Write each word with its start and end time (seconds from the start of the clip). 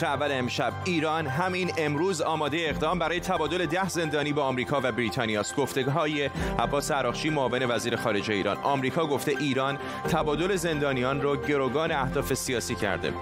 تیتر 0.00 0.12
اول 0.12 0.32
امشب 0.32 0.72
ایران 0.84 1.26
همین 1.26 1.72
امروز 1.78 2.22
آماده 2.22 2.56
اقدام 2.60 2.98
برای 2.98 3.20
تبادل 3.20 3.66
ده 3.66 3.88
زندانی 3.88 4.32
با 4.32 4.44
آمریکا 4.44 4.80
و 4.82 4.92
بریتانیا 4.92 5.40
است. 5.40 5.78
های 5.78 6.30
عباس 6.58 6.90
عراقچی 6.90 7.30
معاون 7.30 7.70
وزیر 7.70 7.96
خارجه 7.96 8.34
ایران. 8.34 8.56
آمریکا 8.56 9.06
گفته 9.06 9.32
ایران 9.40 9.78
تبادل 10.10 10.56
زندانیان 10.56 11.22
را 11.22 11.36
گروگان 11.36 11.92
اهداف 11.92 12.34
سیاسی 12.34 12.74
کرده. 12.74 13.12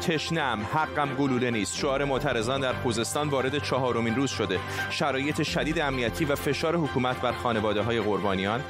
تشنم 0.00 0.66
حقم 0.72 1.14
گلوله 1.14 1.50
نیست. 1.50 1.76
شعار 1.76 2.04
معترضان 2.04 2.60
در 2.60 2.72
خوزستان 2.72 3.28
وارد 3.28 3.58
چهارمین 3.58 4.14
روز 4.14 4.30
شده. 4.30 4.58
شرایط 4.90 5.42
شدید 5.42 5.78
امنیتی 5.80 6.24
و 6.24 6.34
فشار 6.34 6.76
حکومت 6.76 7.20
بر 7.20 7.32
خانواده 7.32 7.82
های 7.82 8.00
قربانیان. 8.00 8.60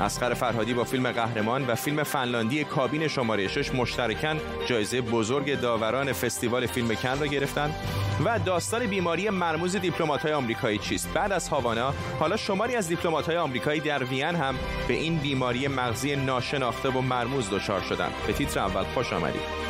اسقر 0.00 0.34
فرهادی 0.34 0.74
با 0.74 0.84
فیلم 0.84 1.12
قهرمان 1.12 1.66
و 1.66 1.74
فیلم 1.74 2.02
فنلاندی 2.02 2.64
کابین 2.64 3.08
شماره 3.08 3.48
6 3.48 3.74
مشترکاً 3.74 4.36
جایزه 4.66 5.00
بزرگ 5.00 5.60
داوران 5.60 6.12
فستیوال 6.12 6.66
فیلم 6.66 6.94
کن 6.94 7.18
را 7.20 7.26
گرفتند 7.26 7.74
و 8.24 8.38
داستان 8.38 8.86
بیماری 8.86 9.30
مرموز 9.30 9.76
دیپلمات‌های 9.76 10.32
آمریکایی 10.32 10.78
چیست؟ 10.78 11.08
بعد 11.14 11.32
از 11.32 11.48
هاوانا 11.48 11.94
حالا 12.20 12.36
شماری 12.36 12.76
از 12.76 12.88
دیپلمات‌های 12.88 13.36
آمریکایی 13.36 13.80
در 13.80 14.04
وین 14.04 14.22
هم 14.24 14.54
به 14.88 14.94
این 14.94 15.16
بیماری 15.16 15.68
مغزی 15.68 16.16
ناشناخته 16.16 16.88
و 16.88 17.00
مرموز 17.00 17.50
دچار 17.50 17.80
شدند 17.80 18.12
به 18.26 18.32
تیتر 18.32 18.60
اول 18.60 18.82
خوش 18.82 19.12
آمدید. 19.12 19.67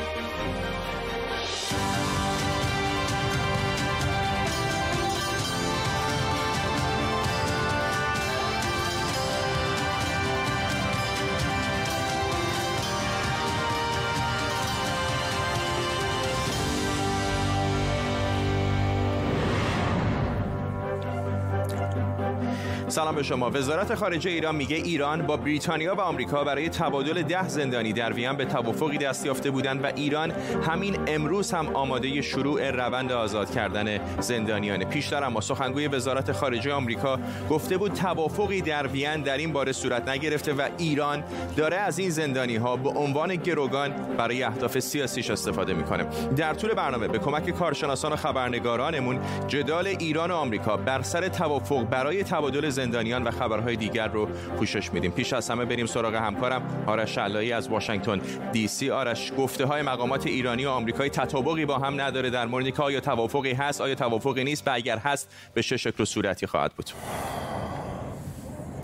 سلام 22.99 23.15
به 23.15 23.23
شما. 23.23 23.51
وزارت 23.51 23.95
خارجه 23.95 24.31
ایران 24.31 24.57
میگه 24.57 24.77
ایران 24.77 25.23
با 25.23 25.37
بریتانیا 25.37 25.95
و 25.95 26.01
آمریکا 26.01 26.45
برای 26.45 26.69
تبادل 26.69 27.23
ده 27.23 27.49
زندانی 27.49 27.93
در 27.93 28.13
وین 28.13 28.33
به 28.33 28.45
توافقی 28.45 28.99
دست 28.99 29.27
یافته 29.27 29.51
بودند 29.51 29.85
و 29.85 29.87
ایران 29.97 30.31
همین 30.67 30.97
امروز 31.07 31.53
هم 31.53 31.77
آماده 31.77 32.23
شروع 32.23 32.71
روند 32.71 33.13
آزاد 33.13 33.51
کردن 33.51 34.01
زندانیان. 34.21 34.85
پیشتر 34.85 35.25
اما 35.25 35.41
سخنگوی 35.41 35.89
وزارت 35.89 36.33
خارجه 36.33 36.73
آمریکا 36.73 37.19
گفته 37.51 37.77
بود 37.77 37.93
توافقی 37.93 38.61
در 38.61 38.87
وین 38.87 39.23
در 39.23 39.37
این 39.37 39.53
باره 39.53 39.73
صورت 39.73 40.09
نگرفته 40.09 40.53
و 40.53 40.69
ایران 40.79 41.25
داره 41.57 41.77
از 41.77 41.99
این 41.99 42.11
زندانی 42.11 42.57
ها 42.57 42.77
به 42.77 42.91
عنوان 42.91 43.35
گروگان 43.35 43.91
برای 44.17 44.43
اهداف 44.43 44.79
سیاسیش 44.79 45.31
استفاده 45.31 45.75
می‌کنه. 45.75 46.07
در 46.37 46.55
طول 46.55 46.75
برنامه 46.75 47.09
به 47.09 47.19
کمک 47.19 47.51
کارشناسان 47.51 48.13
و 48.13 48.17
خبرنگارانمون 48.17 49.21
جدال 49.49 49.87
ایران 49.87 50.31
و 50.31 50.35
آمریکا 50.35 50.77
بر 50.77 51.03
سر 51.03 51.29
توافق 51.29 51.83
برای 51.83 52.25
تبادل 52.25 52.71
زندانیان 52.89 53.23
و 53.23 53.31
خبرهای 53.31 53.77
دیگر 53.77 54.09
رو 54.09 54.27
پوشش 54.59 54.93
میدیم. 54.93 55.11
پیش 55.11 55.33
از 55.33 55.51
همه 55.51 55.65
بریم 55.65 55.87
سراغ 55.87 56.15
همکارم 56.15 56.85
آرش 56.87 57.19
علایی 57.19 57.53
از 57.53 57.69
واشنگتن 57.69 58.21
دی 58.53 58.69
سی. 58.69 58.91
آرش 58.91 59.33
گفته 59.39 59.67
های 59.67 59.83
مقامات 59.83 60.27
ایرانی 60.27 60.65
و 60.65 60.69
آمریکایی 60.71 61.11
تطابقی 61.11 61.65
با 61.65 61.79
هم 61.79 62.01
نداره 62.01 62.31
در 62.31 62.47
مورد 62.47 62.71
که 62.71 62.83
آیا 62.83 63.01
توافقی 63.01 63.53
هست 63.53 63.81
آیا 63.81 63.95
توافقی 63.95 64.45
نیست 64.45 64.69
و 64.69 64.71
اگر 64.75 64.99
هست 64.99 65.29
به 65.55 65.63
چه 65.63 65.77
شکل 65.77 66.03
و 66.03 66.07
صورتی 66.07 66.47
خواهد 66.47 66.73
بود؟ 66.73 66.91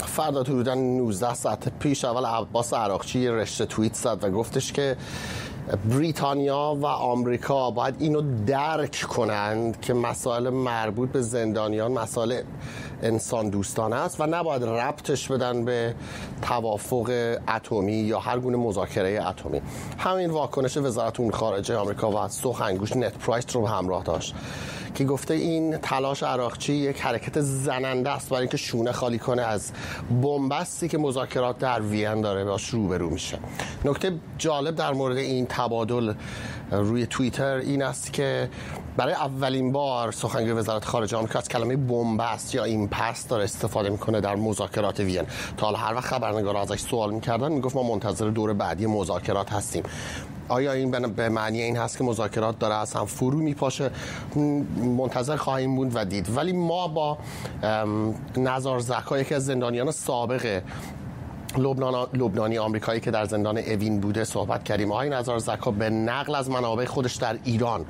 فردا 0.07 0.43
حدودا 0.43 0.75
19 0.75 1.35
ساعت 1.35 1.79
پیش 1.79 2.05
اول 2.05 2.27
عباس 2.27 2.75
عراقچی 2.75 3.29
رشته 3.29 3.67
توییت 3.67 3.95
زد 3.95 4.19
و 4.25 4.31
گفتش 4.31 4.73
که 4.73 4.97
بریتانیا 5.91 6.77
و 6.81 6.87
آمریکا 6.87 7.71
باید 7.71 7.95
اینو 7.99 8.45
درک 8.47 9.07
کنند 9.09 9.81
که 9.81 9.95
مسائل 9.95 10.51
مربوط 10.51 11.13
به 11.13 11.21
زندانیان 11.21 11.93
مسائل 11.93 12.43
انسان 13.05 13.49
دوستانه 13.49 13.97
است 13.97 14.21
و 14.21 14.27
نباید 14.27 14.65
ربطش 14.65 15.29
بدن 15.29 15.65
به 15.65 15.95
توافق 16.42 17.37
اتمی 17.48 17.92
یا 17.92 18.20
هر 18.20 18.39
گونه 18.39 18.57
مذاکره 18.57 19.29
اتمی. 19.29 19.61
همین 19.98 20.31
واکنش 20.31 20.77
وزارت 20.77 21.20
امور 21.20 21.33
خارجه 21.33 21.77
آمریکا 21.77 22.11
و 22.11 22.29
سخنگوش 22.29 22.97
نت 22.97 23.19
پرایس 23.19 23.45
رو 23.53 23.67
همراه 23.69 24.03
داشت 24.03 24.35
که 24.95 25.05
گفته 25.05 25.35
این 25.35 25.77
تلاش 25.77 26.23
عراقچی 26.23 26.73
یک 26.73 27.01
حرکت 27.01 27.41
زننده 27.41 28.11
است 28.11 28.29
برای 28.29 28.41
اینکه 28.41 28.57
شونه 28.57 28.93
خالی 28.93 29.19
کنه 29.19 29.43
از 29.43 29.73
بنبستی 30.23 30.89
که 30.89 30.98
مذاکرات 30.98 31.59
در 31.59 31.81
وین 31.81 32.20
داره 32.20 32.45
باش 32.45 32.69
روبرو 32.69 33.11
میشه. 33.11 33.39
نکته 33.85 34.13
جالب 34.39 34.75
در 34.75 34.93
مورد 34.93 35.17
این 35.17 35.47
تبادل 35.47 36.14
روی 36.70 37.07
توییتر 37.07 37.55
این 37.57 37.83
است 37.83 38.13
که 38.13 38.48
برای 38.97 39.13
اولین 39.13 39.73
بار 39.73 40.13
سخنگوی 40.13 40.52
وزارت 40.52 40.85
خارجه 40.85 41.17
آمریکا 41.17 41.39
از 41.39 41.48
کلمه 41.48 41.77
بنبست 41.77 42.55
یا 42.55 42.64
این 42.64 42.89
پس 42.89 43.29
داره 43.29 43.45
استفاده 43.45 43.91
می‌کنه 43.91 44.20
در 44.20 44.36
مذاکرات 44.36 45.01
وین. 45.01 45.23
تا 45.57 45.67
حالا 45.67 45.79
هر 45.79 45.95
وقت 45.95 46.05
خبرنگار 46.05 46.57
ازش 46.57 46.80
سوال 46.80 47.14
می‌کردن 47.14 47.52
می‌گفت 47.52 47.77
ما 47.77 47.83
منتظر 47.83 48.30
دور 48.30 48.52
بعدی 48.52 48.86
مذاکرات 48.86 49.52
هستیم. 49.52 49.83
آیا 50.48 50.73
این 50.73 50.91
به 50.91 51.29
معنی 51.29 51.63
این 51.63 51.77
هست 51.77 51.98
که 51.98 52.05
مذاکرات 52.05 52.58
داره 52.58 52.75
از 52.75 52.92
هم 52.92 53.05
فرو 53.05 53.39
میپاشه؟ 53.39 53.91
منتظر 54.77 55.36
خواهیم 55.36 55.77
بود 55.77 55.91
و 55.95 56.05
دید. 56.05 56.36
ولی 56.36 56.52
ما 56.52 56.89
با 56.89 57.19
نظار 58.36 58.79
زکا 58.79 59.19
یکی 59.19 59.35
از 59.35 59.46
زندانیان 59.46 59.91
سابق 59.91 60.63
لبنانی 61.59 62.59
آمریکایی 62.59 63.01
که 63.01 63.11
در 63.11 63.25
زندان 63.25 63.59
اوین 63.59 64.01
بوده 64.01 64.25
صحبت 64.25 64.65
کردیم. 64.65 64.92
آقای 64.92 65.11
نظر 65.11 65.39
زکا 65.39 65.70
به 65.70 65.91
نقل 65.91 66.35
از 66.35 66.51
منابع 66.51 66.85
خودش 66.85 67.17
در 67.17 67.39
ایران 67.45 67.85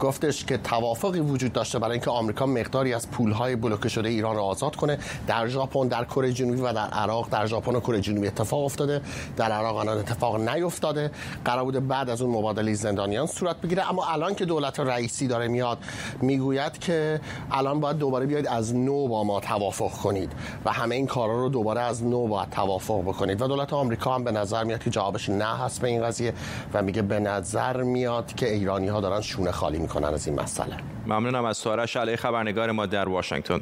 گفتش 0.00 0.44
که 0.44 0.58
توافقی 0.58 1.20
وجود 1.20 1.52
داشته 1.52 1.78
برای 1.78 1.92
اینکه 1.92 2.10
آمریکا 2.10 2.46
مقداری 2.46 2.94
از 2.94 3.10
پولهای 3.10 3.56
بلوکه 3.56 3.88
شده 3.88 4.08
ایران 4.08 4.36
را 4.36 4.42
آزاد 4.42 4.76
کنه. 4.76 4.98
در 5.26 5.48
ژاپن 5.48 5.88
در 5.88 6.04
کره 6.04 6.32
جنوبی 6.32 6.60
و 6.60 6.72
در 6.72 6.86
عراق 6.86 7.28
در 7.30 7.46
ژاپن 7.46 7.74
و 7.74 7.80
کره 7.80 8.00
جنوبی 8.00 8.26
اتفاق 8.26 8.64
افتاده. 8.64 9.00
در 9.36 9.52
عراق 9.52 9.76
الان 9.76 9.98
اتفاق 9.98 10.48
نیفتاده. 10.48 11.10
قرار 11.44 11.64
بوده 11.64 11.80
بعد 11.80 12.10
از 12.10 12.22
اون 12.22 12.36
مبادله 12.36 12.74
زندانیان 12.74 13.26
صورت 13.26 13.56
بگیره. 13.56 13.90
اما 13.90 14.04
الان 14.06 14.34
که 14.34 14.44
دولت 14.44 14.80
رئیسی 14.80 15.26
داره 15.26 15.48
میاد 15.48 15.78
می‌گوید 16.22 16.78
که 16.78 17.20
الان 17.50 17.80
باید 17.80 17.98
دوباره 17.98 18.26
بیاید 18.26 18.46
از 18.46 18.74
نو 18.74 19.08
با 19.08 19.24
ما 19.24 19.40
توافق 19.40 19.90
کنید 19.90 20.32
و 20.64 20.72
همه 20.72 20.94
این 20.94 21.06
کارا 21.06 21.40
رو 21.40 21.48
دوباره 21.48 21.80
از 21.80 22.04
نو 22.04 22.26
باید 22.26 22.50
توافق 22.50 23.07
بکنید. 23.08 23.42
و 23.42 23.46
دولت 23.48 23.72
آمریکا 23.72 24.14
هم 24.14 24.24
به 24.24 24.32
نظر 24.32 24.64
میاد 24.64 24.84
که 24.84 24.90
جوابش 24.90 25.28
نه 25.28 25.58
هست 25.58 25.80
به 25.80 25.88
این 25.88 26.02
قضیه 26.02 26.32
و 26.74 26.82
میگه 26.82 27.02
به 27.02 27.20
نظر 27.20 27.82
میاد 27.82 28.34
که 28.34 28.52
ایرانی 28.52 28.88
ها 28.88 29.00
دارن 29.00 29.20
شونه 29.20 29.50
خالی 29.52 29.78
می‌کنن 29.78 30.08
از 30.08 30.26
این 30.26 30.40
مسئله. 30.40 30.76
ممنونم 31.06 31.44
از 31.44 31.56
سوارش. 31.56 31.96
علی 31.96 32.16
خبرنگار 32.16 32.72
ما 32.72 32.86
در 32.86 33.08
واشنگتن. 33.08 33.60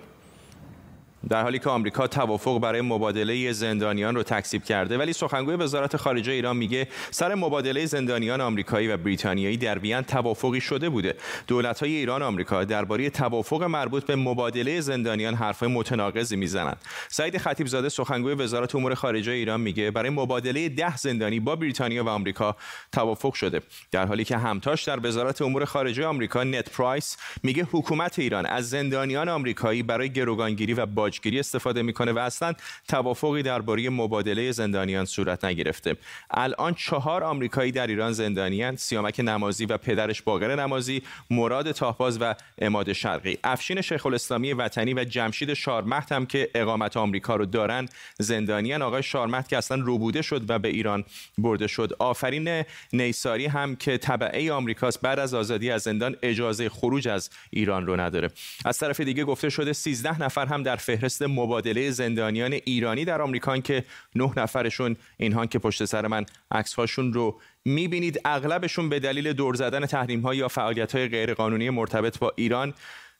در 1.28 1.42
حالی 1.42 1.58
که 1.58 1.70
آمریکا 1.70 2.06
توافق 2.06 2.58
برای 2.58 2.80
مبادله 2.80 3.52
زندانیان 3.52 4.14
رو 4.14 4.22
تکذیب 4.22 4.64
کرده 4.64 4.98
ولی 4.98 5.12
سخنگوی 5.12 5.54
وزارت 5.54 5.96
خارجه 5.96 6.32
ایران 6.32 6.56
میگه 6.56 6.88
سر 7.10 7.34
مبادله 7.34 7.86
زندانیان 7.86 8.40
آمریکایی 8.40 8.88
و 8.88 8.96
بریتانیایی 8.96 9.56
در 9.56 9.78
وین 9.78 10.00
توافقی 10.00 10.60
شده 10.60 10.88
بوده. 10.88 11.14
دولت‌های 11.46 11.96
ایران 11.96 12.22
و 12.22 12.24
آمریکا 12.24 12.64
درباره 12.64 13.10
توافق 13.10 13.62
مربوط 13.62 14.04
به 14.04 14.16
مبادله 14.16 14.80
زندانیان 14.80 15.34
حرفهای 15.34 15.72
متناقضی 15.72 16.36
می‌زنند. 16.36 16.76
سعید 17.08 17.38
خطیبزاده 17.38 17.88
سخنگوی 17.88 18.34
وزارت 18.34 18.74
امور 18.74 18.94
خارجه 18.94 19.32
ایران 19.32 19.60
میگه 19.60 19.90
برای 19.90 20.10
مبادله 20.10 20.68
ده 20.68 20.96
زندانی 20.96 21.40
با 21.40 21.56
بریتانیا 21.56 22.04
و 22.04 22.08
آمریکا 22.08 22.56
توافق 22.92 23.34
شده. 23.34 23.62
در 23.90 24.06
حالی 24.06 24.24
که 24.24 24.36
همتاش 24.36 24.84
در 24.84 25.06
وزارت 25.06 25.42
امور 25.42 25.64
خارجه 25.64 26.06
آمریکا 26.06 26.44
نت 26.44 26.70
پرایس 26.70 27.16
میگه 27.42 27.68
حکومت 27.72 28.18
ایران 28.18 28.46
از 28.46 28.70
زندانیان 28.70 29.28
آمریکایی 29.28 29.82
برای 29.82 30.10
گروگانگیری 30.10 30.74
و 30.74 30.86
باج 30.86 31.15
باجگیری 31.16 31.40
استفاده 31.40 31.82
می‌کنه 31.82 32.12
و 32.12 32.18
اصلا 32.18 32.52
توافقی 32.88 33.42
درباره 33.42 33.90
مبادله 33.90 34.52
زندانیان 34.52 35.04
صورت 35.04 35.44
نگرفته. 35.44 35.96
الان 36.30 36.74
چهار 36.74 37.24
آمریکایی 37.24 37.72
در 37.72 37.86
ایران 37.86 38.12
زندانیان 38.12 38.76
سیامک 38.76 39.20
نمازی 39.20 39.64
و 39.64 39.76
پدرش 39.76 40.22
باقر 40.22 40.56
نمازی 40.56 41.02
مراد 41.30 41.72
تاهباز 41.72 42.18
و 42.20 42.34
اماد 42.58 42.92
شرقی. 42.92 43.38
افشین 43.44 43.80
شیخ 43.80 44.06
الاسلامی 44.06 44.52
وطنی 44.52 44.94
و 44.94 45.04
جمشید 45.04 45.54
شارمهد 45.54 46.12
هم 46.12 46.26
که 46.26 46.50
اقامت 46.54 46.96
آمریکا 46.96 47.36
رو 47.36 47.46
دارن. 47.46 47.88
زندانیان 48.18 48.82
آقای 48.82 49.02
شارمهد 49.02 49.48
که 49.48 49.56
اصلا 49.56 49.82
روبوده 49.82 50.22
شد 50.22 50.50
و 50.50 50.58
به 50.58 50.68
ایران 50.68 51.04
برده 51.38 51.66
شد. 51.66 51.96
آفرین 51.98 52.64
نیساری 52.92 53.46
هم 53.46 53.76
که 53.76 53.98
تبعه 53.98 54.52
آمریکاست 54.52 55.00
بعد 55.00 55.18
از 55.18 55.34
آزادی 55.34 55.70
از 55.70 55.82
زندان 55.82 56.16
اجازه 56.22 56.68
خروج 56.68 57.08
از 57.08 57.30
ایران 57.50 57.86
رو 57.86 58.00
نداره. 58.00 58.30
از 58.64 58.78
طرف 58.78 59.00
دیگه 59.00 59.24
گفته 59.24 59.50
شده 59.50 59.72
13 59.72 60.22
نفر 60.22 60.46
هم 60.46 60.62
در 60.62 60.76
فهرست 60.76 61.05
فهرست 61.06 61.22
مبادله 61.22 61.90
زندانیان 61.90 62.52
ایرانی 62.52 63.04
در 63.04 63.22
آمریکا 63.22 63.58
که 63.58 63.84
نه 64.14 64.32
نفرشون 64.36 64.96
اینها 65.16 65.46
که 65.46 65.58
پشت 65.58 65.84
سر 65.84 66.06
من 66.06 66.26
عکس 66.50 66.74
هاشون 66.74 67.12
رو 67.12 67.40
می‌بینید 67.64 68.20
اغلبشون 68.24 68.88
به 68.88 68.98
دلیل 68.98 69.32
دور 69.32 69.54
زدن 69.54 69.86
تحریم 69.86 70.20
ها 70.20 70.34
یا 70.34 70.48
فعالیت 70.48 70.94
های 70.94 71.08
غیرقانونی 71.08 71.70
مرتبط 71.70 72.18
با 72.18 72.32
ایران 72.36 72.74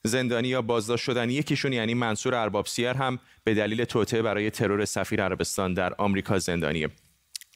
زندانی 0.04 0.48
یا 0.48 0.62
بازداشت 0.62 1.04
شدن. 1.04 1.30
یکیشون 1.30 1.72
یعنی 1.72 1.94
منصور 1.94 2.34
ارباب 2.34 2.66
سیر 2.66 2.88
هم 2.88 3.18
به 3.44 3.54
دلیل 3.54 3.84
توطئه 3.84 4.22
برای 4.22 4.50
ترور 4.50 4.84
سفیر 4.84 5.22
عربستان 5.22 5.74
در 5.74 5.94
آمریکا 5.98 6.38
زندانیه. 6.38 6.88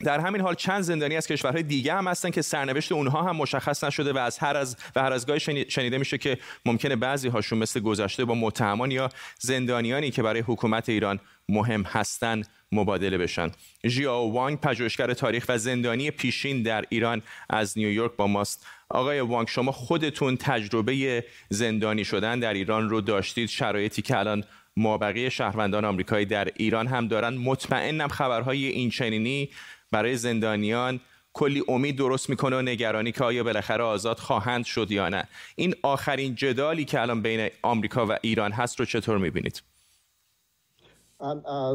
در 0.05 0.21
همین 0.21 0.41
حال 0.41 0.55
چند 0.55 0.83
زندانی 0.83 1.17
از 1.17 1.27
کشورهای 1.27 1.63
دیگه 1.63 1.95
هم 1.95 2.09
هستن 2.09 2.31
که 2.31 2.43
سرنوشت 2.43 2.93
اونها 2.93 3.23
هم 3.23 3.37
مشخص 3.37 3.85
نشده 3.85 4.13
و 4.13 4.19
از 4.19 4.39
هر 4.39 4.57
از 4.57 4.77
و 4.97 5.03
هر 5.03 5.13
از 5.13 5.27
گاهی 5.27 5.41
شنیده 5.69 5.99
میشه 5.99 6.19
که 6.19 6.39
ممکنه 6.67 6.97
بعضی 6.97 7.29
هاشون 7.29 7.59
مثل 7.59 7.81
گذشته 7.81 8.25
با 8.25 8.35
متهمان 8.35 8.91
یا 8.91 9.09
زندانیانی 9.39 10.11
که 10.11 10.23
برای 10.23 10.41
حکومت 10.41 10.89
ایران 10.89 11.21
مهم 11.49 11.83
هستن 11.83 12.43
مبادله 12.73 13.19
بشن. 13.19 13.51
ژیاو 13.87 14.33
وانگ 14.33 14.61
پژوهشگر 14.61 15.15
تاریخ 15.15 15.45
و 15.49 15.59
زندانی 15.59 16.11
پیشین 16.11 16.63
در 16.63 16.85
ایران 16.89 17.23
از 17.51 17.79
نیویورک 17.79 18.17
با 18.17 18.27
ماست. 18.27 18.67
آقای 18.89 19.21
وانگ 19.21 19.49
شما 19.49 19.73
خودتون 19.73 20.37
تجربه 20.37 21.25
زندانی 21.49 22.05
شدن 22.05 22.41
در 22.41 22.55
ایران 22.55 22.89
رو 22.91 23.01
داشتید؟ 23.01 23.49
شرایطی 23.49 24.03
که 24.03 24.19
الان 24.19 24.45
مابقی 24.77 25.31
شهروندان 25.31 25.85
آمریکایی 25.85 26.27
در 26.27 26.49
ایران 26.57 26.87
هم 26.87 27.09
دارن. 27.09 27.35
مطمئنم 27.35 28.09
خبرهای 28.09 28.67
این 28.67 28.91
چنینی 28.91 29.51
برای 29.93 30.17
زندانیان 30.17 31.01
کلی 31.33 31.63
امید 31.69 31.99
درست 31.99 32.31
می‌کنه 32.31 32.57
و 32.57 32.63
نگرانی 32.63 33.13
که 33.13 33.25
آیا 33.25 33.45
بالاخره 33.45 33.85
آزاد 33.85 34.19
خواهند 34.19 34.65
شد 34.65 34.91
یا 34.91 35.09
نه. 35.09 35.25
این 35.57 35.75
آخرین 35.83 36.35
جدالی 36.35 36.85
که 36.85 37.01
الان 37.01 37.23
بین 37.23 37.49
آمریکا 37.63 38.07
و 38.07 38.17
ایران 38.23 38.53
هست 38.53 38.81
رو 38.81 38.87
چطور 38.87 39.19
می‌بینید؟ 39.19 39.63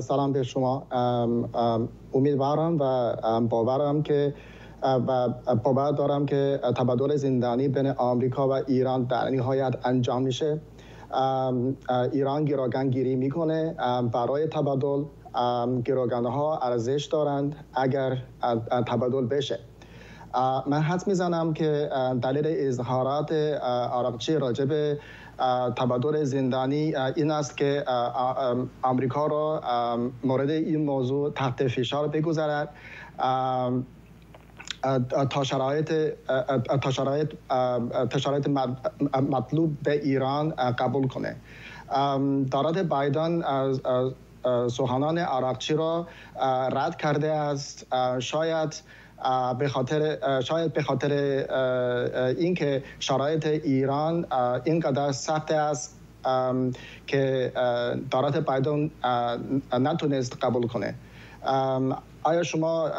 سلام 0.02 0.34
به 0.34 0.44
شما. 0.44 0.88
امیدوارم 2.14 2.78
و 2.80 3.16
باورم 3.42 4.04
که 4.04 4.34
و 4.84 5.30
باور 5.64 5.92
دارم 5.92 6.26
که 6.26 6.60
تبادل 6.78 7.16
زندانی 7.16 7.68
بین 7.68 7.88
آمریکا 7.88 8.48
و 8.48 8.52
ایران 8.52 9.04
در 9.04 9.30
نهایت 9.30 9.76
انجام 9.84 10.22
میشه. 10.22 10.62
ایران 12.12 12.46
گیراگن 12.46 12.90
گیری 12.90 13.16
می‌کنه 13.16 13.76
برای 14.14 14.48
تبادل. 14.48 15.04
گروگانه 15.86 16.30
ها 16.32 16.58
ارزش 16.58 17.06
دارند 17.12 17.56
اگر 17.74 18.18
تبادل 18.88 19.26
بشه. 19.26 19.60
من 20.68 20.82
حد 20.82 21.08
می‌زنم 21.08 21.54
که 21.54 21.90
دلیل 22.22 22.44
اظهارات 22.48 23.32
آراقچی 23.92 24.34
راجب 24.36 24.98
تبادل 25.76 26.24
زندانی 26.24 26.96
این 27.16 27.32
است 27.32 27.58
که 27.58 27.84
آمریکا 28.82 29.28
را 29.28 29.62
مورد 30.24 30.50
این 30.50 30.86
موضوع 30.86 31.30
تحت 31.34 31.68
فشار 31.68 32.08
بگذارد. 32.08 32.70
تا 35.30 35.44
شرایط 35.44 35.94
تا 36.82 36.92
شرایط 36.92 37.34
تا 38.10 38.18
شرایط 38.20 38.48
مطلوب 39.30 39.78
به 39.84 39.92
ایران 39.92 40.50
قبول 40.56 41.08
کنه. 41.08 41.42
دارد 42.52 42.90
بایدن 42.90 43.42
سخنان 44.72 45.18
عراقچی 45.18 45.74
را 45.74 46.08
رد 46.72 46.98
کرده 46.98 47.32
است. 47.32 47.88
شاید 48.20 48.82
به 49.60 49.68
خاطر 49.68 50.18
شاید 50.42 50.74
به 50.74 50.84
خاطر 50.84 51.12
اینکه 52.38 52.84
شرایط 53.00 53.46
ایران 53.46 54.26
اینقدر 54.64 55.12
سخت 55.12 55.52
است 55.52 55.96
که 57.08 57.52
دارت 58.12 58.38
بایدن 58.38 58.92
نتونست 59.74 60.38
قبول 60.44 60.68
کنه. 60.68 60.96
آیا 62.24 62.44
شما 62.44 62.92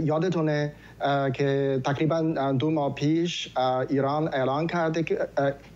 یادتونه 0.00 0.72
که 1.34 1.80
تقریبا 1.84 2.52
دو 2.58 2.70
ماه 2.70 2.94
پیش 2.94 3.48
ایران 3.88 4.28
اعلان 4.34 4.66
کرده 4.66 5.04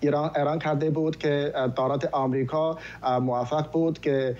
ایران 0.01 0.31
اعلان 0.35 0.59
کرده 0.59 0.91
بود 0.91 1.17
که 1.17 1.53
دولت 1.77 2.15
آمریکا 2.15 2.79
موفق 3.21 3.71
بود 3.73 4.01
که 4.01 4.37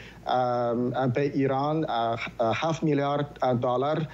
به 1.15 1.23
ایران 1.23 1.87
7 2.41 2.83
میلیارد 2.83 3.27
دلار 3.63 4.07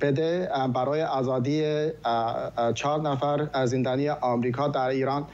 بده 0.00 0.48
برای 0.74 1.02
آزادی 1.02 1.88
چهار 2.74 3.00
نفر 3.00 3.66
زندانی 3.66 4.08
آمریکا 4.08 4.68
در 4.68 4.88
ایران. 4.88 5.26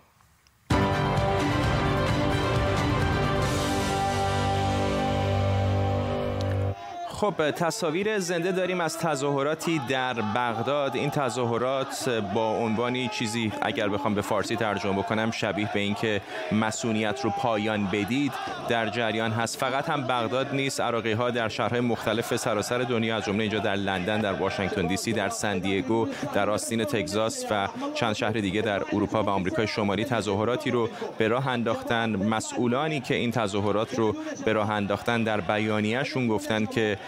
خب 7.25 7.51
تصاویر 7.51 8.19
زنده 8.19 8.53
داریم 8.53 8.81
از 8.81 8.99
تظاهراتی 8.99 9.81
در 9.89 10.15
بغداد. 10.15 10.97
این 10.97 11.11
تظاهرات 11.11 12.09
با 12.35 12.51
عنوانی 12.51 13.09
چیزی 13.09 13.53
اگر 13.63 13.89
بخوام 13.89 14.15
به 14.15 14.23
فارسی 14.23 14.57
ترجمه 14.57 14.93
بکنم 14.93 15.31
شبیه 15.31 15.71
به 15.75 15.81
اینکه 15.81 16.21
مسئولیت 16.53 17.21
رو 17.21 17.31
پایان 17.31 17.87
بدید 17.87 18.33
در 18.69 18.89
جریان 18.89 19.31
هست. 19.31 19.59
فقط 19.59 19.89
هم 19.89 20.03
بغداد 20.03 20.55
نیست 20.55 20.81
عراقی 20.81 21.13
ها 21.13 21.31
در 21.31 21.49
شهرهای 21.49 21.81
مختلف 21.81 22.37
سراسر 22.37 22.79
دنیا 22.79 23.17
از 23.17 23.25
جمله 23.25 23.43
اینجا 23.43 23.59
در 23.59 23.77
لندن 23.77 24.21
در 24.21 24.33
واشنگتن 24.33 24.87
دی 24.87 24.97
سی 24.97 25.13
در 25.13 25.29
سندیگو 25.29 26.09
در 26.35 26.51
آستین 26.51 26.85
تگزاس 26.85 27.45
و 27.51 27.69
چند 27.95 28.15
شهر 28.15 28.33
دیگه 28.33 28.63
در 28.63 28.83
اروپا 28.93 29.23
و 29.23 29.29
آمریکای 29.29 29.67
شمالی 29.67 30.05
تظاهراتی 30.05 30.71
رو 30.71 30.89
به 31.19 31.29
راه 31.29 31.49
انداختن. 31.49 32.17
مسئولانی 32.17 33.01
که 33.01 33.15
این 33.15 33.31
تظاهرات 33.31 33.99
رو 33.99 34.17
به 34.45 34.53
راه 34.53 34.71
انداختن 34.71 35.23
در 35.23 35.41
بیانیه‌شون 35.41 36.29
گفتن 36.29 36.67
که 36.67 36.99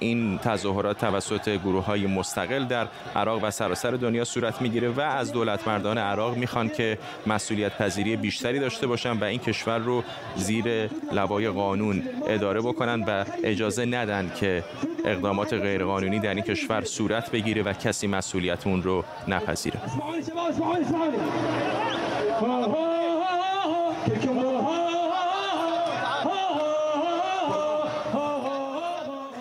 این 0.00 0.38
تظاهرات 0.38 0.98
توسط 0.98 1.48
گروه 1.48 1.84
های 1.84 2.06
مستقل 2.06 2.64
در 2.64 2.86
عراق 3.16 3.44
و 3.44 3.50
سراسر 3.50 3.90
دنیا 3.90 4.24
صورت 4.24 4.62
می‌گیره 4.62 4.88
و 4.88 5.00
از 5.00 5.32
دولت 5.32 5.68
مردان 5.68 5.98
عراق 5.98 6.36
می‌خوان 6.36 6.68
که 6.68 6.98
مسئولیت 7.26 7.78
پذیری 7.78 8.16
بیشتری 8.16 8.58
داشته 8.58 8.86
باشن 8.86 9.12
و 9.18 9.24
این 9.24 9.38
کشور 9.38 9.78
رو 9.78 10.02
زیر 10.36 10.90
لوای 11.12 11.48
قانون 11.48 12.02
اداره 12.26 12.60
بکنن 12.60 13.04
و 13.04 13.24
اجازه 13.44 13.84
ندن 13.84 14.32
که 14.36 14.64
اقدامات 15.04 15.52
غیرقانونی 15.52 16.18
در 16.18 16.34
این 16.34 16.44
کشور 16.44 16.84
صورت 16.84 17.30
بگیره 17.30 17.62
و 17.62 17.72
کسی 17.72 18.06
مسئولیت 18.06 18.66
اون 18.66 18.82
رو 18.82 19.04
نپذیره. 19.28 19.80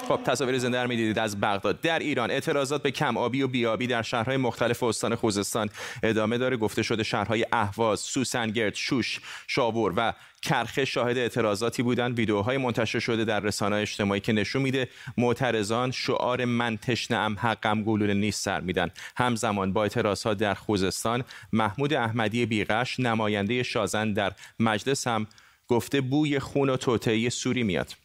خب 0.08 0.20
تصاویر 0.26 0.58
زنده 0.58 0.82
رو 0.82 0.88
می‌دیدید 0.88 1.20
از 1.20 1.42
بغداد. 1.42 1.82
در 1.82 2.00
ایران 2.00 2.32
اعتراضات 2.32 2.84
به 2.84 2.92
کم 2.92 3.18
آبی 3.18 3.42
و 3.42 3.48
بیابی 3.48 3.88
در 3.88 4.02
شهرهای 4.02 4.38
مختلف 4.38 4.84
استان 4.84 5.16
خوزستان 5.16 5.70
ادامه 6.04 6.38
داره. 6.38 6.58
گفته 6.58 6.84
شده 6.84 7.04
شهرهای 7.04 7.46
اهواز، 7.52 8.00
سوسنگرد، 8.00 8.76
شوش، 8.76 9.20
شابور 9.48 9.94
و 9.98 10.14
کرخه 10.42 10.86
شاهد 10.86 11.18
اعتراضاتی 11.18 11.84
بودند. 11.84 12.18
ویدیوهای 12.18 12.58
منتشر 12.58 13.00
شده 13.00 13.26
در 13.26 13.40
رسانه 13.40 13.76
اجتماعی 13.76 14.22
که 14.22 14.34
نشون 14.34 14.62
میده 14.62 14.88
معترضان 15.18 15.92
شعار 15.92 16.46
من 16.46 16.78
تشنه 16.78 17.36
حقم 17.40 17.84
گلوله 17.84 18.14
نیست 18.14 18.44
سر 18.44 18.60
میدن. 18.60 18.92
همزمان 19.18 19.74
با 19.74 19.84
اعتراضات 19.84 20.38
در 20.38 20.54
خوزستان 20.54 21.24
محمود 21.54 21.94
احمدی 21.94 22.46
بیغش 22.46 23.00
نماینده 23.00 23.64
شازن 23.64 24.14
در 24.14 24.32
مجلس 24.60 25.08
هم 25.08 25.28
گفته 25.68 26.02
بوی 26.02 26.40
خون 26.40 26.70
و 26.70 26.78
توطئه 26.78 27.30
سوری 27.30 27.64
میاد. 27.64 28.05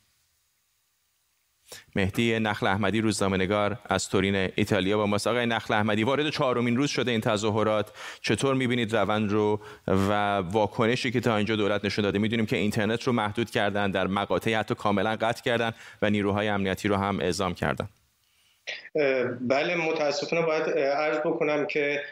مهدی 1.97 2.39
نخل 2.39 2.67
احمدی 2.67 3.01
روزنامه‌نگار 3.01 3.79
از 3.89 4.09
تورین 4.09 4.49
ایتالیا 4.55 4.97
با 4.97 5.07
ماست. 5.07 5.27
آقای 5.27 5.47
نخل 5.47 5.75
احمدی 5.75 6.05
وارد 6.05 6.31
چهارمین 6.31 6.77
روز 6.77 6.91
شده 6.91 7.11
این 7.11 7.21
تظاهرات. 7.21 7.93
چطور 8.23 8.55
می‌بینید 8.55 8.97
روند 8.97 9.33
رو 9.33 9.61
و 9.87 10.37
واکنشی 10.39 11.11
که 11.11 11.21
تا 11.21 11.37
اینجا 11.37 11.57
دولت 11.57 11.85
نشون 11.85 12.03
داده؟ 12.03 12.19
می‌دونیم 12.19 12.47
که 12.47 12.57
اینترنت 12.57 13.03
رو 13.03 13.13
محدود 13.13 13.51
کردن 13.51 13.91
در 13.91 14.07
مقاطعی 14.07 14.55
حتی 14.55 14.75
کاملا 14.75 15.17
قطع 15.21 15.43
کردن 15.43 15.73
و 16.03 16.11
نیروهای 16.11 16.49
امنیتی 16.49 16.89
رو 16.89 16.97
هم 16.97 17.21
اعزام 17.21 17.55
کردن. 17.55 17.89
بله 19.41 19.75
متاسفانه 19.75 20.47
باید 20.47 20.79
عرض 20.79 21.19
بکنم 21.19 21.67
که 21.67 22.03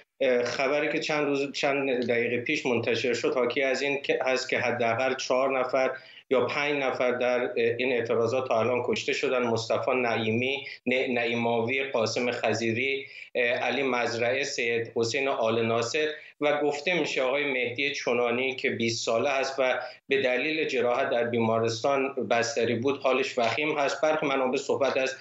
خبری 0.44 0.92
که 0.92 1.00
چند 1.00 1.26
روز 1.26 1.52
چند 1.52 2.06
دقیقه 2.08 2.38
پیش 2.38 2.66
منتشر 2.66 3.14
شد 3.14 3.34
حاکی 3.34 3.62
از 3.62 3.82
این 3.82 3.98
هست 4.26 4.48
که 4.48 4.58
حداقل 4.58 5.14
چهار 5.14 5.58
نفر 5.60 5.90
یا 6.30 6.46
پنج 6.46 6.82
نفر 6.82 7.12
در 7.12 7.52
این 7.56 7.92
اعتراضات 7.92 8.48
تا 8.48 8.60
الان 8.60 8.82
کشته 8.86 9.12
شدن 9.12 9.42
مصطفی 9.42 9.90
نعیمی 9.90 10.66
نعیماوی 10.86 11.84
قاسم 11.84 12.30
خزیری 12.30 13.06
علی 13.34 13.82
مزرعه 13.82 14.44
سید 14.44 14.92
حسین 14.94 15.28
آل 15.28 15.66
ناصر 15.66 16.08
و 16.40 16.60
گفته 16.60 17.00
میشه 17.00 17.22
آقای 17.22 17.52
مهدی 17.52 17.92
چونانی 17.92 18.56
که 18.56 18.70
20 18.70 19.04
ساله 19.04 19.30
است 19.30 19.54
و 19.58 19.80
به 20.08 20.22
دلیل 20.22 20.68
جراحت 20.68 21.10
در 21.10 21.24
بیمارستان 21.24 22.14
بستری 22.30 22.74
بود 22.74 23.00
حالش 23.00 23.38
وخیم 23.38 23.78
هست. 23.78 24.00
برخی 24.02 24.26
منابع 24.26 24.56
صحبت 24.56 24.96
از 24.96 25.16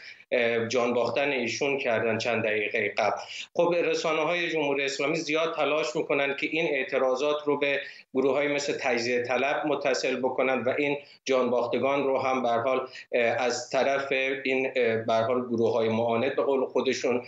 جان 0.68 0.94
باختن 0.94 1.30
ایشون 1.30 1.78
کردن 1.78 2.18
چند 2.18 2.44
دقیقه 2.44 2.94
قبل. 2.98 3.18
خب 3.54 3.76
رسانه 3.84 4.22
های 4.22 4.50
جمهوری 4.50 4.86
اسلامی 4.86 5.16
زیاد 5.16 5.56
تلاش 5.56 5.96
می‌کنن 5.96 6.36
که 6.36 6.48
این 6.52 6.68
اعتراضات 6.74 7.38
رو 7.46 7.58
به 7.58 7.80
گروه 8.14 8.34
های 8.34 8.48
مثل 8.48 8.74
تجزیه 8.82 9.24
طلب 9.24 9.66
متصل 9.66 10.16
بکنند 10.16 10.68
و 10.68 10.70
این 10.78 10.98
جان 11.26 11.50
باختگان 11.50 12.04
رو 12.04 12.18
هم 12.18 12.44
به 12.44 12.50
حال 12.50 12.88
از 13.38 13.70
طرف 13.70 14.12
این 14.44 14.74
به 15.08 15.14
حال 15.14 15.42
گروه 15.42 15.74
های 15.74 15.90
معاند 15.90 16.36
به 16.36 16.42
قول 16.42 16.66
خودشون 16.66 17.24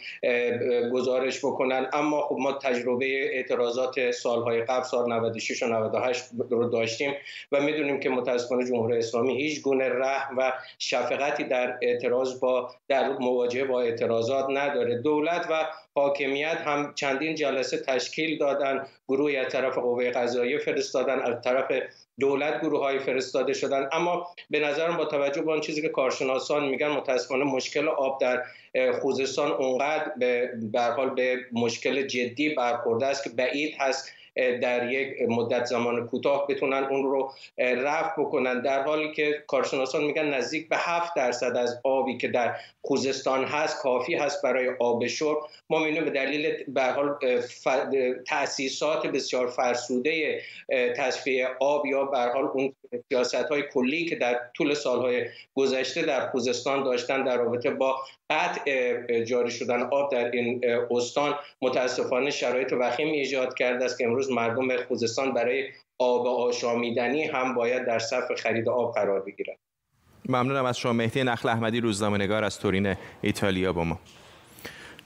گزارش 0.93 1.39
بکنن. 1.39 1.89
اما 1.93 2.21
خب 2.21 2.35
ما 2.39 2.53
تجربه 2.53 3.35
اعتراضات 3.35 4.11
سالهای 4.11 4.61
قبل 4.61 4.83
سال 4.83 5.13
96 5.13 5.63
و 5.63 5.67
98 5.67 6.23
رو 6.49 6.69
داشتیم 6.69 7.13
و 7.51 7.61
می‌دونیم 7.61 7.99
که 7.99 8.09
متاسفانه 8.09 8.65
جمهوری 8.65 8.97
اسلامی 8.97 9.41
هیچ 9.41 9.61
گونه 9.61 9.89
رحم 9.89 10.37
و 10.37 10.53
شفقتی 10.79 11.43
در 11.43 11.77
اعتراض 11.81 12.39
با 12.39 12.71
در 12.89 13.09
مواجهه 13.09 13.63
با 13.63 13.81
اعتراضات 13.81 14.45
نداره. 14.49 14.97
دولت 14.97 15.47
و 15.49 15.65
حاکمیت 15.95 16.57
هم 16.65 16.93
چندین 16.95 17.35
جلسه 17.35 17.77
تشکیل 17.77 18.37
دادن 18.37 18.85
گروهی 19.07 19.37
از 19.37 19.51
طرف 19.51 19.77
قوه 19.77 20.11
قضاییه 20.11 20.57
فرستادن 20.57 21.19
از 21.19 21.41
طرف 21.43 21.71
دولت 22.19 22.61
گروه 22.61 22.79
های 22.79 22.99
فرستاده 22.99 23.53
شدن. 23.53 23.89
اما 23.91 24.27
به 24.49 24.59
نظرم 24.59 24.97
با 24.97 25.05
توجه 25.05 25.41
به 25.41 25.51
آن 25.51 25.61
چیزی 25.61 25.81
که 25.81 25.89
کارشناسان 25.89 26.69
میگن 26.69 26.87
متاسفانه 26.87 27.43
مشکل 27.43 27.87
آب 27.87 28.21
در 28.21 28.43
خوزستان 29.01 29.51
اونقدر 29.51 30.11
به 30.17 30.81
حال 30.81 31.09
به 31.09 31.37
مشکل 31.51 32.07
جدی 32.07 32.49
برخورده 32.49 33.05
است 33.05 33.23
که 33.23 33.29
بعید 33.29 33.75
هست 33.79 34.11
در 34.35 34.91
یک 34.91 35.29
مدت 35.29 35.65
زمان 35.65 36.07
کوتاه 36.07 36.47
بتونن 36.47 36.83
اون 36.83 37.03
رو 37.03 37.31
رفع 37.57 38.21
بکنن. 38.21 38.61
در 38.61 38.83
حالی 38.83 39.11
که 39.13 39.43
کارشناسان 39.47 40.03
میگن 40.03 40.25
نزدیک 40.25 40.69
به 40.69 40.77
7 40.77 41.15
درصد 41.15 41.57
از 41.57 41.81
آبی 41.83 42.17
که 42.17 42.27
در 42.27 42.55
خوزستان 42.81 43.43
هست 43.43 43.81
کافی 43.81 44.15
هست 44.15 44.41
برای 44.43 44.69
آب 44.79 45.07
شرب. 45.07 45.37
ما 45.69 45.79
می‌بینیم 45.79 46.05
به 46.05 46.11
دلیل 46.11 46.63
به 46.67 46.83
حال 46.83 47.15
تاسیسات 48.27 49.07
بسیار 49.07 49.47
فرسوده 49.47 50.41
تصفیه 50.97 51.47
آب 51.59 51.85
یا 51.85 52.03
به 52.03 52.17
حال 52.17 52.45
اون 52.53 52.73
سیاست 53.09 53.35
های 53.35 53.63
کلی 53.73 54.05
که 54.05 54.15
در 54.15 54.39
طول 54.55 54.73
سالهای 54.73 55.25
گذشته 55.55 56.01
در 56.01 56.29
خوزستان 56.29 56.83
داشتن 56.83 57.23
در 57.23 57.37
رابطه 57.37 57.69
با 57.69 57.95
قطع 58.29 59.23
جاری 59.23 59.51
شدن 59.51 59.81
آب 59.81 60.11
در 60.11 60.31
این 60.31 60.65
استان 60.91 61.35
متاسفانه 61.61 62.29
شرایط 62.29 62.73
وخیم 62.79 63.07
ایجاد 63.07 63.53
کرده 63.53 63.85
است 63.85 63.97
که 63.97 64.05
امروز 64.05 64.31
مردم 64.31 64.77
خوزستان 64.77 65.33
برای 65.33 65.67
آب 65.99 66.27
آشامیدنی 66.27 67.23
هم 67.23 67.55
باید 67.55 67.85
در 67.85 67.99
صف 67.99 68.31
خرید 68.37 68.69
آب 68.69 68.95
قرار 68.95 69.21
بگیرند. 69.21 69.57
ممنونم 70.29 70.65
از 70.65 70.77
شما 70.77 70.93
مهدی 70.93 71.23
نخل 71.23 71.49
احمدی 71.49 71.79
روزنامه‌نگار 71.79 72.43
از 72.43 72.59
تورین 72.59 72.95
ایتالیا 73.21 73.73
با 73.73 73.83
ما. 73.83 73.99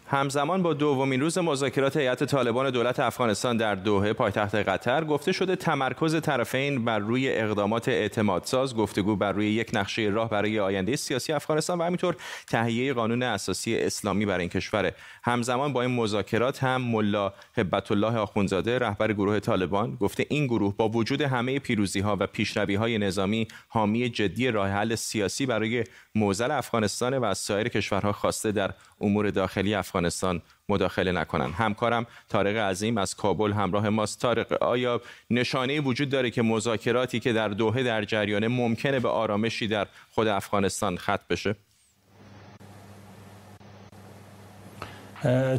همزمان 0.08 0.64
با 0.64 0.74
دومین 0.74 1.22
روز 1.22 1.38
مذاکرات 1.38 1.98
هیئت 1.98 2.24
طالبان 2.24 2.70
دولت 2.70 3.00
افغانستان 3.00 3.58
در 3.58 3.76
دوحه 3.76 4.14
پایتخت 4.14 4.56
قطر 4.56 5.04
گفته 5.04 5.32
شده 5.32 5.56
تمرکز 5.56 6.22
طرفین 6.22 6.86
بر 6.86 7.00
روی 7.00 7.30
اقدامات 7.30 7.88
اعتمادساز 7.88 8.76
گفتگو 8.76 9.16
بر 9.16 9.32
روی 9.32 9.52
یک 9.52 9.70
نقشه 9.74 10.02
راه 10.02 10.30
برای 10.30 10.60
آینده 10.60 10.96
سیاسی 10.96 11.34
افغانستان 11.34 11.78
و 11.78 11.84
همینطور 11.84 12.16
تهیه 12.48 12.94
قانون 12.94 13.24
اساسی 13.24 13.78
اسلامی 13.78 14.26
برای 14.26 14.42
این 14.42 14.50
کشور. 14.50 14.92
همزمان 15.24 15.74
با 15.74 15.82
این 15.82 15.92
مذاکرات 15.92 16.64
هم 16.64 16.82
ملا 16.82 17.34
هبت 17.58 17.92
الله 17.92 18.18
آخونزاده 18.18 18.80
رهبر 18.80 19.14
گروه 19.14 19.40
طالبان 19.40 19.96
گفته 19.96 20.26
این 20.30 20.48
گروه 20.48 20.78
با 20.78 20.90
وجود 20.90 21.22
همه 21.22 21.60
پیروزی 21.60 22.00
ها 22.00 22.18
و 22.20 22.28
پیشروی 22.28 22.76
های 22.76 22.98
نظامی 22.98 23.48
حامی 23.68 24.10
جدی 24.10 24.52
راه 24.52 24.70
حل 24.70 24.96
سیاسی 24.96 25.46
برای 25.46 25.84
موزل 26.16 26.52
افغانستان 26.52 27.18
و 27.18 27.34
سایر 27.34 27.68
کشورها 27.68 28.12
خواسته 28.12 28.52
در 28.52 28.74
امور 29.02 29.30
داخلی 29.30 29.74
افغانستان 29.74 30.42
مداخله 30.70 31.12
نکنند 31.12 31.54
همکارم 31.54 32.06
طارق 32.30 32.58
عظیم 32.58 32.98
از 32.98 33.16
کابل 33.16 33.52
همراه 33.52 33.90
ماست. 33.90 34.22
طارق 34.22 34.64
آیا 34.64 35.02
نشانه 35.30 35.80
وجود 35.80 36.10
داره 36.10 36.30
که 36.32 36.42
مذاکراتی 36.42 37.20
که 37.20 37.34
در 37.34 37.48
دوحه 37.48 37.84
در 37.84 38.06
جریانه 38.06 38.48
ممکنه 38.48 39.00
به 39.00 39.10
آرامشی 39.10 39.68
در 39.68 39.88
خود 40.12 40.28
افغانستان 40.28 40.98
ختم 40.98 41.26
بشه؟ 41.30 41.56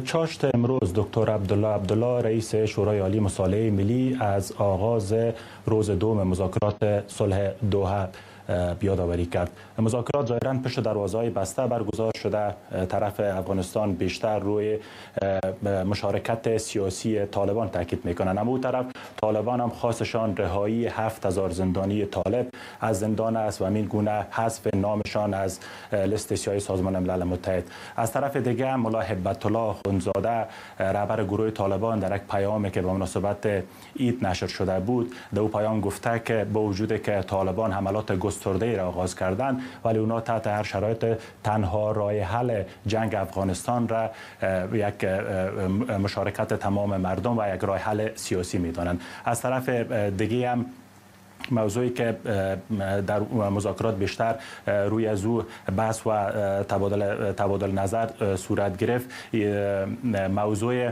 چاشت 0.05 0.55
امروز 0.55 0.93
دکتر 0.95 1.29
عبدالله 1.29 1.67
عبدالله 1.67 2.21
رئیس 2.21 2.55
شورای 2.55 2.99
عالی 2.99 3.19
مصالحه 3.19 3.69
ملی 3.69 4.17
از 4.19 4.51
آغاز 4.51 5.15
روز 5.65 5.89
دوم 5.89 6.27
مذاکرات 6.27 7.03
صلح 7.07 7.51
دوحه. 7.71 8.07
بیادآوری 8.79 9.25
کرد. 9.25 9.51
مذاکرات 9.79 10.27
ظاهرا 10.27 10.53
پشت 10.53 10.79
دروازه 10.79 11.29
بسته 11.29 11.67
برگزار 11.67 12.11
شده. 12.23 12.55
طرف 12.89 13.19
افغانستان 13.19 13.93
بیشتر 13.93 14.39
روی 14.39 14.79
مشارکت 15.85 16.57
سیاسی 16.57 17.25
طالبان 17.25 17.69
تاکید 17.69 18.05
می‌کنن 18.05 18.37
اما 18.37 18.51
او 18.51 18.59
طرف 18.59 18.85
طالبان 19.21 19.61
هم 19.61 19.69
خواستشان 19.69 20.37
رهایی 20.37 20.87
هفت 20.87 21.25
هزار 21.25 21.49
زندانی 21.49 22.05
طالب 22.05 22.47
از 22.81 22.99
زندان 22.99 23.35
است 23.35 23.61
و 23.61 23.63
این 23.63 23.85
گونه 23.85 24.27
حذف 24.31 24.67
نامشان 24.75 25.33
از 25.33 25.59
لست 25.91 26.35
سیاسی 26.35 26.59
سازمان 26.59 26.99
ملل 26.99 27.23
متحد. 27.23 27.63
از 27.95 28.11
طرف 28.11 28.35
دیگه 28.35 28.75
ملا 28.75 28.99
هبت 28.99 29.45
الله 29.45 29.75
خونزاده 29.85 30.45
رهبر 30.79 31.23
گروه 31.23 31.51
طالبان 31.51 31.99
در 31.99 32.15
یک 32.15 32.21
پیامی 32.21 32.71
که 32.71 32.81
به 32.81 32.91
مناسبت 32.91 33.63
اید 33.95 34.25
نشر 34.25 34.47
شده 34.47 34.79
بود 34.79 35.13
در 35.33 35.41
او 35.41 35.47
پیام 35.47 35.81
گفته 35.81 36.21
که 36.25 36.45
با 36.53 36.61
وجود 36.61 37.01
که 37.01 37.21
طالبان 37.27 37.71
حملات 37.71 38.11
گسترده 38.35 38.77
را 38.77 38.87
آغاز 38.87 39.15
کردند 39.15 39.61
ولی 39.85 39.97
اونا 39.99 40.21
تحت 40.21 40.47
هر 40.47 40.63
شرایط 40.63 41.05
تنها 41.43 41.91
راه 41.91 42.19
حل 42.19 42.63
جنگ 42.87 43.15
افغانستان 43.15 43.87
را 43.87 44.09
یک 44.73 45.05
مشارکت 46.03 46.53
تمام 46.53 46.97
مردم 46.97 47.37
و 47.37 47.55
یک 47.55 47.61
راه 47.61 47.77
حل 47.77 48.09
سیاسی 48.15 48.57
می‌دانند. 48.57 49.01
از 49.25 49.41
طرف 49.41 49.69
دیگه 49.69 50.49
هم 50.49 50.65
موضوعی 51.51 51.89
که 51.89 52.17
در 53.07 53.19
مذاکرات 53.49 53.97
بیشتر 53.97 54.35
روی 54.67 55.07
از 55.07 55.25
او 55.25 55.43
بحث 55.77 56.07
و 56.07 56.31
تبادل, 56.63 57.31
تبادل 57.31 57.71
نظر 57.71 58.35
صورت 58.35 58.77
گرفت. 58.77 59.09
موضوع 60.29 60.89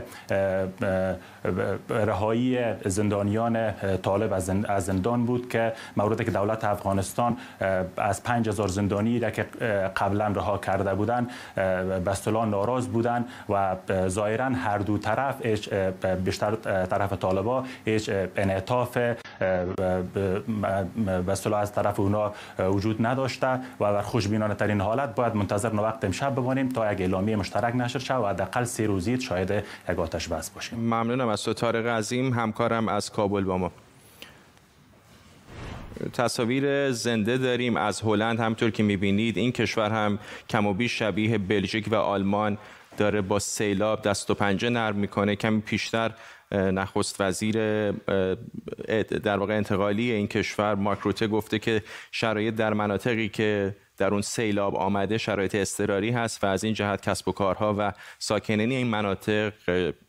رهایی 1.90 2.58
زندانیان 2.84 3.72
طالب 4.02 4.32
از 4.68 4.84
زندان 4.84 5.24
بود 5.24 5.48
که 5.48 5.72
موردی 5.96 6.24
که 6.24 6.30
دولت 6.30 6.64
افغانستان 6.64 7.36
از 7.96 8.22
5000 8.22 8.68
زندانی 8.68 9.18
را 9.18 9.30
که 9.30 9.42
قبلا 9.96 10.26
رها 10.26 10.58
کرده 10.58 10.94
بودند 10.94 11.30
به 12.04 12.30
ناراض 12.46 12.86
بودند 12.86 13.24
و 13.48 13.76
ظاهرا 14.08 14.44
هر 14.44 14.78
دو 14.78 14.98
طرف 14.98 15.46
بیشتر 16.24 16.54
طرف 16.86 17.12
طالبا 17.12 17.64
هیچ 17.84 18.10
انعطاف 18.36 18.98
به 21.26 21.56
از 21.56 21.72
طرف 21.72 22.00
اونا 22.00 22.32
وجود 22.58 23.06
نداشته 23.06 23.48
و 23.48 23.58
در 23.80 24.02
خوشبینانه 24.02 24.54
ترین 24.54 24.80
حالت 24.80 25.14
باید 25.14 25.34
منتظر 25.34 25.74
وقت 25.74 26.04
امشب 26.04 26.34
بمانیم 26.34 26.68
تا 26.68 26.92
یک 26.92 27.00
اعلامیه 27.00 27.36
مشترک 27.36 27.76
نشر 27.76 27.98
شود 27.98 28.24
و 28.24 28.26
حداقل 28.26 28.64
سه 28.64 28.86
روزی 28.86 29.20
شاهد 29.20 29.64
یک 29.88 29.98
آتش 29.98 30.28
بس 30.28 30.50
باشیم. 30.50 30.78
ممنونم 30.78 31.28
از 31.28 31.42
تو 31.42 31.52
طارق 31.52 31.86
عظیم. 31.86 32.32
همکارم 32.32 32.88
از 32.88 33.10
کابل 33.10 33.44
با 33.44 33.58
ما. 33.58 33.72
تصاویر 36.12 36.90
زنده 36.90 37.38
داریم 37.38 37.76
از 37.76 38.00
هلند. 38.00 38.40
همطور 38.40 38.70
که 38.70 38.82
می‌بینید 38.82 39.36
این 39.36 39.52
کشور 39.52 39.90
هم 39.90 40.18
کم 40.48 40.66
و 40.66 40.74
بیش 40.74 40.98
شبیه 40.98 41.38
بلژیک 41.38 41.88
و 41.90 41.94
آلمان 41.94 42.58
داره 42.96 43.20
با 43.20 43.38
سیلاب 43.38 44.02
دست 44.02 44.30
و 44.30 44.34
پنجه 44.34 44.68
نرم 44.70 44.96
می‌کنه. 44.96 45.36
کمی 45.36 45.60
پیشتر 45.60 46.10
نخست 46.52 47.20
وزیر 47.20 47.54
در 49.22 49.36
واقع 49.36 49.56
انتقالی 49.56 50.12
این 50.12 50.26
کشور 50.26 50.74
مارک 50.74 51.24
گفته 51.24 51.58
که 51.58 51.82
شرایط 52.12 52.54
در 52.54 52.72
مناطقی 52.72 53.28
که 53.28 53.76
در 53.96 54.12
اون 54.12 54.22
سیلاب 54.22 54.76
آمده 54.76 55.18
شرایط 55.18 55.54
اضطراری 55.54 56.10
هست 56.10 56.44
و 56.44 56.46
از 56.46 56.64
این 56.64 56.74
جهت 56.74 57.08
کسب 57.08 57.28
و 57.28 57.32
کارها 57.32 57.74
و 57.78 57.92
ساکنین 58.18 58.70
این 58.70 58.86
مناطق 58.86 59.52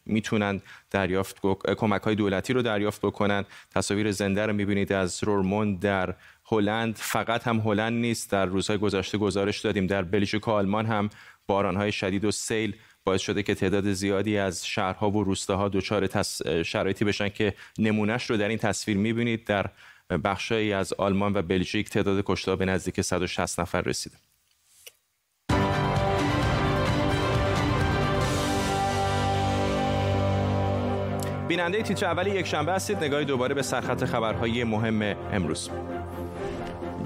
می‌تونن 0.05 0.61
دریافت 0.91 1.39
کمک 1.77 2.01
های 2.01 2.15
دولتی 2.15 2.53
رو 2.53 2.61
دریافت 2.61 3.01
بکنن. 3.01 3.45
تصاویر 3.75 4.11
زنده 4.11 4.45
رو 4.45 4.53
می‌بینید 4.53 4.93
از 4.93 5.23
رورموند 5.23 5.79
در 5.79 6.15
هلند. 6.45 6.95
فقط 6.95 7.47
هم 7.47 7.59
هلند 7.59 7.93
نیست 7.93 8.31
در 8.31 8.45
روزهای 8.45 8.79
گذشته 8.79 9.17
گزارش 9.17 9.59
دادیم. 9.59 9.87
در 9.87 10.01
بلژیک 10.01 10.47
و 10.47 10.51
آلمان 10.51 10.85
هم 10.85 11.09
بارانهای 11.47 11.91
شدید 11.91 12.25
و 12.25 12.31
سیل 12.31 12.75
باعث 13.05 13.21
شده 13.21 13.43
که 13.43 13.55
تعداد 13.55 13.91
زیادی 13.91 14.37
از 14.37 14.67
شهرها 14.67 15.11
و 15.11 15.23
روستاها 15.23 15.69
دچار 15.69 16.09
شرایطی 16.63 17.05
بشن 17.05 17.29
که 17.29 17.53
نمونهش 17.77 18.29
رو 18.29 18.37
در 18.37 18.47
این 18.47 18.57
تصویر 18.57 18.97
می‌بینید. 18.97 19.45
در 19.45 19.69
بخشهایی 20.23 20.73
از 20.73 20.93
آلمان 20.93 21.33
و 21.33 21.41
بلژیک 21.41 21.89
تعداد 21.89 22.23
کشته 22.25 22.55
به 22.55 22.65
نزدیک 22.65 23.01
160 23.01 23.59
نفر 23.59 23.81
رسیده. 23.81 24.15
بیننده 31.47 31.81
تیتر 31.81 32.05
اولی 32.05 32.31
یک 32.31 32.47
شنبه 32.47 32.73
هستید. 32.73 32.97
نگاهی 32.97 33.25
دوباره 33.25 33.55
به 33.55 33.61
سرخط 33.61 34.05
خبرهای 34.05 34.63
مهم 34.63 35.01
امروز. 35.31 35.69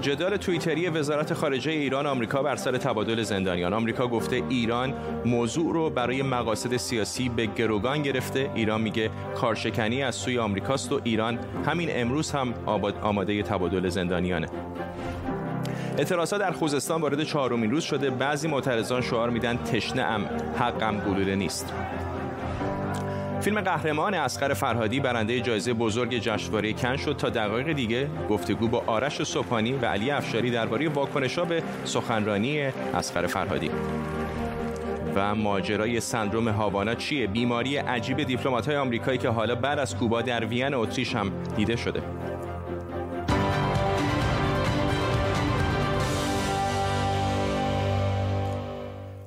جدال 0.00 0.36
توییتری 0.36 0.88
وزارت 0.88 1.34
خارجه 1.34 1.70
ایران 1.70 2.06
آمریکا 2.06 2.42
بر 2.42 2.56
سر 2.56 2.78
تبادل 2.78 3.22
زندانیان. 3.22 3.72
آمریکا 3.72 4.06
گفته 4.06 4.42
ایران 4.48 4.94
موضوع 5.24 5.74
رو 5.74 5.90
برای 5.90 6.22
مقاصد 6.22 6.76
سیاسی 6.76 7.28
به 7.28 7.46
گروگان 7.46 8.02
گرفته. 8.02 8.50
ایران 8.54 8.80
میگه 8.80 9.10
کارشکنی 9.34 10.02
از 10.02 10.14
سوی 10.14 10.38
آمریکاست 10.38 10.92
و 10.92 11.00
ایران 11.04 11.38
همین 11.66 11.88
امروز 11.92 12.30
هم 12.30 12.54
آماده 13.02 13.42
تبادل 13.42 13.88
زندانیانه. 13.88 14.46
اعتراضات 15.98 16.40
در 16.40 16.52
خوزستان 16.52 17.00
وارد 17.00 17.22
چهارمین 17.22 17.70
روز 17.70 17.84
شده. 17.84 18.10
بعضی 18.10 18.48
معترضان 18.48 19.00
شعار 19.02 19.30
میدن 19.30 19.56
تشنه 19.56 20.02
ام 20.02 20.24
حقم 20.58 21.00
گلوله 21.00 21.34
نیست. 21.34 21.72
فیلم 23.40 23.60
قهرمان 23.60 24.14
اسقر 24.14 24.54
فرهادی 24.54 25.00
برنده 25.00 25.40
جایزه 25.40 25.72
بزرگ 25.72 26.18
جشنواره 26.18 26.72
کن 26.72 26.96
شد 26.96 27.16
تا 27.16 27.28
دقایق 27.28 27.72
دیگه 27.72 28.08
گفتگو 28.28 28.68
با 28.68 28.82
آرش 28.86 29.22
صبحانی 29.22 29.72
و 29.72 29.86
علی 29.86 30.10
افشاری 30.10 30.50
درباره 30.50 30.88
واکنش‌ها 30.88 31.44
به 31.44 31.62
سخنرانی 31.84 32.60
اسقر 32.94 33.26
فرهادی. 33.26 33.70
و 35.14 35.34
ماجرای 35.34 36.00
سندروم 36.00 36.48
هاوانا 36.48 36.94
چیه؟ 36.94 37.26
بیماری 37.26 37.76
عجیب 37.76 38.22
دیپلمات‌های 38.22 38.76
آمریکایی 38.76 39.18
که 39.18 39.28
حالا 39.28 39.54
بعد 39.54 39.78
از 39.78 39.96
کوبا 39.96 40.22
در 40.22 40.44
وین 40.44 40.74
اتریش 40.74 41.14
هم 41.16 41.32
دیده 41.56 41.76
شده. 41.76 42.02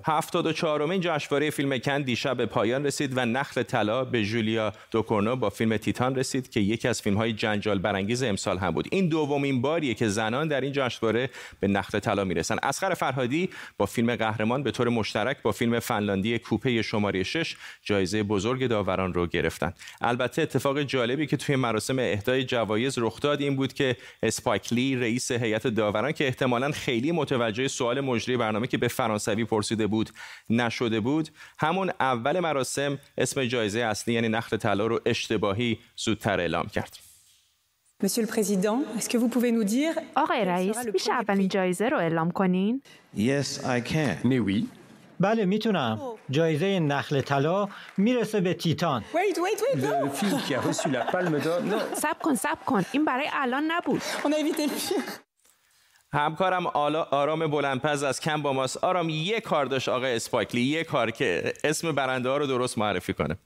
74 0.05 0.83
امین 0.83 1.01
جشنواره 1.01 1.49
فیلم 1.49 1.77
کن 1.77 2.01
دیشب 2.01 2.37
به 2.37 2.45
پایان 2.45 2.85
رسید 2.85 3.17
و 3.17 3.25
نخل 3.25 3.63
طلا 3.63 4.05
به 4.05 4.23
جولیا 4.23 4.73
دوکورنو 4.91 5.35
با 5.35 5.49
فیلم 5.49 5.77
تیتان 5.77 6.15
رسید 6.15 6.49
که 6.49 6.59
یکی 6.59 6.87
از 6.87 7.01
فیلم 7.01 7.17
های 7.17 7.33
جنجال 7.33 7.79
برانگیز 7.79 8.23
امسال 8.23 8.57
هم 8.57 8.71
بود. 8.71 8.87
این 8.91 9.07
دومین 9.07 9.61
باریه 9.61 9.93
که 9.93 10.07
زنان 10.07 10.47
در 10.47 10.61
این 10.61 10.71
جشنواره 10.71 11.29
به 11.59 11.67
نخل 11.67 11.99
طلا 11.99 12.23
می‌رسن. 12.23 12.55
اسخر 12.63 12.93
فرهادی 12.93 13.49
با 13.77 13.85
فیلم 13.85 14.15
قهرمان 14.15 14.63
به 14.63 14.71
طور 14.71 14.89
مشترک 14.89 15.41
با 15.41 15.51
فیلم 15.51 15.79
فنلاندی 15.79 16.39
کوپه 16.39 16.81
شماره 16.81 17.23
6 17.23 17.55
جایزه 17.83 18.23
بزرگ 18.23 18.67
داوران 18.67 19.13
رو 19.13 19.27
گرفتن 19.27 19.73
البته 20.01 20.41
اتفاق 20.41 20.81
جالبی 20.81 21.27
که 21.27 21.37
توی 21.37 21.55
مراسم 21.55 21.99
اهدای 21.99 22.43
جوایز 22.43 22.97
رخ 22.97 23.19
داد 23.19 23.41
این 23.41 23.55
بود 23.55 23.73
که 23.73 23.97
اسپایکلی 24.23 24.95
رئیس 24.95 25.31
هیئت 25.31 25.67
داوران 25.67 26.11
که 26.11 26.27
احتمالاً 26.27 26.71
خیلی 26.71 27.11
متوجه 27.11 27.67
سوال 27.67 28.01
مجری 28.01 28.37
برنامه 28.37 28.67
که 28.67 28.77
به 28.77 28.87
فرانسوی 28.87 29.45
پرسیده 29.45 29.87
بود 29.87 29.92
نشده 30.49 30.99
بود 30.99 31.29
همون 31.59 31.91
اول 31.99 32.39
مراسم 32.39 32.99
اسم 33.17 33.45
جایزه 33.45 33.79
اصلی 33.79 34.13
یعنی 34.13 34.29
نخل 34.29 34.57
طلا 34.57 34.87
رو 34.87 34.99
اشتباهی 35.05 35.79
زودتر 35.95 36.39
اعلام 36.39 36.67
کرد 36.67 36.97
Monsieur 38.03 38.23
le 38.27 38.27
Président, 38.27 38.77
est-ce 38.97 39.07
que 39.07 39.17
vous 39.17 39.29
pouvez 39.29 39.51
nous 39.57 39.63
dire 39.63 40.01
آقای 40.15 40.45
رئیس 40.45 40.77
میشه 40.93 41.11
اولین 41.11 41.47
جایزه 41.47 41.89
رو 41.89 41.97
اعلام 41.97 42.31
کنین؟ 42.31 42.81
Yes, 43.15 43.59
I 43.63 43.89
can. 43.89 44.25
Mais 44.25 44.39
oui. 44.47 44.67
بله 45.19 45.45
می‌تونم 45.45 45.99
جایزه 46.29 46.79
نخل 46.79 47.21
طلا 47.21 47.67
می‌رسه 47.97 48.41
به 48.41 48.53
تیتان 48.53 49.03
Wait, 49.13 49.37
wait, 49.37 49.39
wait, 49.39 49.81
Le 49.81 50.09
film 50.09 50.41
qui 50.47 50.55
a 50.55 50.61
reçu 50.61 50.89
la 50.89 51.05
palme 51.11 51.39
d'or. 51.39 51.61
Non, 51.61 51.95
سب 51.95 52.19
کن 52.21 52.35
سب 52.35 52.57
کن 52.65 52.85
این 52.91 53.05
برای 53.05 53.29
الان 53.33 53.63
نبود 53.71 54.01
on 54.01 54.31
a 54.31 54.37
évité 54.39 54.67
le 54.67 54.71
pire. 54.71 55.32
همکارم 56.13 56.67
آلا 56.67 57.03
آرام 57.03 57.47
بلندپز 57.47 58.03
از 58.03 58.19
کم 58.19 58.41
با 58.41 58.53
ماست. 58.53 58.83
آرام 58.83 59.09
یه 59.09 59.39
کار 59.39 59.65
داشت 59.65 59.89
آقای 59.89 60.15
اسپایکلی 60.15 60.61
یه 60.61 60.83
کار 60.83 61.11
که 61.11 61.53
اسم 61.63 61.91
برنده 61.91 62.29
ها 62.29 62.37
رو 62.37 62.47
درست 62.47 62.77
معرفی 62.77 63.13
کنه. 63.13 63.37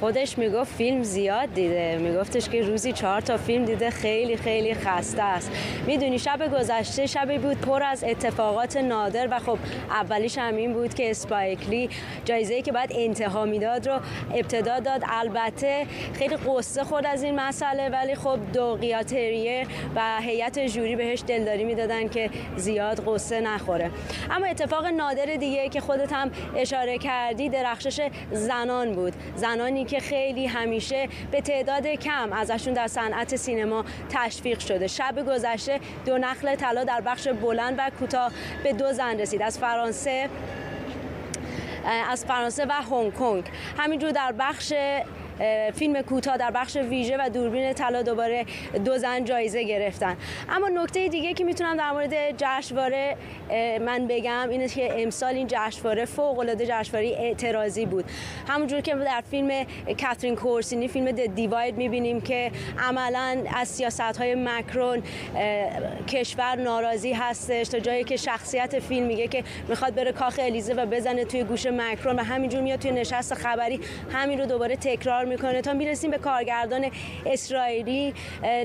خودش 0.00 0.38
می‌گفت 0.38 0.74
فیلم 0.74 1.02
زیاد 1.02 1.54
دیده. 1.54 1.98
میگفتش 1.98 2.48
که 2.48 2.62
روزی 2.62 2.92
چهار 2.92 3.20
تا 3.20 3.36
فیلم 3.36 3.64
دیده 3.64 3.90
خیلی 3.90 4.36
خیلی 4.36 4.74
خسته 4.74 5.22
است. 5.22 5.50
می‌دونی 5.86 6.18
شب 6.18 6.58
گذشته 6.58 7.06
شبی 7.06 7.38
بود 7.38 7.60
پر 7.60 7.82
از 7.82 8.04
اتفاقات 8.04 8.76
نادر 8.76 9.28
و 9.30 9.38
خب 9.38 9.58
اولیش 9.90 10.38
هم 10.38 10.56
این 10.56 10.72
بود 10.72 10.94
که 10.94 11.10
اسپایکلی 11.10 11.90
جایزه 12.24 12.54
ای 12.54 12.62
که 12.62 12.72
بعد 12.72 12.92
انتها 12.94 13.44
می‌داد 13.44 13.88
رو 13.88 14.00
ابتدا 14.34 14.80
داد. 14.80 15.02
البته 15.08 15.86
خیلی 16.14 16.36
قصه 16.36 16.84
خورد 16.84 17.06
از 17.06 17.22
این 17.22 17.34
مسئله 17.34 17.88
ولی 17.88 18.14
خب 18.14 18.38
دوقیاتریه 18.52 19.66
و 19.96 20.20
هیئت 20.20 20.66
جوری 20.66 20.96
بهش 20.96 21.22
دلداری 21.26 21.64
می‌دادن 21.64 22.08
که 22.08 22.30
زیاد 22.56 23.02
قصه 23.06 23.40
نخوره. 23.40 23.90
اما 24.30 24.46
اتفاق 24.46 24.86
نادر 24.86 25.24
دیگه 25.24 25.68
که 25.68 25.80
خودت 25.80 26.12
هم 26.12 26.30
اشاره 26.56 26.98
کردی 26.98 27.48
درخشش 27.48 28.08
زنان 28.32 28.94
بود. 28.94 29.12
زنانی 29.36 29.85
که 29.86 30.00
خیلی 30.00 30.46
همیشه 30.46 31.08
به 31.30 31.40
تعداد 31.40 31.86
کم 31.86 32.32
ازشون 32.32 32.74
در 32.74 32.86
صنعت 32.86 33.36
سینما 33.36 33.84
تشویق 34.10 34.58
شده. 34.58 34.86
شب 34.86 35.26
گذشته 35.28 35.80
دو 36.06 36.18
نخل 36.18 36.54
طلا 36.54 36.84
در 36.84 37.00
بخش 37.00 37.28
بلند 37.28 37.74
و 37.78 37.90
کوتاه 37.98 38.32
به 38.64 38.72
دو 38.72 38.92
زن 38.92 39.20
رسید. 39.20 39.42
از 39.42 39.58
فرانسه 39.58 40.28
از 42.10 42.24
فرانسه 42.24 42.66
و 42.66 42.72
هنگ 42.72 43.14
کنگ. 43.14 43.44
همینجور 43.78 44.10
در 44.10 44.32
بخش 44.38 44.72
فیلم 45.74 46.02
کوتاه 46.02 46.36
در 46.36 46.50
بخش 46.50 46.76
ویژه 46.76 47.16
و 47.16 47.28
دوربین 47.28 47.72
طلا 47.72 48.02
دوباره 48.02 48.46
دو 48.84 48.98
زن 48.98 49.24
جایزه 49.24 49.64
گرفتن. 49.64 50.16
اما 50.48 50.68
نکته 50.68 51.08
دیگه 51.08 51.34
که 51.34 51.44
می‌تونم 51.44 51.76
در 51.76 51.90
مورد 51.92 52.14
جشنواره 52.36 53.16
من 53.80 54.06
بگم 54.06 54.48
اینه 54.50 54.68
که 54.68 55.02
امسال 55.02 55.34
این 55.34 55.46
جشنواره 55.50 56.04
فوق 56.04 56.38
العاده 56.38 56.66
جشنواره 56.66 57.08
اعتراضی 57.08 57.86
بود. 57.86 58.04
همونجور 58.48 58.80
که 58.80 58.94
در 58.94 59.22
فیلم 59.30 59.66
کاترین 60.02 60.36
کورسینی 60.36 60.88
فیلم 60.88 61.10
د 61.10 61.34
دیواید 61.34 61.76
می‌بینیم 61.76 62.20
که 62.20 62.50
عملا 62.78 63.44
از 63.54 63.68
سیاست 63.68 64.00
های 64.00 64.34
مکرون 64.34 65.02
کشور 66.08 66.56
ناراضی 66.56 67.12
هستش. 67.12 67.68
تا 67.68 67.78
جایی 67.78 68.04
که 68.04 68.16
شخصیت 68.16 68.78
فیلم 68.78 69.06
میگه 69.06 69.28
که 69.28 69.44
می‌خواد 69.68 69.94
بره 69.94 70.12
کاخ 70.12 70.40
الیزه 70.42 70.74
و 70.74 70.86
بزنه 70.86 71.24
توی 71.24 71.44
گوش 71.44 71.66
مکرون 71.66 72.16
و 72.16 72.22
همینجور 72.22 72.60
میاد 72.60 72.78
توی 72.78 72.90
نشست 72.90 73.34
خبری 73.34 73.80
همین 74.12 74.38
رو 74.38 74.46
دوباره 74.46 74.76
تکرار 74.76 75.24
می‌کنه 75.26 75.60
تا 75.60 75.72
می‌رسیم 75.72 76.10
به 76.10 76.18
کارگردان 76.18 76.90
اسرائیلی 77.26 78.14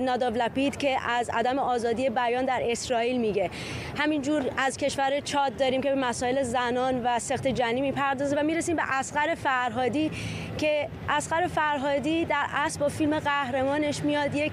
ناداو 0.02 0.34
لپید 0.34 0.78
که 0.78 0.98
از 1.10 1.30
عدم 1.34 1.60
آزادی 1.60 2.10
بیان 2.10 2.46
در 2.46 2.62
اسرائیل 2.64 3.18
میگه. 3.18 3.50
همینجور 3.98 4.46
از 4.58 4.78
کشور 4.78 5.20
چاد 5.20 5.58
داریم 5.58 5.82
که 5.82 5.90
به 5.90 5.96
مسائل 5.96 6.44
زنان 6.44 7.04
و 7.04 7.20
سخت 7.20 7.48
جنی 7.48 7.82
می‌پردازه 7.82 8.36
و 8.36 8.44
می‌رسیم 8.44 8.76
به 8.76 8.84
اسقر 9.00 9.36
فرهادی 9.36 10.12
که 10.58 10.90
اسقر 11.10 11.48
فرهادی 11.48 12.26
در 12.26 12.46
اصل 12.54 12.80
با 12.80 12.90
فیلم 12.90 13.20
قهرمانش 13.20 14.04
میاد 14.04 14.36
یک 14.36 14.52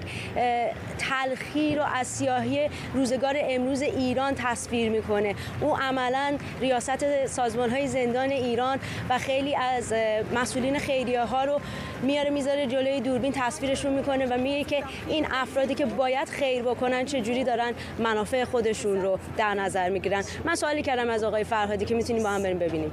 تلخی 0.97 1.75
رو 1.75 1.83
از 1.95 2.07
سیاهی 2.07 2.69
روزگار 2.93 3.35
امروز 3.39 3.81
ایران 3.81 4.35
تصویر 4.35 4.89
می‌کنه. 4.89 5.35
او 5.61 5.77
عملا 5.77 6.37
ریاست 6.61 7.25
سازمان 7.25 7.69
های 7.69 7.87
زندان 7.87 8.29
ایران 8.29 8.79
و 9.09 9.17
خیلی 9.17 9.55
از 9.55 9.93
مسئولین 10.35 10.79
خیریه 10.79 11.23
ها 11.23 11.43
رو 11.43 11.59
میاره 12.01 12.29
می‌ذاره 12.29 12.67
جلوی 12.67 13.01
دوربین 13.01 13.31
تصویرشون 13.35 13.93
می‌کنه 13.93 14.25
و 14.25 14.37
میگه 14.37 14.63
که 14.63 14.83
این 15.07 15.27
افرادی 15.31 15.75
که 15.75 15.85
باید 15.85 16.29
خیر 16.29 16.63
بکنن 16.63 17.05
چه 17.05 17.21
جوری 17.21 17.43
دارن 17.43 17.73
منافع 17.99 18.43
خودشون 18.43 19.01
رو 19.01 19.19
در 19.37 19.53
نظر 19.53 19.89
می‌گیرن. 19.89 20.23
من 20.45 20.55
سوالی 20.55 20.81
کردم 20.81 21.09
از 21.09 21.23
آقای 21.23 21.43
فرهادی 21.43 21.85
که 21.85 21.95
می‌تونیم 21.95 22.23
با 22.23 22.29
هم 22.29 22.43
بریم 22.43 22.59
ببینیم. 22.59 22.91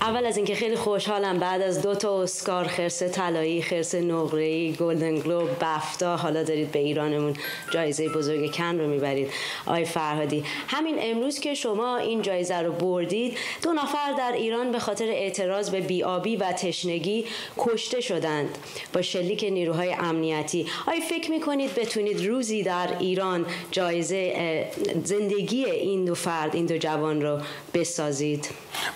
اول 0.00 0.26
از 0.26 0.36
اینکه 0.36 0.54
خیلی 0.54 0.76
خوشحالم 0.76 1.38
بعد 1.38 1.62
از 1.62 1.82
دو 1.82 1.94
تا 1.94 2.22
اسکار 2.22 2.66
خرس 2.66 3.02
طلایی 3.02 3.62
خرس 3.62 3.94
نقره‌ای 3.94 4.72
گلدن 4.72 5.18
گلوب 5.18 5.48
بفتا 5.60 6.16
حالا 6.16 6.42
دارید 6.42 6.72
به 6.72 6.78
ایرانمون 6.78 7.34
جایزه 7.70 8.08
بزرگ 8.08 8.52
کن 8.52 8.78
رو 8.78 8.86
می‌برید. 8.86 9.30
آقای 9.66 9.84
فرهادی. 9.84 10.44
همین 10.68 10.96
امروز 10.98 11.40
که 11.40 11.54
شما 11.54 11.96
این 11.96 12.22
جایزه 12.22 12.56
رو 12.56 12.72
بردید 12.72 13.36
دو 13.62 13.72
نفر 13.72 14.12
در 14.18 14.32
ایران 14.32 14.72
به 14.72 14.78
خاطر 14.78 15.04
اعتراض 15.04 15.70
به 15.70 15.80
بیابی 15.80 16.36
و 16.36 16.52
تشنگی 16.52 17.24
کشته 17.58 18.00
شدند 18.00 18.48
با 18.92 19.02
شلیک 19.02 19.44
نیروهای 19.44 19.92
امنیتی. 19.92 20.66
آیا 20.86 21.00
فکر 21.00 21.30
می‌کنید 21.30 21.74
بتونید 21.74 22.26
روزی 22.26 22.62
در 22.62 22.88
ایران 22.98 23.46
جایزه 23.70 24.66
زندگی 25.04 25.64
این 25.64 26.04
دو 26.04 26.14
فرد 26.14 26.54
این 26.54 26.66
دو 26.66 26.78
جوان 26.78 27.22
رو 27.22 27.38
بسازید؟ 27.74 28.48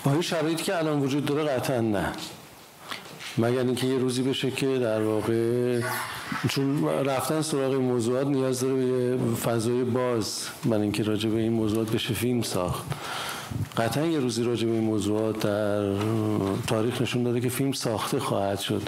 با 0.05 0.13
این 0.13 0.57
که 0.57 0.74
الان 0.79 1.01
وجود 1.01 1.25
داره 1.25 1.45
قطعا 1.45 1.81
نه. 1.81 2.13
مگر 3.39 3.59
اینکه 3.59 3.87
یه 3.87 3.99
روزی 3.99 4.23
بشه 4.23 4.51
که 4.51 4.79
در 4.79 5.03
واقع 5.03 5.81
چون 6.49 6.85
رفتن 6.85 7.43
سراغ 7.43 7.75
موضوعات 7.75 8.27
نیاز 8.27 8.61
داره 8.61 9.17
به 9.17 9.35
فضای 9.35 9.85
باز 9.85 10.49
من 10.65 10.81
اینکه 10.81 11.03
راجع 11.03 11.29
به 11.29 11.41
این 11.41 11.53
موضوعات 11.53 11.91
بشه 11.91 12.15
فیلم 12.15 12.43
ساخت. 12.43 12.85
قطعا 13.77 14.07
یه 14.07 14.21
روزی 14.21 14.43
راجع 14.43 14.67
به 14.67 14.73
این 14.73 14.85
موضوعات 14.85 15.41
در 15.41 15.93
تاریخ 16.67 17.03
نشون 17.03 17.23
داده 17.23 17.41
که 17.41 17.49
فیلم 17.49 17.73
ساخته 17.73 18.19
خواهد 18.19 18.61
شد. 18.61 18.83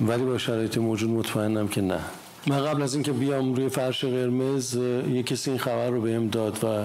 ولی 0.00 0.24
با 0.24 0.38
شرایط 0.38 0.78
موجود 0.78 1.10
مطمئنم 1.10 1.68
که 1.68 1.80
نه. 1.80 2.00
من 2.46 2.64
قبل 2.64 2.82
از 2.82 2.94
اینکه 2.94 3.12
بیام 3.12 3.54
روی 3.54 3.68
فرش 3.68 4.04
قرمز 4.04 4.74
یه 5.10 5.22
کسی 5.22 5.50
این 5.50 5.58
خبر 5.58 5.90
رو 5.90 6.00
بهم 6.00 6.28
داد 6.28 6.64
و 6.64 6.84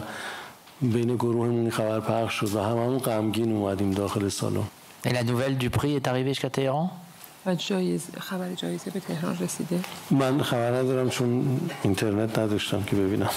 بین 0.81 1.15
گروهمون 1.15 1.59
این 1.59 1.71
خبر 1.71 1.99
پخش 1.99 2.33
شد 2.33 2.55
و 2.55 2.59
هممون 2.59 2.97
غمگین 2.97 3.51
اومدیم 3.51 3.91
داخل 3.91 4.29
سالن. 4.29 4.67
Et 5.05 5.09
la 5.09 5.23
nouvelle 5.23 5.57
du 5.57 5.69
prix 5.69 5.95
est 5.95 6.07
arrivée 6.07 6.33
jusqu'à 6.33 6.49
Téhéran 6.49 6.89
و 7.45 7.55
جایزه 7.55 8.19
خبر 8.19 8.53
جایزه 8.53 8.91
به 8.91 8.99
تهران 8.99 9.37
رسیده. 9.37 9.79
من 10.11 10.41
خبر 10.41 10.71
ندارم 10.71 11.09
چون 11.09 11.59
اینترنت 11.83 12.39
نداشتم 12.39 12.83
که 12.83 12.95
ببینم. 12.95 13.29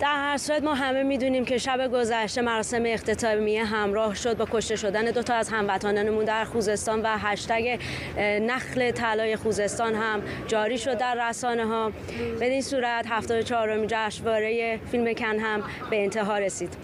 در 0.00 0.16
هر 0.16 0.36
صورت 0.36 0.62
ما 0.62 0.74
همه 0.74 1.02
می‌دونیم 1.02 1.44
که 1.44 1.58
شب 1.58 1.90
گذشته 1.92 2.40
مراسم 2.40 2.82
اختتامیه 2.86 3.64
همراه 3.64 4.14
شد 4.14 4.36
با 4.36 4.46
کشته 4.50 4.76
شدن 4.76 5.04
دو 5.04 5.22
تا 5.22 5.34
از 5.34 5.48
هموطنانمون 5.48 6.24
در 6.24 6.44
خوزستان 6.44 7.02
و 7.02 7.18
هشتگ 7.18 7.78
نخل 8.18 8.90
طلای 8.90 9.36
خوزستان 9.36 9.94
هم 9.94 10.22
جاری 10.46 10.78
شد 10.78 10.98
در 10.98 11.28
رسانه 11.28 11.66
ها 11.66 11.92
به 12.38 12.46
این 12.46 12.62
صورت 12.62 13.06
74 13.08 13.70
امین 13.70 13.86
جشنواره 13.90 14.80
فیلم 14.90 15.14
کن 15.14 15.38
هم 15.38 15.62
به 15.90 16.02
انتها 16.02 16.38
رسید. 16.38 16.76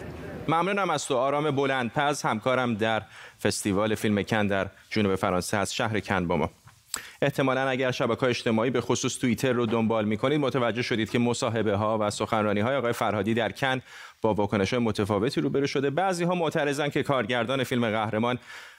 ممنونم 0.48 0.90
از 0.90 1.06
تو 1.06 1.16
آرام 1.16 1.50
بلندپز 1.50 2.22
همکارم 2.22 2.74
در 2.74 3.02
فستیوال 3.42 3.94
فیلم 3.94 4.22
کن 4.22 4.46
در 4.46 4.66
جنوب 4.90 5.14
فرانسه 5.14 5.56
از 5.56 5.74
شهر 5.74 6.00
کن 6.00 6.26
با 6.26 6.36
ما. 6.36 6.50
احتمالا 7.22 7.68
اگر 7.68 7.90
شبکه 7.90 8.24
اجتماعی 8.24 8.70
به 8.70 8.80
خصوص 8.80 9.18
توییتر 9.18 9.52
رو 9.52 9.66
دنبال 9.66 10.04
می‌کنید 10.04 10.40
متوجه 10.40 10.82
شدید 10.82 11.10
که 11.10 11.18
مصاحبه 11.18 11.76
ها 11.76 11.98
و 12.00 12.10
سخنرانی 12.10 12.60
های 12.60 12.76
آقای 12.76 12.92
فرهادی 12.92 13.34
در 13.34 13.52
کن 13.52 13.82
با 14.22 14.34
واکنش 14.34 14.74
های 14.74 14.82
متفاوتی 14.82 15.40
روبرو 15.40 15.66
شده. 15.66 15.90
بعضی 15.90 16.24
ها 16.24 16.34
معترضن 16.34 16.88
که 16.88 17.02
کارگردان 17.02 17.64
فیلم 17.64 17.90
قهرمان 17.90 18.38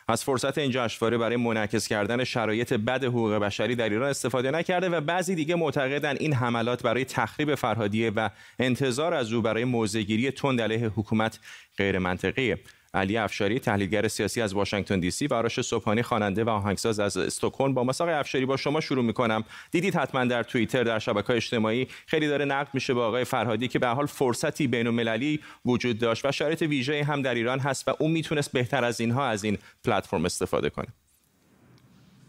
از 0.10 0.24
فرصت 0.24 0.58
این 0.58 0.72
جشنواره 0.72 1.18
برای 1.18 1.36
منعکس 1.36 1.88
کردن 1.88 2.24
شرایط 2.24 2.74
بد 2.74 3.04
حقوق 3.04 3.34
بشری 3.34 3.76
در 3.76 3.90
ایران 3.90 4.10
استفاده 4.10 4.52
نکرده 4.52 4.90
و 4.90 5.02
بعضی 5.02 5.36
دیگه 5.36 5.56
معتقدن 5.56 6.16
این 6.20 6.34
حملات 6.34 6.84
برای 6.84 7.06
تخریب 7.06 7.56
فرهادیه 7.56 8.12
و 8.16 8.30
انتظار 8.60 9.14
از 9.14 9.34
او 9.34 9.42
برای 9.42 9.64
موضع‌گیری 9.64 10.32
تند 10.32 10.62
علیه 10.62 10.88
حکومت 10.88 11.40
غیر 11.78 12.00
منطقیه 12.00 12.60
علی 12.98 13.18
افشاری 13.18 13.60
تحلیلگر 13.60 14.08
سیاسی 14.08 14.42
از 14.42 14.54
واشنگتن 14.54 15.00
دی 15.00 15.12
سی 15.12 15.28
و 15.28 15.34
آرش 15.34 15.62
صبحانی 15.62 16.02
خواننده 16.02 16.44
و 16.44 16.50
آهنگساز 16.50 17.00
از 17.00 17.18
استکهلم. 17.18 17.74
با 17.74 17.84
مساق 17.84 18.10
افشاری 18.10 18.46
با 18.46 18.58
شما 18.58 18.82
شروع 18.82 19.04
می‌کنم. 19.04 19.44
دیدید 19.72 19.96
حتما 19.96 20.26
در 20.26 20.44
توییتر 20.44 20.84
در 20.84 21.00
شبکه 21.00 21.34
اجتماعی 21.34 21.88
خیلی 22.06 22.28
داره 22.28 22.46
نقد 22.46 22.70
میشه 22.74 22.94
با 22.94 23.08
آقای 23.08 23.24
فرهادی 23.24 23.68
که 23.68 23.80
به 23.80 23.88
حال 23.88 24.06
فرصتی 24.06 24.68
بین 24.68 24.88
المللی 24.88 25.40
وجود 25.66 25.98
داشت 25.98 26.26
و 26.26 26.32
شرایط 26.32 26.62
ویژه 26.62 27.04
هم 27.04 27.22
در 27.22 27.36
ایران 27.36 27.60
هست 27.60 27.88
و 27.88 27.96
اون 28.00 28.12
می‌تونست 28.12 28.52
بهتر 28.52 28.84
از 28.84 29.02
اینها 29.02 29.28
از 29.28 29.44
این 29.44 29.58
پلتفرم 29.84 30.26
استفاده 30.26 30.70
کنه. 30.70 30.88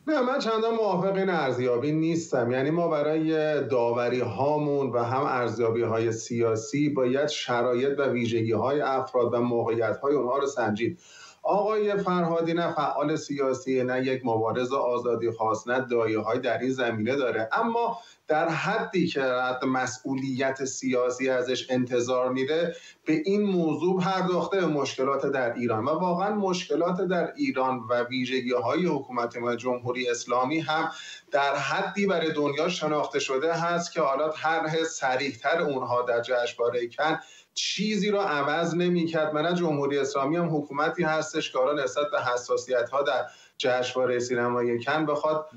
نه 0.09 0.21
من 0.21 0.39
چندان 0.39 0.75
موافق 0.75 1.17
این 1.17 1.31
ارزیابی 1.31 1.93
نیستم. 1.93 2.51
یعنی 2.51 2.71
ما 2.71 2.89
برای 2.89 3.61
داوری 3.65 4.21
هامون 4.21 4.91
و 4.91 4.99
هم 4.99 5.23
ارزیابی 5.23 5.83
های 5.83 6.13
سیاسی 6.13 6.89
باید 6.89 7.29
شرایط 7.29 7.99
و 7.99 8.03
ویژگی 8.03 8.53
های 8.53 8.81
افراد 8.81 9.35
و 9.35 9.41
موقعیت 9.41 9.97
های 9.97 10.15
اونها 10.15 10.39
رو 10.39 10.47
سنجید. 10.47 10.99
آقای 11.43 11.97
فرهادی 11.97 12.55
نه 12.55 12.73
فعال 12.73 13.17
سیاسی 13.17 13.83
نه 13.83 14.07
یک 14.07 14.23
مبارز 14.25 14.73
آزادی 14.73 15.31
خواست 15.31 15.69
نه 15.69 15.81
دایه 15.81 16.19
های 16.19 16.39
در 16.39 16.59
این 16.59 16.71
زمینه 16.71 17.17
داره. 17.17 17.49
اما 17.53 17.99
در 18.29 18.49
حدی 18.49 19.07
که 19.07 19.23
مسئولیت 19.67 20.65
سیاسی 20.65 21.29
ازش 21.29 21.71
انتظار 21.71 22.33
میره 22.33 22.77
به 23.05 23.23
این 23.25 23.43
موضوع 23.43 24.01
پرداخته 24.01 24.61
به 24.61 24.67
مشکلات 24.67 25.27
در 25.27 25.55
ایران. 25.55 25.85
و 25.85 25.89
واقعا 25.89 26.35
مشکلات 26.35 27.01
در 27.01 27.33
ایران 27.37 27.81
و 27.91 28.03
ویژگی 28.03 28.53
های 28.53 28.87
حکومت 28.87 29.39
جمهوری 29.57 30.11
اسلامی 30.11 30.61
هم 30.61 30.91
در 31.31 31.57
حدی 31.57 32.07
برای 32.07 32.33
دنیا 32.33 32.69
شناخته 32.69 33.19
شده 33.19 33.55
هست 33.55 33.93
که 33.93 34.01
حالا 34.01 34.29
طرح 34.29 34.85
سریحتر 34.85 35.63
اونها 35.63 36.03
در 36.03 36.21
جشنواره 36.21 36.89
کن 36.89 37.19
چیزی 37.55 38.11
رو 38.11 38.19
عوض 38.19 38.75
نمی‌کرد. 38.75 39.35
من 39.35 39.55
جمهوری 39.55 39.99
اسلامی 39.99 40.37
هم 40.37 40.57
حکومتی 40.57 41.03
هستش 41.03 41.53
که 41.53 41.59
نسبت 41.85 42.07
به 42.13 42.23
حساسیت 42.23 42.91
ها 42.91 43.03
در 43.03 43.27
جشنواره 43.59 44.19
سینمای 44.19 44.85
کن 44.85 45.07
بخواد 45.07 45.49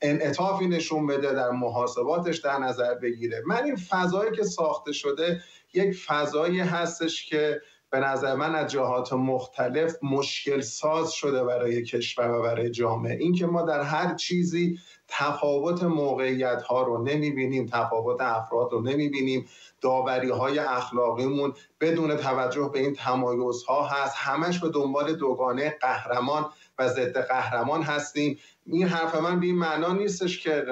انعطافی 0.00 0.66
نشون 0.66 1.06
بده 1.06 1.32
در 1.32 1.50
محاسباتش 1.50 2.36
در 2.36 2.58
نظر 2.58 2.94
بگیره. 2.94 3.42
من 3.46 3.64
این 3.64 3.76
فضایی 3.76 4.36
که 4.36 4.42
ساخته 4.42 4.92
شده 4.92 5.42
یک 5.74 5.96
فضایی 6.06 6.60
هستش 6.60 7.26
که 7.26 7.60
به 7.94 8.00
نظر 8.00 8.34
من 8.34 8.54
از 8.54 8.70
جهات 8.70 9.12
مختلف 9.12 9.94
مشکل 10.02 10.60
ساز 10.60 11.12
شده 11.12 11.44
برای 11.44 11.82
کشور 11.82 12.30
و 12.30 12.42
برای 12.42 12.70
جامعه. 12.70 13.16
اینکه 13.16 13.46
ما 13.46 13.62
در 13.62 13.82
هر 13.82 14.14
چیزی 14.14 14.78
تفاوت 15.08 15.82
موقعیت 15.82 16.62
ها 16.62 16.82
رو 16.82 17.02
نمی‌بینیم 17.02 17.66
تفاوت 17.66 18.20
افراد 18.20 18.72
رو 18.72 18.80
نمی‌بینیم 18.80 19.46
داوری 19.80 20.30
های 20.30 20.58
اخلاقیمون 20.58 21.52
بدون 21.80 22.16
توجه 22.16 22.70
به 22.72 22.78
این 22.78 22.94
تمایز 22.94 23.64
ها 23.68 23.86
هست. 23.86 24.14
همش 24.16 24.58
به 24.58 24.68
دنبال 24.68 25.14
دوگانه 25.14 25.76
قهرمان 25.80 26.46
و 26.78 26.88
ضد 26.88 27.18
قهرمان 27.18 27.82
هستیم. 27.82 28.38
این 28.66 28.88
حرف 28.88 29.14
من 29.14 29.40
به 29.40 29.46
این 29.46 29.58
معنا 29.58 29.92
نیستش 29.92 30.40
که 30.40 30.64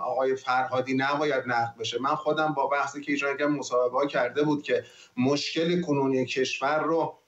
آقای 0.00 0.36
فرهادی 0.36 0.94
نباید 0.94 1.44
نقد 1.46 1.74
بشه. 1.78 2.00
من 2.00 2.14
خودم 2.14 2.54
با 2.54 2.66
بحثی 2.66 3.00
که 3.00 3.12
ایجاد 3.12 3.42
مصاحبه 3.42 4.06
کرده 4.06 4.42
بود 4.42 4.62
که 4.62 4.84
مشکل 5.16 5.80
کنونی 5.80 6.26
کشور 6.26 6.82
رو 6.82 7.18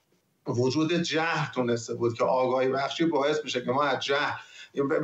وجود 0.47 0.93
جهل 0.93 1.51
تونسته 1.53 1.93
بود 1.93 2.13
که 2.13 2.23
آگاهی 2.23 2.67
بخشی 2.67 3.05
باعث 3.05 3.43
میشه 3.43 3.61
که 3.61 3.71
ما 3.71 3.83
از 3.83 3.99
جهل 3.99 4.31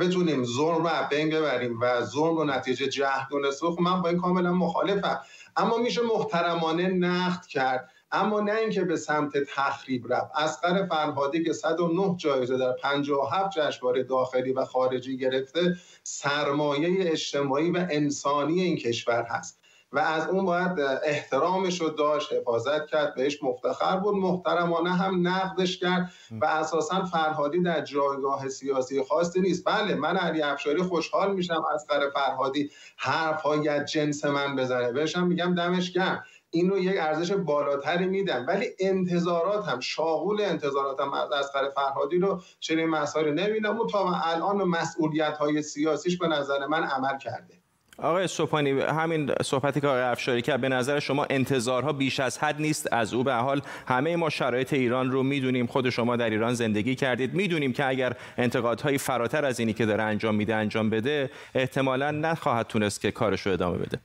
بتونیم 0.00 0.44
ظلم 0.44 0.86
رو 0.86 0.90
بین 1.10 1.30
ببریم 1.30 1.80
و 1.80 2.02
ظلم 2.04 2.36
رو 2.36 2.44
نتیجه 2.44 2.88
جهل 2.88 3.24
دونسته 3.30 3.66
خب 3.66 3.80
من 3.80 4.02
با 4.02 4.08
این 4.08 4.18
کاملا 4.18 4.52
مخالفم. 4.52 5.20
اما 5.56 5.78
میشه 5.78 6.02
محترمانه 6.02 6.88
نقد 6.88 7.46
کرد. 7.46 7.90
اما 8.14 8.40
نه 8.40 8.54
اینکه 8.54 8.84
به 8.84 8.96
سمت 8.96 9.32
تخریب 9.48 10.12
رفت. 10.12 10.30
اسقر 10.36 10.86
فرهادی 10.86 11.44
که 11.44 11.52
109 11.52 12.14
جایزه 12.16 12.58
در 12.58 12.72
57 12.72 13.58
جشنواره 13.58 14.02
داخلی 14.02 14.52
و 14.52 14.64
خارجی 14.64 15.18
گرفته 15.18 15.76
سرمایه 16.02 17.10
اجتماعی 17.12 17.70
و 17.70 17.86
انسانی 17.90 18.60
این 18.60 18.76
کشور 18.76 19.22
هست 19.22 19.60
و 19.94 19.98
از 19.98 20.28
اون 20.28 20.44
باید 20.44 20.80
احترامش 21.04 21.80
رو 21.80 21.88
داشت 21.88 22.32
حفاظت 22.32 22.86
کرد 22.86 23.14
بهش 23.14 23.42
مفتخر 23.42 23.96
بود 23.96 24.14
محترمانه 24.14 24.90
هم 24.90 25.28
نقدش 25.28 25.78
کرد 25.78 26.12
و 26.30 26.44
اساسا 26.44 27.04
فرهادی 27.04 27.62
در 27.62 27.80
جایگاه 27.80 28.48
سیاسی 28.48 29.02
خاصی 29.02 29.40
نیست. 29.40 29.64
بله 29.68 29.94
من 29.94 30.16
علی 30.16 30.42
افشاری 30.42 30.82
خوشحال 30.82 31.34
میشم 31.34 31.62
از 31.74 31.86
قره 31.86 32.10
فرهادی 32.10 32.70
حرف 32.96 33.42
های 33.42 33.84
جنس 33.84 34.24
من 34.24 34.56
بزنه. 34.56 34.92
بهشم 34.92 35.26
میگم 35.26 35.54
دمش 35.54 35.92
گرم. 35.92 36.24
این 36.54 36.72
یک 36.76 36.96
ارزش 37.00 37.32
بالاتری 37.32 38.06
میدم 38.06 38.44
ولی 38.48 38.66
انتظارات 38.80 39.68
هم 39.68 39.80
شاغول 39.80 40.40
انتظارات 40.40 41.00
هم 41.00 41.12
از 41.12 41.32
اسقر 41.32 41.70
فرهادی 41.74 42.18
رو 42.18 42.42
چنین 42.60 42.86
مسائل 42.86 43.34
نمیدم 43.34 43.80
و 43.80 43.86
تا 43.86 44.20
الان 44.24 44.56
مسئولیت 44.56 45.36
های 45.36 45.62
سیاسیش 45.62 46.18
به 46.18 46.28
نظر 46.28 46.66
من 46.66 46.82
عمل 46.82 47.18
کرده. 47.18 47.54
آقای 47.98 48.26
سوپانی 48.26 48.70
همین 48.70 49.30
صحبتی 49.42 49.80
که 49.80 49.86
آقای 49.86 50.00
افشاری 50.00 50.42
کرد 50.42 50.60
به 50.60 50.68
نظر 50.68 50.98
شما 50.98 51.26
انتظارها 51.30 51.92
بیش 51.92 52.20
از 52.20 52.38
حد 52.38 52.60
نیست؟ 52.60 52.92
از 52.92 53.14
او 53.14 53.24
به 53.24 53.34
حال 53.34 53.62
همه 53.86 54.16
ما 54.16 54.30
شرایط 54.30 54.72
ایران 54.72 55.10
رو 55.10 55.22
می‌دونیم. 55.22 55.66
خود 55.66 55.90
شما 55.90 56.16
در 56.16 56.30
ایران 56.30 56.54
زندگی 56.54 56.94
کردید. 56.94 57.34
می‌دونیم 57.34 57.72
که 57.72 57.86
اگر 57.86 58.16
انتقادهایی 58.38 58.98
فراتر 58.98 59.44
از 59.44 59.60
اینی 59.60 59.72
که 59.72 59.86
داره 59.86 60.02
انجام 60.02 60.34
میده 60.34 60.54
انجام 60.54 60.90
بده 60.90 61.30
احتمالا 61.54 62.10
نخواهد 62.10 62.66
تونست 62.66 63.00
که 63.00 63.10
کارش 63.10 63.46
رو 63.46 63.52
ادامه 63.52 63.78
بده. 63.78 63.98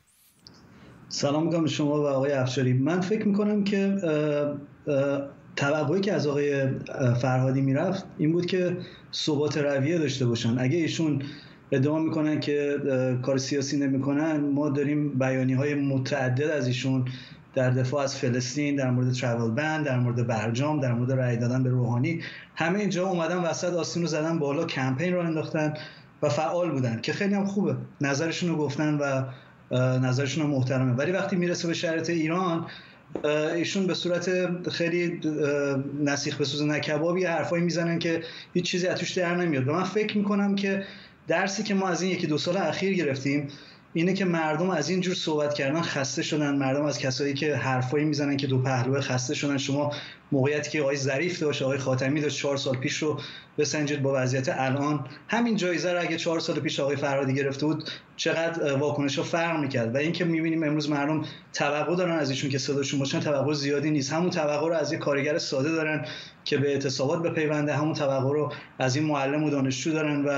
سلام 1.09 1.43
می‌کنم 1.45 1.67
شما 1.67 2.01
و 2.01 2.07
آقای 2.07 2.31
افشاری. 2.31 2.73
من 2.73 3.01
فکر 3.01 3.27
می‌کنم 3.27 3.63
که 3.63 3.95
توقعی 5.55 6.01
که 6.01 6.13
از 6.13 6.27
آقای 6.27 6.67
فرهادی 7.21 7.61
می‌رفت 7.61 8.05
این 8.17 8.31
بود 8.31 8.45
که 8.45 8.77
ثبات 9.13 9.57
رویه 9.57 9.97
داشته 9.97 10.25
باشن. 10.25 10.59
اگه 10.59 10.77
ایشون 10.77 11.21
ادعا 11.71 11.99
می‌کنن 11.99 12.39
که 12.39 12.77
کار 13.21 13.37
سیاسی 13.37 13.77
نمی‌کنن 13.77 14.37
ما 14.37 14.69
داریم 14.69 15.19
بیانی 15.19 15.53
های 15.53 15.75
متعدد 15.75 16.49
از 16.49 16.67
ایشون 16.67 17.05
در 17.55 17.69
دفاع 17.69 18.03
از 18.03 18.15
فلسطین 18.15 18.75
در 18.75 18.91
مورد 18.91 19.11
ترافل 19.11 19.51
بند 19.51 19.85
در 19.85 19.99
مورد 19.99 20.27
برجام 20.27 20.79
در 20.79 20.93
مورد 20.93 21.11
رأی 21.11 21.37
دادن 21.37 21.63
به 21.63 21.69
روحانی 21.69 22.21
همه 22.55 22.79
اینجا 22.79 23.07
اومدن 23.07 23.37
وسط 23.37 23.73
آستین 23.73 24.03
رو 24.03 24.07
زدن 24.07 24.39
بالا 24.39 24.65
کمپین 24.65 25.13
رو 25.13 25.19
انداختن 25.19 25.73
و 26.21 26.29
فعال 26.29 26.71
بودن 26.71 26.99
که 27.01 27.13
خیلی 27.13 27.33
هم 27.33 27.45
خوبه. 27.45 27.75
نظرشون 28.01 28.49
رو 28.49 28.55
گفتن 28.55 28.97
و 28.97 29.23
نظرشون 29.77 30.43
رو 30.43 30.49
محترمه. 30.49 30.93
ولی 30.93 31.11
وقتی 31.11 31.35
می‌رسه 31.35 31.67
به 31.67 31.73
شرط 31.73 32.09
ایران 32.09 32.67
ایشون 33.55 33.87
به 33.87 33.93
صورت 33.93 34.29
خیلی 34.69 35.19
نسیخ 36.03 36.37
به 36.37 36.45
سوز 36.45 36.63
نکبابی 36.63 37.25
حرفایی 37.25 37.63
می‌زنن 37.63 37.99
که 37.99 38.23
هیچ 38.53 38.65
چیزی 38.65 38.87
از 38.87 38.99
توش 38.99 39.11
در 39.11 39.35
نمیاد. 39.35 39.67
و 39.67 39.73
من 39.73 39.83
فکر 39.83 40.17
می‌کنم 40.17 40.55
که 40.55 40.83
درسی 41.27 41.63
که 41.63 41.73
ما 41.73 41.87
از 41.87 42.01
این 42.01 42.11
یکی 42.11 42.27
دو 42.27 42.37
سال 42.37 42.57
اخیر 42.57 42.93
گرفتیم 42.93 43.47
اینه 43.93 44.13
که 44.13 44.25
مردم 44.25 44.69
از 44.69 44.89
این 44.89 45.01
جور 45.01 45.15
صحبت 45.15 45.53
کردن 45.53 45.81
خسته 45.81 46.21
شدن. 46.23 46.55
مردم 46.55 46.85
از 46.85 46.99
کسایی 46.99 47.33
که 47.33 47.55
حرفایی 47.55 48.05
می‌زنن 48.05 48.37
که 48.37 48.47
دو 48.47 48.61
پهلوه 48.61 49.01
خسته 49.01 49.33
شدن. 49.33 49.57
شما 49.57 49.91
موقعیتی 50.31 50.71
که 50.71 50.81
آقای 50.81 50.95
ظریف 50.95 51.39
داشت 51.39 51.61
آقای 51.61 51.77
خاتمی 51.77 52.21
داشت 52.21 52.37
چهار 52.37 52.57
سال 52.57 52.77
پیش 52.77 52.97
رو 52.97 53.19
بسنجید 53.57 54.01
با 54.01 54.13
وضعیت 54.15 54.49
الان. 54.51 55.07
همین 55.27 55.55
جایزه 55.55 55.93
رو 55.93 56.01
اگه 56.01 56.17
چهار 56.17 56.39
سال 56.39 56.59
پیش 56.59 56.79
آقای 56.79 56.95
فرهادی 56.95 57.33
گرفته 57.33 57.65
بود 57.65 57.89
چقدر 58.15 58.73
واکنش 58.73 59.17
ها 59.17 59.23
فرق 59.23 59.59
می‌کرد؟ 59.59 59.95
و 59.95 59.97
اینکه 59.97 60.25
می‌بینیم 60.25 60.63
امروز 60.63 60.89
مردم 60.89 61.25
توقع 61.53 61.95
دارن 61.95 62.19
از 62.19 62.29
ایشون 62.29 62.49
که 62.49 62.57
صداشون 62.57 62.99
باشن 62.99 63.19
توقع 63.19 63.53
زیادی 63.53 63.91
نیست. 63.91 64.13
همون 64.13 64.29
توقع 64.29 64.67
رو 64.67 64.73
از 64.73 64.93
یک 64.93 64.99
کارگر 64.99 65.37
ساده 65.37 65.71
دارن. 65.71 66.05
که 66.49 66.57
به 66.57 66.71
اعتصابات 66.71 67.21
بپیونده 67.21 67.73
همون 67.73 67.93
توقع 67.93 68.33
رو 68.33 68.53
از 68.79 68.95
این 68.95 69.05
معلم 69.05 69.43
و 69.43 69.49
دانشجو 69.49 69.91
دارن 69.91 70.25
و 70.25 70.29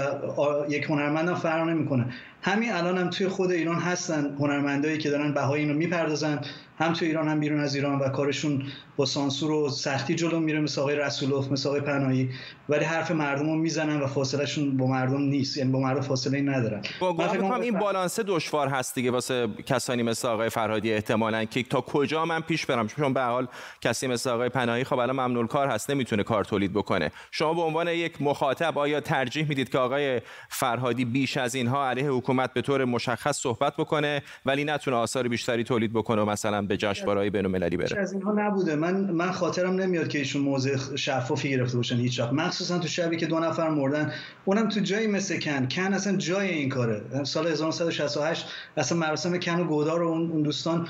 یک 0.69 0.83
هنرمندم 0.83 1.35
فرق 1.35 1.67
نمی‌کنه. 1.67 2.05
همین 2.41 2.71
الان 2.71 2.97
هم 2.97 3.09
توی 3.09 3.27
خود 3.27 3.51
ایران 3.51 3.75
هستن 3.75 4.35
هنرمندایی 4.39 4.97
که 4.97 5.09
دارن 5.09 5.33
بهای 5.33 5.59
اینو 5.61 5.73
می‌پردازن. 5.73 6.39
هم 6.81 6.93
توی 6.93 7.07
ایران 7.07 7.27
هم 7.27 7.39
بیرون 7.39 7.59
از 7.59 7.75
ایران 7.75 7.99
و 7.99 8.09
کارشون 8.09 8.63
با 8.95 9.05
سانسور 9.05 9.51
و 9.51 9.69
سختی 9.69 10.15
جلو 10.15 10.39
میره 10.39 10.59
مثل 10.59 10.81
آقای 10.81 10.95
رسولوف 10.95 11.51
مثل 11.51 11.69
آقای 11.69 11.81
پناهی. 11.81 12.29
ولی 12.69 12.85
حرف 12.85 13.11
مردم 13.11 13.45
رو 13.45 13.55
می‌زنن 13.55 14.01
و 14.01 14.07
فاصلهشون 14.07 14.77
با 14.77 14.87
مردم 14.87 15.21
نیست 15.21 15.57
یعنی 15.57 15.71
با 15.71 15.79
مردم 15.79 16.01
فاصله 16.01 16.37
ای 16.37 16.43
ندارن. 16.43 16.81
با 16.99 17.55
این 17.55 17.79
بالانس 17.79 18.19
دشوار 18.19 18.67
هست 18.67 18.95
دیگه 18.95 19.11
واسه 19.11 19.47
کسانی 19.65 20.03
مثل 20.03 20.27
آقای 20.27 20.49
فرهادی 20.49 20.93
احتمالاً 20.93 21.45
که 21.45 21.63
تا 21.63 21.81
کجا 21.81 22.25
من 22.25 22.41
پیش 22.41 22.65
برم؟ 22.65 22.87
چون 22.87 23.13
به 23.13 23.21
حال 23.21 23.47
کسی 23.81 24.07
مثل 24.07 24.29
آقای 24.29 24.49
پناهی 24.49 24.83
خب 24.83 24.99
الان 24.99 25.15
ممنون 25.15 25.47
کار 25.47 25.67
هست 25.67 25.89
نمی‌تونه 25.89 26.23
کار 26.23 26.43
تولید 26.43 26.73
بکنه. 26.73 27.11
شما 27.31 27.53
به 27.53 27.61
عنوان 27.61 27.87
یک 27.87 28.21
مخاطب 28.21 28.77
آیا 28.77 28.99
ترجیح 28.99 29.49
می‌دید 29.49 29.69
که 29.69 29.77
آقای 29.77 30.21
فرهادی 30.49 31.05
بیش 31.05 31.37
از 31.37 31.55
اینها 31.55 31.89
علیه 31.89 32.09
حکومت 32.09 32.53
به 32.53 32.61
طور 32.61 32.85
مشخص 32.85 33.39
صحبت 33.39 33.73
بکنه 33.77 34.21
ولی 34.45 34.63
نتونه 34.63 34.97
آثار 34.97 35.27
بیشتری 35.27 35.63
تولید 35.63 35.93
بکنه 35.93 36.21
و 36.21 36.25
مثلا 36.25 36.61
به 36.71 36.77
جشنواره‌های 36.77 37.29
بین‌المللی 37.29 37.77
بره. 37.77 37.99
از 37.99 38.13
اینها 38.13 38.31
نبوده. 38.31 38.75
من 38.75 38.95
من 38.95 39.31
خاطرم 39.31 39.75
نمیاد 39.75 40.07
که 40.07 40.17
ایشون 40.17 40.41
موضع 40.41 40.95
شفافی 40.95 41.49
گرفته 41.49 41.77
باشن 41.77 41.95
هیچ 41.95 42.19
وقت. 42.19 42.33
مخصوصا 42.33 42.79
تو 42.79 42.87
شبی 42.87 43.17
که 43.17 43.25
دو 43.25 43.39
نفر 43.39 43.69
مردن 43.69 44.11
اونم 44.45 44.69
تو 44.69 44.79
جایی 44.79 45.07
مثل 45.07 45.39
کن. 45.39 45.67
کن 45.67 45.93
اصلا 45.93 46.17
جای 46.17 46.49
این 46.49 46.69
کاره. 46.69 47.23
سال 47.23 47.47
1968 47.47 48.45
اصلا 48.77 48.97
مراسم 48.97 49.37
کن 49.37 49.59
و 49.59 49.63
گودار 49.63 50.01
و 50.01 50.07
اون 50.07 50.41
دوستان 50.41 50.87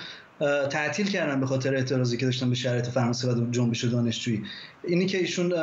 تعطیل 0.70 1.08
کردن 1.08 1.40
به 1.40 1.46
خاطر 1.46 1.76
اعتراضی 1.76 2.18
که 2.18 2.26
داشتن 2.26 2.50
به 2.50 2.56
شرایط 2.56 2.86
فرانسه 2.86 3.32
و 3.32 3.52
جنبش 3.52 3.84
دانشجویی. 3.84 4.44
اینی 4.84 5.06
که 5.06 5.18
ایشون 5.18 5.54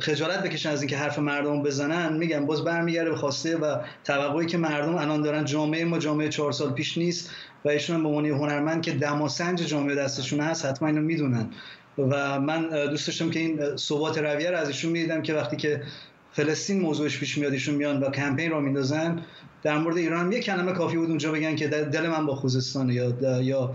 خجالت 0.00 0.42
بکشن 0.42 0.70
از 0.70 0.80
اینکه 0.80 0.96
حرف 0.96 1.18
مردم 1.18 1.62
بزنن 1.62 2.16
میگم 2.16 2.46
باز 2.46 2.64
برمیگرده 2.64 3.10
به 3.10 3.16
خواسته 3.16 3.56
و 3.56 3.76
توقعی 4.04 4.46
که 4.46 4.58
مردم 4.58 4.94
الان 4.94 5.22
دارن 5.22 5.44
جامعه 5.44 5.84
ما 5.84 5.98
جامعه 5.98 6.28
چهار 6.28 6.52
سال 6.52 6.72
پیش 6.72 6.98
نیست 6.98 7.30
و 7.64 7.68
ایشون 7.68 8.02
به 8.02 8.08
عنوان 8.08 8.26
هنرمند 8.26 8.82
که 8.82 8.92
دماسنج 8.92 9.62
جامعه 9.62 9.94
دستشون 9.94 10.40
هست 10.40 10.66
حتما 10.66 10.88
اینو 10.88 11.00
می‌دونن. 11.00 11.50
و 11.98 12.40
من 12.40 12.86
دوست 12.90 13.06
داشتم 13.06 13.30
که 13.30 13.40
این 13.40 13.76
ثبات 13.76 14.18
رویه 14.18 14.50
رو 14.50 14.56
از 14.56 14.68
ایشون 14.68 14.92
می‌دیدم 14.92 15.22
که 15.22 15.34
وقتی 15.34 15.56
که 15.56 15.82
فلسطین 16.32 16.80
موضوعش 16.80 17.18
پیش 17.18 17.38
میاد 17.38 17.52
ایشون 17.52 17.74
میان 17.74 18.00
و 18.00 18.10
کمپین 18.10 18.50
رو 18.50 18.60
میندازن 18.60 19.22
در 19.64 19.78
مورد 19.78 19.96
ایران 19.96 20.32
هم 20.32 20.40
کلمه 20.40 20.72
کافی 20.72 20.96
بود 20.96 21.08
اونجا 21.08 21.32
بگن 21.32 21.56
که 21.56 21.68
دل 21.68 22.08
من 22.08 22.26
با 22.26 22.34
خوزستان 22.34 22.90
یا 22.90 23.40
یا 23.42 23.74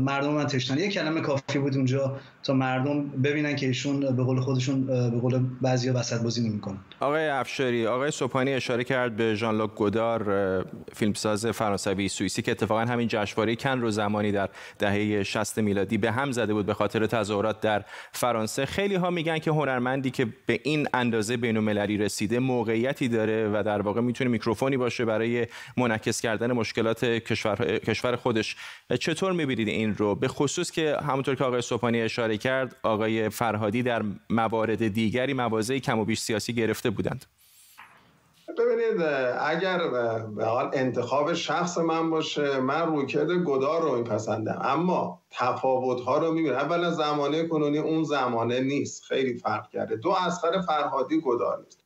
مردم 0.00 0.30
من 0.30 0.46
تشنن 0.46 0.78
یک 0.78 0.92
کلمه 0.92 1.20
کافی 1.20 1.58
بود 1.58 1.76
اونجا 1.76 2.16
تا 2.42 2.52
مردم 2.52 3.08
ببینن 3.08 3.56
که 3.56 3.66
ایشون 3.66 4.16
به 4.16 4.22
قول 4.22 4.40
خودشون 4.40 4.86
به 4.86 5.20
قول 5.20 5.40
بعضیا 5.62 5.92
وسط 5.96 6.22
بازی 6.22 6.48
نمی‌کنن. 6.48 6.78
آقای 7.00 7.28
افشاری 7.28 7.86
آقای 7.86 8.10
سوپانی 8.10 8.54
اشاره 8.54 8.84
کرد 8.84 9.16
به 9.16 9.34
ژان 9.34 9.58
لوک 9.58 9.74
گودار 9.74 10.64
فیلمساز 10.92 11.46
فرانسوی 11.46 12.08
سوئیسی 12.08 12.42
که 12.42 12.50
اتفاقا 12.50 12.80
همین 12.80 13.08
جشنواره 13.08 13.56
کن 13.56 13.80
رو 13.80 13.90
زمانی 13.90 14.32
در 14.32 14.48
دهه 14.78 15.22
60 15.22 15.58
میلادی 15.58 15.98
به 15.98 16.12
هم 16.12 16.32
زده 16.32 16.54
بود 16.54 16.66
به 16.66 16.74
خاطر 16.74 17.06
تظاهرات 17.06 17.60
در 17.60 17.84
فرانسه. 18.12 18.66
خیلی 18.66 18.94
ها 18.94 19.10
میگن 19.10 19.38
که 19.38 19.50
هنرمندی 19.50 20.10
که 20.10 20.26
به 20.46 20.60
این 20.62 20.88
اندازه 20.94 21.36
بین‌المللی 21.36 21.96
رسیده 21.96 22.38
موقعیتی 22.38 23.08
داره 23.08 23.48
و 23.48 23.62
در 23.66 23.82
واقع 23.82 24.00
می‌تونه 24.00 24.30
میکروفونی 24.30 24.76
باشه 24.76 25.04
برای 25.04 25.46
منعکس 25.76 26.20
کردن 26.20 26.52
مشکلات 26.52 27.04
کشور 27.04 27.78
کشور 27.78 28.16
خودش. 28.16 28.56
چطور 29.00 29.32
می‌بینید 29.32 29.61
این 29.68 29.94
رو. 29.94 30.14
به 30.14 30.28
خصوص 30.28 30.70
که 30.70 30.96
همونطور 31.08 31.34
که 31.34 31.44
آقای 31.44 31.62
سوپانی 31.62 32.00
اشاره 32.00 32.38
کرد 32.38 32.76
آقای 32.82 33.28
فرهادی 33.28 33.82
در 33.82 34.02
موارد 34.30 34.88
دیگری 34.88 35.32
مواضع 35.32 35.78
کم 35.78 35.98
و 35.98 36.04
بیش 36.04 36.20
سیاسی 36.20 36.52
گرفته 36.52 36.90
بودند. 36.90 37.24
ببینید 38.58 39.02
اگر 39.40 39.78
به 40.36 40.44
حال 40.44 40.70
انتخاب 40.72 41.34
شخص 41.34 41.78
من 41.78 42.10
باشه 42.10 42.60
من 42.60 42.86
رویکرد 42.86 43.30
گدار 43.30 43.82
رو 43.82 43.96
میپسندم 43.96 44.58
اما 44.64 45.20
تفاوت 45.30 46.00
ها 46.00 46.18
رو 46.18 46.32
می‌بینم. 46.32 46.56
اولا 46.56 46.90
زمانه 46.90 47.46
کنونی 47.46 47.78
اون 47.78 48.04
زمانه 48.04 48.60
نیست. 48.60 49.04
خیلی 49.04 49.38
فرق 49.38 49.70
کرده. 49.70 49.96
دو 49.96 50.10
اسخر 50.10 50.60
فرهادی 50.60 51.20
گدار 51.20 51.62
نیست. 51.64 51.78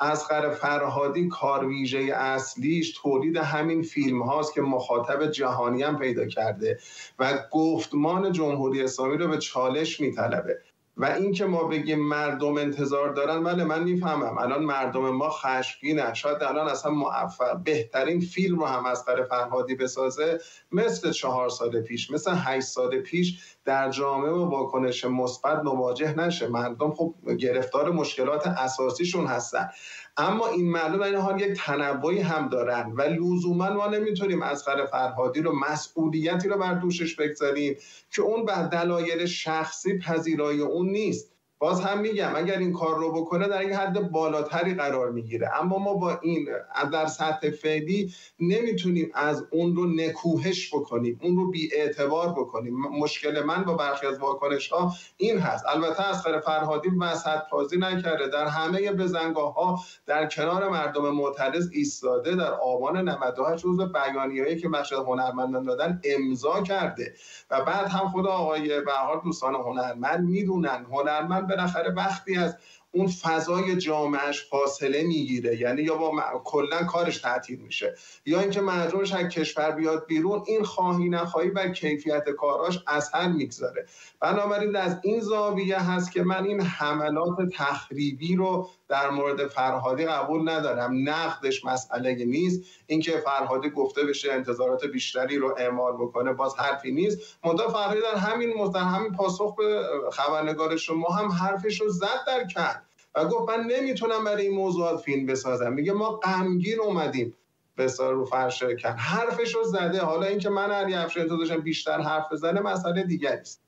اسخر 0.00 0.50
فرهادی 0.50 1.28
کار 1.28 1.66
ویژه 1.66 1.98
اصلیش 1.98 2.92
تولید 3.02 3.36
همین 3.36 3.82
فیلم 3.82 4.22
هاست 4.22 4.54
که 4.54 4.60
مخاطب 4.60 5.30
جهانی 5.30 5.82
هم 5.82 5.98
پیدا 5.98 6.26
کرده 6.26 6.78
و 7.18 7.38
گفتمان 7.50 8.32
جمهوری 8.32 8.82
اسلامی 8.82 9.16
رو 9.16 9.28
به 9.28 9.38
چالش 9.38 10.00
میطلبه. 10.00 10.58
و 10.96 11.04
اینکه 11.04 11.44
ما 11.44 11.64
بگیم 11.64 12.08
مردم 12.08 12.56
انتظار 12.56 13.08
دارن 13.12 13.44
بله 13.44 13.64
من 13.64 13.82
می‌فهمم. 13.82 14.38
الان 14.38 14.64
مردم 14.64 15.10
ما 15.10 15.30
خشمگینن. 15.30 16.14
شاید 16.14 16.42
الان 16.42 16.68
اصلا 16.68 16.92
موفق 16.92 17.62
بهترین 17.64 18.20
فیلم 18.20 18.58
رو 18.58 18.66
هم 18.66 18.86
از 18.86 19.04
فرهادی 19.30 19.74
بسازه 19.74 20.40
مثل 20.72 21.10
چهار 21.12 21.48
سال 21.48 21.80
پیش 21.80 22.10
مثل 22.10 22.32
هشت 22.36 22.66
سال 22.66 23.00
پیش 23.00 23.40
در 23.64 23.90
جامعه 23.90 24.30
و 24.30 24.50
واکنش 24.50 25.04
مثبت 25.04 25.64
مواجه 25.64 26.18
نشه. 26.18 26.48
مردم 26.48 26.94
خب 26.94 27.14
گرفتار 27.38 27.90
مشکلات 27.90 28.46
اساسیشون 28.46 29.26
هستن. 29.26 29.68
اما 30.16 30.46
این 30.46 30.70
معلوم 30.70 31.02
این 31.02 31.14
حال 31.14 31.40
یک 31.40 31.58
تنوعی 31.58 32.20
هم 32.20 32.48
دارن 32.48 32.92
و 32.96 33.02
لزوما 33.02 33.70
ما 33.70 33.86
نمی‌تونیم 33.86 34.42
از 34.42 34.64
فرهادی 34.90 35.40
رو 35.40 35.58
مسئولیتی 35.58 36.48
رو 36.48 36.58
بر 36.58 36.74
دوشش 36.74 37.14
بگذاریم 37.16 37.76
که 38.10 38.22
اون 38.22 38.44
به 38.44 38.52
دلایل 38.72 39.26
شخصی 39.26 39.98
پذیرای 39.98 40.60
اون 40.60 40.90
نیست. 40.90 41.32
باز 41.60 41.80
هم 41.80 42.00
میگم 42.00 42.30
اگر 42.36 42.58
این 42.58 42.72
کار 42.72 42.96
رو 42.98 43.12
بکنه 43.12 43.48
در 43.48 43.58
این 43.58 43.72
حد 43.72 44.10
بالاتری 44.10 44.74
قرار 44.74 45.10
می‌گیره. 45.10 45.50
اما 45.60 45.78
ما 45.78 45.94
با 45.94 46.18
این 46.22 46.48
در 46.92 47.06
سطح 47.06 47.50
فعلی 47.50 48.14
نمی‌تونیم 48.40 49.10
از 49.14 49.46
اون 49.50 49.76
رو 49.76 49.86
نکوهش 49.86 50.74
بکنیم 50.74 51.20
اون 51.22 51.36
رو 51.36 51.50
بی 51.50 51.70
اعتبار 51.74 52.28
بکنیم 52.28 52.74
مشکل 52.74 53.42
من 53.44 53.64
با 53.64 53.74
برخی 53.74 54.06
از 54.06 54.18
واکنش 54.18 54.68
ها 54.68 54.92
این 55.16 55.38
هست. 55.38 55.64
البته 55.68 56.08
از 56.08 56.22
خیر 56.22 56.40
فرهادی 56.40 56.88
وسط 57.00 57.38
پازی 57.50 57.76
نکرده. 57.76 58.28
در 58.28 58.46
همه 58.46 58.92
بزنگاه 58.92 59.54
ها 59.54 59.80
در 60.06 60.26
کنار 60.28 60.68
مردم 60.68 61.10
معترض 61.10 61.68
ایستاده 61.72 62.36
در 62.36 62.52
آبان 62.52 63.08
98 63.08 63.64
روز 63.64 63.80
بیانیه‌ای 63.80 64.56
که 64.56 64.68
بخش 64.68 64.92
هنرمندان 64.92 65.64
دادن 65.64 66.00
امضا 66.04 66.60
کرده. 66.60 67.14
و 67.50 67.64
بعد 67.64 67.86
هم 67.86 68.08
خدا 68.08 68.30
آقای 68.30 68.68
به 68.80 68.92
دوستان 69.24 69.54
هنرمند 69.54 70.28
می‌دونن. 70.28 70.86
هنرمند 70.90 71.49
بالاخره 71.50 71.90
وقتی 71.90 72.36
از 72.36 72.56
اون 72.92 73.06
فضای 73.06 73.76
جامعش 73.76 74.48
فاصله 74.50 75.02
می‌گیره. 75.02 75.60
یعنی 75.60 75.82
یا 75.82 75.94
با 75.94 76.42
کلا 76.44 76.84
کارش 76.84 77.18
تعطیل 77.18 77.60
میشه. 77.60 77.94
یا 78.26 78.40
اینکه 78.40 78.60
مجبورش 78.60 79.12
از 79.12 79.28
کشور 79.28 79.70
بیاد 79.70 80.06
بیرون 80.06 80.42
این 80.46 80.64
خواهی 80.64 81.08
نخواهی 81.08 81.50
بر 81.50 81.72
کیفیت 81.72 82.30
کاراش 82.30 82.78
اثر 82.86 83.28
می‌گذاره. 83.28 83.86
بنابراین 84.20 84.76
از 84.76 84.96
این 85.02 85.20
زاویه 85.20 85.90
هست 85.90 86.12
که 86.12 86.22
من 86.22 86.44
این 86.44 86.60
حملات 86.60 87.36
تخریبی 87.52 88.36
رو 88.36 88.68
در 88.88 89.10
مورد 89.10 89.46
فرهادی 89.46 90.06
قبول 90.06 90.48
ندارم. 90.48 91.08
نقدش 91.08 91.64
مسئله 91.64 92.14
نیست. 92.14 92.62
اینکه 92.86 93.12
فرهادی 93.12 93.70
گفته 93.70 94.04
بشه 94.04 94.32
انتظارات 94.32 94.84
بیشتری 94.84 95.36
رو 95.36 95.54
اعمال 95.58 95.92
بکنه 95.92 96.32
باز 96.32 96.54
حرفی 96.58 96.92
نیست. 96.92 97.18
منتها 97.44 97.68
فرهادی 97.68 98.00
در 98.00 98.18
همین 98.18 98.70
در 98.74 98.80
همین 98.80 99.12
پاسخ 99.12 99.54
به 99.56 99.82
خبرنگار 100.12 100.76
شما 100.76 101.08
هم 101.08 101.28
حرفش 101.28 101.80
رو 101.80 101.88
زد 101.88 102.24
در 102.26 102.46
کرد 102.46 102.79
و 103.14 103.24
گفت 103.24 103.50
من 103.50 103.64
نمی‌تونم 103.64 104.24
برای 104.24 104.46
این 104.46 104.54
موضوعات 104.56 105.00
فیلم 105.00 105.26
بسازم. 105.26 105.72
میگه 105.72 105.92
ما 105.92 106.10
غمگین 106.10 106.80
اومدیم. 106.80 107.34
بسار 107.76 108.14
رو 108.14 108.24
فرش 108.24 108.62
کرد. 108.62 108.96
حرفش 108.98 109.54
رو 109.54 109.64
زده. 109.64 110.00
حالا 110.00 110.26
اینکه 110.26 110.50
من 110.50 110.70
علی 110.70 110.94
افشین 110.94 111.28
تو 111.28 111.36
داشتم 111.36 111.60
بیشتر 111.60 112.00
حرف 112.00 112.32
بزنه 112.32 112.60
مسئله 112.60 113.02
دیگری 113.02 113.40
است. 113.40 113.62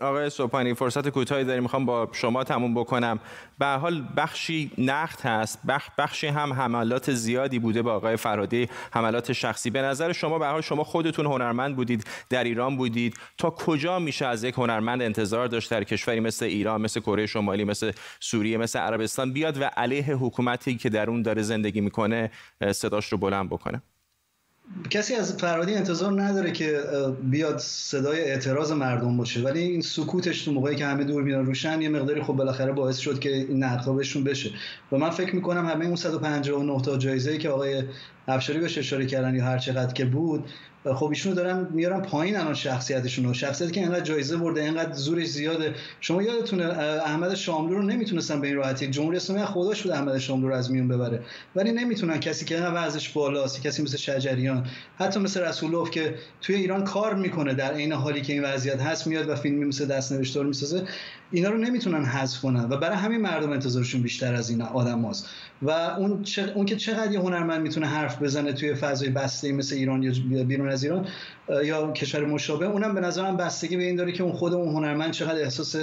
آقای 0.00 0.30
صبحانی 0.30 0.74
فرصت 0.74 1.08
کوتاهی 1.08 1.44
داریم. 1.44 1.62
می‌خوام 1.62 1.86
با 1.86 2.08
شما 2.12 2.44
تموم 2.44 2.74
بکنم. 2.74 3.18
به 3.58 3.66
حال 3.66 4.04
بخشی 4.16 4.70
نقد 4.78 5.20
هست. 5.20 5.66
بخ 5.66 5.88
بخشی 5.98 6.26
هم 6.26 6.52
حملات 6.52 7.12
زیادی 7.12 7.58
بوده 7.58 7.82
با 7.82 7.94
آقای 7.94 8.16
فرادی. 8.16 8.68
حملات 8.92 9.32
شخصی. 9.32 9.70
به 9.70 9.82
نظر 9.82 10.12
شما 10.12 10.38
به 10.38 10.46
حال 10.46 10.60
شما 10.60 10.84
خودتون 10.84 11.26
هنرمند 11.26 11.76
بودید 11.76 12.04
در 12.30 12.44
ایران 12.44 12.76
بودید. 12.76 13.14
تا 13.38 13.50
کجا 13.50 13.98
میشه 13.98 14.26
از 14.26 14.44
یک 14.44 14.54
هنرمند 14.54 15.02
انتظار 15.02 15.46
داشت 15.46 15.70
در 15.70 15.84
کشوری 15.84 16.20
مثل 16.20 16.44
ایران 16.44 16.80
مثل 16.80 17.00
کره 17.00 17.26
شمالی 17.26 17.64
مثل 17.64 17.92
سوریه 18.20 18.58
مثل 18.58 18.78
عربستان 18.78 19.32
بیاد 19.32 19.60
و 19.60 19.64
علیه 19.64 20.14
حکومتی 20.16 20.76
که 20.76 20.88
در 20.88 21.10
اون 21.10 21.22
داره 21.22 21.42
زندگی 21.42 21.80
می‌کنه 21.80 22.30
صداش 22.72 23.12
رو 23.12 23.18
بلند 23.18 23.50
بکنه؟ 23.50 23.82
کسی 24.90 25.14
از 25.14 25.36
فرادی 25.36 25.74
انتظار 25.74 26.22
نداره 26.22 26.52
که 26.52 26.80
بیاد 27.22 27.58
صدای 27.58 28.20
اعتراض 28.20 28.72
مردم 28.72 29.16
باشه. 29.16 29.40
ولی 29.40 29.60
این 29.60 29.80
سکوتش 29.80 30.42
تو 30.42 30.52
موقعی 30.52 30.76
که 30.76 30.86
همه 30.86 31.04
دور 31.04 31.22
میان 31.22 31.46
روشن 31.46 31.82
یه 31.82 31.88
مقداری 31.88 32.22
خب 32.22 32.32
بالاخره 32.32 32.72
باعث 32.72 32.98
شد 32.98 33.18
که 33.18 33.36
این 33.36 33.64
بشه. 34.24 34.50
و 34.92 34.96
من 34.96 35.10
فکر 35.10 35.34
می‌کنم 35.34 35.66
همه 35.66 35.84
اون 35.84 35.96
159 35.96 36.82
تا 36.82 36.96
جایزه 36.96 37.38
که 37.38 37.48
آقای 37.48 37.82
افشاری 38.28 38.58
بهش 38.58 38.78
اشاره 38.78 39.06
کردن 39.06 39.34
یا 39.34 39.44
هر 39.44 39.58
چقدر 39.58 39.92
که 39.92 40.04
بود 40.04 40.44
خب 40.92 41.08
ایشونو 41.08 41.34
دارن 41.34 41.68
میارن 41.70 42.00
پایین 42.02 42.36
الان 42.36 42.54
شخصیتشون 42.54 43.32
شخصیتی 43.32 43.72
که 43.72 43.80
اینقدر 43.80 44.00
جایزه 44.00 44.36
برده 44.36 44.60
اینقدر 44.60 44.92
زورش 44.92 45.26
زیاده. 45.26 45.74
شما 46.00 46.22
یادتونه 46.22 46.64
احمد 47.04 47.34
شاملو 47.34 47.74
رو 47.74 47.82
نمی‌تونستن 47.82 48.40
به 48.40 48.46
این 48.46 48.56
راحتی. 48.56 48.86
جمهوری 48.86 49.16
اسلامی 49.16 49.44
خودش 49.44 49.82
بود 49.82 49.92
احمد 49.92 50.18
شاملو 50.18 50.48
رو 50.48 50.54
از 50.54 50.70
میون 50.70 50.88
ببره. 50.88 51.20
ولی 51.56 51.72
نمی‌تونن 51.72 52.20
کسی 52.20 52.44
که 52.44 52.54
اینقدر 52.54 52.86
وضعش 52.86 53.08
بالاست 53.08 53.62
کسی 53.62 53.82
مثل 53.82 53.96
شجریان 53.96 54.66
حتی 54.98 55.20
مثل 55.20 55.40
رسولوف 55.40 55.90
که 55.90 56.14
توی 56.40 56.54
ایران 56.54 56.84
کار 56.84 57.14
می‌کنه 57.14 57.54
در 57.54 57.72
عین 57.72 57.92
حالی 57.92 58.22
که 58.22 58.32
این 58.32 58.44
وضعیت 58.44 58.80
هست 58.80 59.06
میاد 59.06 59.28
و 59.28 59.34
فیلمی 59.36 59.64
مثل 59.64 59.86
دست 59.86 60.12
نوشتار 60.12 60.44
می‌سازه. 60.44 60.82
اینا 61.34 61.48
رو 61.50 61.58
نمی‌تونن 61.58 62.04
حذف 62.04 62.40
کنن 62.40 62.64
و 62.64 62.76
برای 62.76 62.96
همین 62.96 63.20
مردم 63.20 63.50
انتظارشون 63.50 64.02
بیشتر 64.02 64.34
از 64.34 64.50
این 64.50 64.62
آدم 64.62 65.04
هست. 65.04 65.28
و 65.62 65.70
اون, 65.70 66.22
چه... 66.22 66.52
اون 66.54 66.66
که 66.66 66.76
چقدر 66.76 67.12
یه 67.12 67.20
هنرمند 67.20 67.62
می‌تونه 67.62 67.86
حرف 67.86 68.22
بزنه 68.22 68.52
توی 68.52 68.74
فضای 68.74 69.10
بسته 69.10 69.52
مثل 69.52 69.76
ایران 69.76 70.02
یا 70.02 70.44
بیرون 70.44 70.68
از 70.68 70.84
ایران 70.84 71.06
یا 71.64 71.92
کشور 71.92 72.24
مشابه 72.26 72.66
اونم 72.66 72.94
به 72.94 73.00
نظرم 73.00 73.36
بستگی 73.36 73.76
به 73.76 73.82
این 73.82 73.96
داره 73.96 74.12
که 74.12 74.22
اون 74.22 74.32
خود 74.32 74.54
اون 74.54 74.74
هنرمند 74.74 75.10
چقدر 75.10 75.42
احساس 75.42 75.76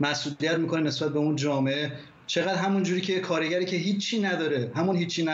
مسئولیت 0.00 0.58
می‌کنه 0.58 0.82
نسبت 0.82 1.12
به 1.12 1.18
اون 1.18 1.36
جامعه 1.36 1.92
چقدر 2.28 2.54
همون 2.54 2.82
جوری 2.82 3.00
که 3.00 3.20
کارگری 3.20 3.64
که 3.64 3.76
هیچی 3.76 4.20
نداره 4.20 4.72
همون 4.74 4.96
هیچی 4.96 5.24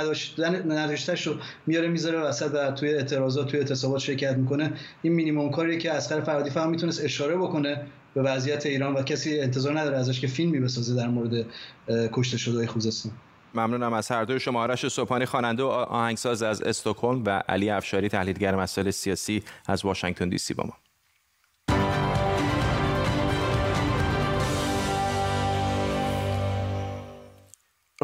نداشتهش 0.67 1.27
رو 1.27 1.35
میاره 1.67 1.89
می‌ذاره 1.89 2.19
وسط 2.19 2.51
و 2.55 2.71
توی 2.71 2.95
اعتراضات 2.95 3.49
توی 3.49 3.61
اعتصابات 3.61 4.01
شرکت 4.01 4.37
می‌کنه. 4.37 4.73
این 5.03 5.13
مینیمم 5.13 5.51
کاری 5.51 5.79
که 5.79 5.93
اسقر 5.93 6.21
فرادی 6.21 6.51
فهم 6.51 6.71
می‌تونست 6.71 7.05
اشاره 7.05 7.37
بکنه 7.37 7.87
به 8.15 8.23
وضعیت 8.23 8.67
ایران 8.67 8.95
و 8.95 9.03
کسی 9.03 9.41
انتظار 9.41 9.79
نداره 9.79 9.97
ازش 9.97 10.21
که 10.21 10.27
فیلمی 10.27 10.61
بسازه 10.61 10.95
در 10.95 11.09
مورد 11.09 11.47
کشته 11.89 12.39
شده 12.39 12.67
خوزستان. 12.67 13.13
ممنونم 13.55 13.93
از 13.93 14.09
هر 14.09 14.25
دوی. 14.25 14.41
شما 14.41 14.63
آرش 14.63 14.89
صبحانی 14.89 15.27
خواننده 15.27 15.63
و 15.63 15.67
آهنگساز 15.67 16.43
از 16.43 16.63
استکهلم 16.63 17.23
و 17.27 17.43
علی 17.49 17.71
افشاری 17.71 18.09
تحلیلگر 18.09 18.55
مسائل 18.55 18.91
سیاسی 18.91 19.43
از 19.67 19.85
واشنگتن 19.85 20.29
دی 20.29 20.39
سی 20.39 20.55
با 20.55 20.65
ما. 20.65 20.84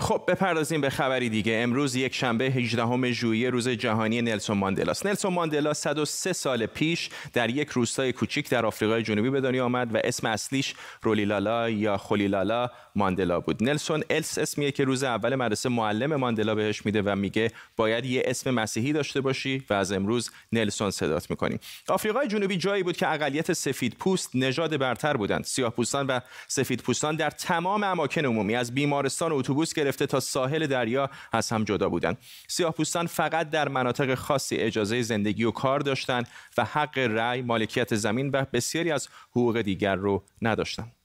خب 0.00 0.22
بپردازیم 0.28 0.80
به 0.80 0.90
خبری 0.90 1.28
دیگه. 1.28 1.60
امروز 1.62 1.96
یک 1.96 2.14
شنبه 2.14 2.44
18 2.44 3.12
ژوئیه 3.12 3.50
روز 3.50 3.68
جهانی 3.68 4.22
نلسون 4.22 4.58
ماندلاست 4.58 5.06
نلسون 5.06 5.32
ماندلا 5.32 5.74
103 5.74 6.32
سال 6.32 6.66
پیش 6.66 7.10
در 7.32 7.50
یک 7.50 7.68
روستای 7.68 8.12
کوچیک 8.12 8.50
در 8.50 8.66
آفریقای 8.66 9.02
جنوبی 9.02 9.30
به 9.30 9.40
دنیا 9.40 9.64
آمد 9.64 9.94
و 9.94 10.00
اسم 10.04 10.26
اصلیش 10.26 10.74
رولیلالا 11.02 11.70
یا 11.70 11.96
خولیلالا 11.96 12.70
ماندلا 12.96 13.40
بود. 13.40 13.64
نلسون 13.64 14.02
الس 14.10 14.38
اسمیه 14.38 14.72
که 14.72 14.84
روز 14.84 15.04
اول 15.04 15.34
مدرسه 15.34 15.68
معلم 15.68 16.16
ماندلا 16.16 16.54
بهش 16.54 16.86
میده 16.86 17.02
و 17.02 17.16
میگه 17.16 17.52
باید 17.76 18.04
یه 18.04 18.22
اسم 18.24 18.50
مسیحی 18.50 18.92
داشته 18.92 19.20
باشی 19.20 19.64
و 19.70 19.74
از 19.74 19.92
امروز 19.92 20.30
نلسون 20.52 20.90
صدات 20.90 21.30
می‌کنیم 21.30 21.60
آفریقای 21.88 22.28
جنوبی 22.28 22.56
جایی 22.56 22.82
بود 22.82 22.96
که 22.96 23.12
اقلیت 23.12 23.52
سفید 23.52 23.96
پوست 23.98 24.30
نژاد 24.34 24.76
برتر 24.76 25.16
بودند. 25.16 25.44
سیاه 25.44 25.72
پوستان 25.72 26.06
و 26.06 26.20
سفید 26.48 26.82
پوستان 26.82 27.16
در 27.16 27.30
تمام 27.30 27.84
اماکن 27.84 28.24
عمومی 28.24 28.56
از 28.56 28.74
بیمارستان 28.74 29.32
اتوبوس 29.32 29.74
تا 29.96 30.20
ساحل 30.20 30.66
دریا 30.66 31.10
از 31.32 31.50
هم 31.50 31.64
جدا 31.64 31.88
بودند. 31.88 32.18
سیاه 32.48 32.72
پوستان 32.72 33.06
فقط 33.06 33.50
در 33.50 33.68
مناطق 33.68 34.14
خاصی 34.14 34.56
اجازه 34.56 35.02
زندگی 35.02 35.44
و 35.44 35.50
کار 35.50 35.80
داشتند 35.80 36.28
و 36.58 36.64
حق 36.64 36.98
رأی 36.98 37.42
مالکیت 37.42 37.94
زمین 37.94 38.30
و 38.30 38.44
بسیاری 38.52 38.90
از 38.90 39.08
حقوق 39.30 39.60
دیگر 39.60 39.94
رو 39.94 40.24
نداشتند. 40.42 40.99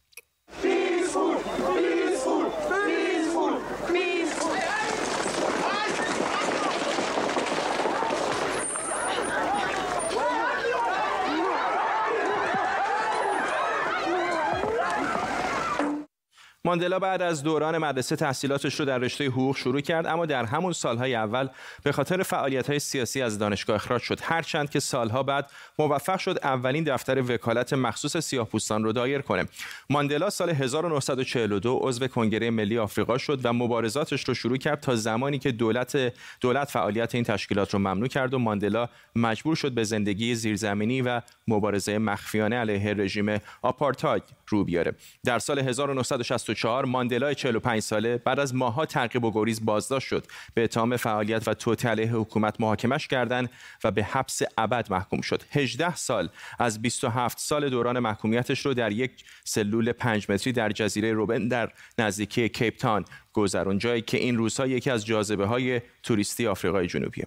ماندلا 16.65 16.99
بعد 16.99 17.21
از 17.21 17.43
دوران 17.43 17.77
مدرسه 17.77 18.15
تحصیلاتش 18.15 18.79
رو 18.79 18.85
در 18.85 18.97
رشته 18.97 19.25
حقوق 19.25 19.55
شروع 19.55 19.81
کرد 19.81 20.05
اما 20.05 20.25
در 20.25 20.45
همون 20.45 20.73
سالهای 20.73 21.15
اول 21.15 21.47
به 21.83 21.91
خاطر 21.91 22.23
فعالیت‌های 22.23 22.79
سیاسی 22.79 23.21
از 23.21 23.39
دانشگاه 23.39 23.75
اخراج 23.75 24.01
شد. 24.01 24.19
هرچند 24.23 24.69
که 24.69 24.79
سالها 24.79 25.23
بعد 25.23 25.51
موفق 25.79 26.19
شد 26.19 26.39
اولین 26.43 26.83
دفتر 26.83 27.21
وکالت 27.21 27.73
مخصوص 27.73 28.17
سیاه‌پوستان 28.17 28.83
رو 28.83 28.91
دایر 28.91 29.21
کنه. 29.21 29.45
ماندلا 29.89 30.29
سال 30.29 30.49
1942 30.49 31.79
عضو 31.81 32.07
کنگره 32.07 32.49
ملی 32.49 32.77
آفریقا 32.77 33.17
شد 33.17 33.39
و 33.43 33.53
مبارزاتش 33.53 34.23
رو 34.23 34.33
شروع 34.33 34.57
کرد 34.57 34.79
تا 34.79 34.95
زمانی 34.95 35.39
که 35.39 35.51
دولت 35.51 36.13
دولت 36.41 36.69
فعالیت 36.69 37.15
این 37.15 37.23
تشکیلات 37.23 37.73
رو 37.73 37.79
ممنوع 37.79 38.07
کرد 38.07 38.33
و 38.33 38.39
ماندلا 38.39 38.89
مجبور 39.15 39.55
شد 39.55 39.71
به 39.71 39.83
زندگی 39.83 40.35
زیرزمینی 40.35 41.01
و 41.01 41.21
مبارزه 41.47 41.97
مخفیانه 41.97 42.55
علیه 42.55 42.93
رژیم 42.93 43.41
آپارتاید 43.61 44.23
رو 44.47 44.63
بیاره. 44.63 44.95
در 45.23 45.39
سال 45.39 45.59
1964 46.55 46.85
ماندلا 46.85 47.33
45 47.33 47.81
ساله 47.81 48.17
بعد 48.17 48.39
از 48.39 48.55
ماها 48.55 48.85
تعقیب 48.85 49.23
و 49.23 49.31
گریز 49.31 49.65
بازداشت 49.65 50.07
شد. 50.07 50.25
به 50.53 50.63
اتهام 50.63 50.97
فعالیت 50.97 51.47
و 51.47 51.53
توطئه 51.53 52.11
حکومت 52.11 52.61
محاکمش 52.61 53.07
کردند 53.07 53.49
و 53.83 53.91
به 53.91 54.03
حبس 54.03 54.41
ابد 54.57 54.91
محکوم 54.91 55.21
شد. 55.21 55.43
18 55.51 55.95
سال 55.95 56.29
از 56.59 56.81
27 56.81 57.39
سال 57.39 57.69
دوران 57.69 57.99
محکومیتش 57.99 58.65
رو 58.65 58.73
در 58.73 58.91
یک 58.91 59.11
سلول 59.43 59.91
5 59.91 60.31
متری 60.31 60.53
در 60.53 60.69
جزیره 60.69 61.13
روبن 61.13 61.47
در 61.47 61.71
نزدیکی 61.97 62.49
کیپ 62.49 62.77
تاون 62.77 63.05
گذرون 63.33 63.77
جایی 63.77 64.01
که 64.01 64.17
این 64.17 64.37
روزها 64.37 64.67
یکی 64.67 64.89
از 64.89 65.05
جاذبه 65.05 65.45
های 65.45 65.81
توریستی 66.03 66.47
آفریقای 66.47 66.87
جنوبیه. 66.87 67.25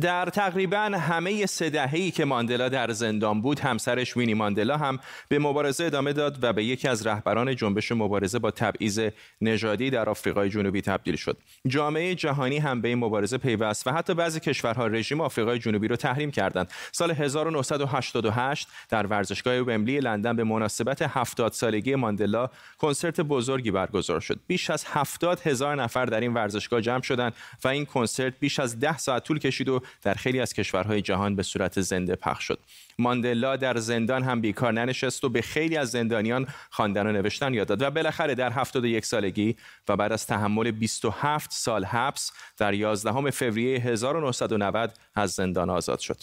در 0.00 0.26
تقریبا 0.26 0.78
همه 0.78 1.46
سه 1.46 1.70
دهه‌ای 1.70 2.10
که 2.10 2.24
ماندلا 2.24 2.68
در 2.68 2.90
زندان 2.90 3.40
بود 3.40 3.60
همسرش 3.60 4.16
وینی 4.16 4.34
ماندلا 4.34 4.76
هم 4.76 4.98
به 5.28 5.38
مبارزه 5.38 5.84
ادامه 5.84 6.12
داد 6.12 6.38
و 6.42 6.52
به 6.52 6.64
یکی 6.64 6.88
از 6.88 7.06
رهبران 7.06 7.56
جنبش 7.56 7.92
مبارزه 7.92 8.38
با 8.38 8.50
تبعیض 8.50 9.00
نژادی 9.40 9.90
در 9.90 10.08
آفریقای 10.08 10.48
جنوبی 10.50 10.80
تبدیل 10.82 11.16
شد. 11.16 11.36
جامعه 11.66 12.14
جهانی 12.14 12.58
هم 12.58 12.80
به 12.80 12.88
این 12.88 12.98
مبارزه 12.98 13.38
پیوست 13.38 13.86
و 13.86 13.90
حتی 13.90 14.14
بعضی 14.14 14.40
کشورها 14.40 14.86
رژیم 14.86 15.20
آفریقای 15.20 15.58
جنوبی 15.58 15.88
را 15.88 15.96
تحریم 15.96 16.30
کردند. 16.30 16.70
سال 16.92 17.10
1988 17.10 18.68
در 18.88 19.06
ورزشگاه 19.06 19.58
ومبلی 19.58 20.00
لندن 20.00 20.36
به 20.36 20.44
مناسبت 20.44 21.02
70 21.02 21.52
سالگی 21.52 21.94
ماندلا 21.94 22.50
کنسرت 22.78 23.20
بزرگی 23.20 23.70
برگزار 23.70 24.20
شد. 24.20 24.40
بیش 24.46 24.70
از 24.70 24.84
70 24.88 25.40
هزار 25.40 25.82
نفر 25.82 26.04
در 26.06 26.20
این 26.20 26.34
ورزشگاه 26.34 26.80
جمع 26.80 27.02
شدند 27.02 27.32
و 27.64 27.68
این 27.68 27.84
کنسرت 27.84 28.34
بیش 28.40 28.60
از 28.60 28.80
10 28.80 28.98
ساعت 28.98 29.24
طول 29.24 29.38
کشید 29.38 29.68
و 29.68 29.80
در 30.02 30.14
خیلی 30.14 30.40
از 30.40 30.52
کشورهای 30.52 31.02
جهان 31.02 31.36
به 31.36 31.42
صورت 31.42 31.80
زنده 31.80 32.16
پخش 32.16 32.44
شد. 32.44 32.58
ماندلا 32.98 33.56
در 33.56 33.76
زندان 33.76 34.22
هم 34.22 34.40
بیکار 34.40 34.72
ننشست 34.72 35.24
و 35.24 35.28
به 35.28 35.42
خیلی 35.42 35.76
از 35.76 35.90
زندانیان 35.90 36.46
خواندن 36.70 37.06
و 37.06 37.12
نوشتن 37.12 37.54
یاد 37.54 37.68
داد 37.68 37.82
و 37.82 37.90
بالاخره 37.90 38.34
در 38.34 38.52
71 38.52 39.06
سالگی 39.06 39.56
و 39.88 39.96
بعد 39.96 40.12
از 40.12 40.26
تحمل 40.26 40.70
27 40.70 41.50
سال 41.52 41.84
حبس 41.84 42.32
در 42.56 42.74
11 42.74 43.30
فوریه 43.30 43.80
1990 43.80 44.98
از 45.14 45.30
زندان 45.30 45.70
آزاد 45.70 45.98
شد. 45.98 46.18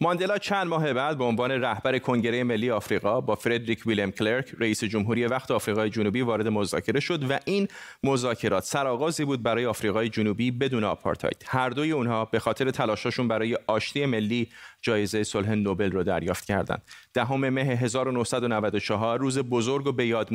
ماندلا 0.00 0.38
چند 0.38 0.66
ماه 0.66 0.92
بعد 0.92 1.18
به 1.18 1.24
عنوان 1.24 1.50
رهبر 1.50 1.98
کنگره 1.98 2.44
ملی 2.44 2.70
آفریقا 2.70 3.20
با 3.20 3.34
فردریک 3.34 3.86
ویلم 3.86 4.10
کلرک 4.10 4.54
رئیس 4.58 4.84
جمهوری 4.84 5.26
وقت 5.26 5.50
آفریقای 5.50 5.90
جنوبی 5.90 6.22
وارد 6.22 6.48
مذاکره 6.48 7.00
شد 7.00 7.30
و 7.30 7.38
این 7.44 7.68
مذاکرات 8.02 8.64
سرآغازی 8.64 9.24
بود 9.24 9.42
برای 9.42 9.66
آفریقای 9.66 10.08
جنوبی 10.08 10.50
بدون 10.50 10.84
آپارتاید. 10.84 11.44
هر 11.46 11.70
دوی 11.70 11.92
اونها 11.92 12.24
به 12.24 12.38
خاطر 12.38 12.70
تلاششون 12.70 13.28
برای 13.28 13.58
آشتی 13.66 14.06
ملی 14.06 14.48
جایزه 14.82 15.24
صلح 15.24 15.54
نوبل 15.54 15.92
رو 15.92 16.02
دریافت 16.02 16.44
کردند. 16.44 16.82
دهم 17.14 17.48
مه 17.48 17.60
1994 17.60 19.18
روز 19.18 19.38
بزرگ 19.38 19.86
و 19.86 19.92
به 19.92 20.06
یاد 20.06 20.28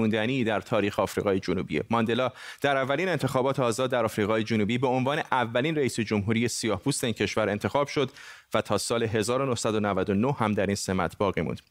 در 0.46 0.62
تاریخ 0.62 1.00
آفریقای 1.00 1.40
جنوبی. 1.40 1.82
ماندلا 1.90 2.32
در 2.62 2.78
اولین 2.78 3.10
انتخابات 3.10 3.60
آزاد 3.60 3.92
در 3.92 4.06
آفریقای 4.06 4.44
جنوبی 4.44 4.78
به 4.78 4.88
عنوان 4.88 5.22
اولین 5.32 5.76
رئیس 5.76 6.00
جمهوری 6.00 6.48
سیاه‌پوست 6.48 7.04
این 7.04 7.14
کشور 7.14 7.50
انتخاب 7.50 7.88
شد. 7.88 8.12
و 8.54 8.62
تا 8.62 8.78
سال 8.78 9.04
1999 9.04 10.34
هم 10.34 10.54
در 10.54 10.66
این 10.66 10.76
سمت 10.76 11.18
باقی 11.18 11.42
موند. 11.42 11.62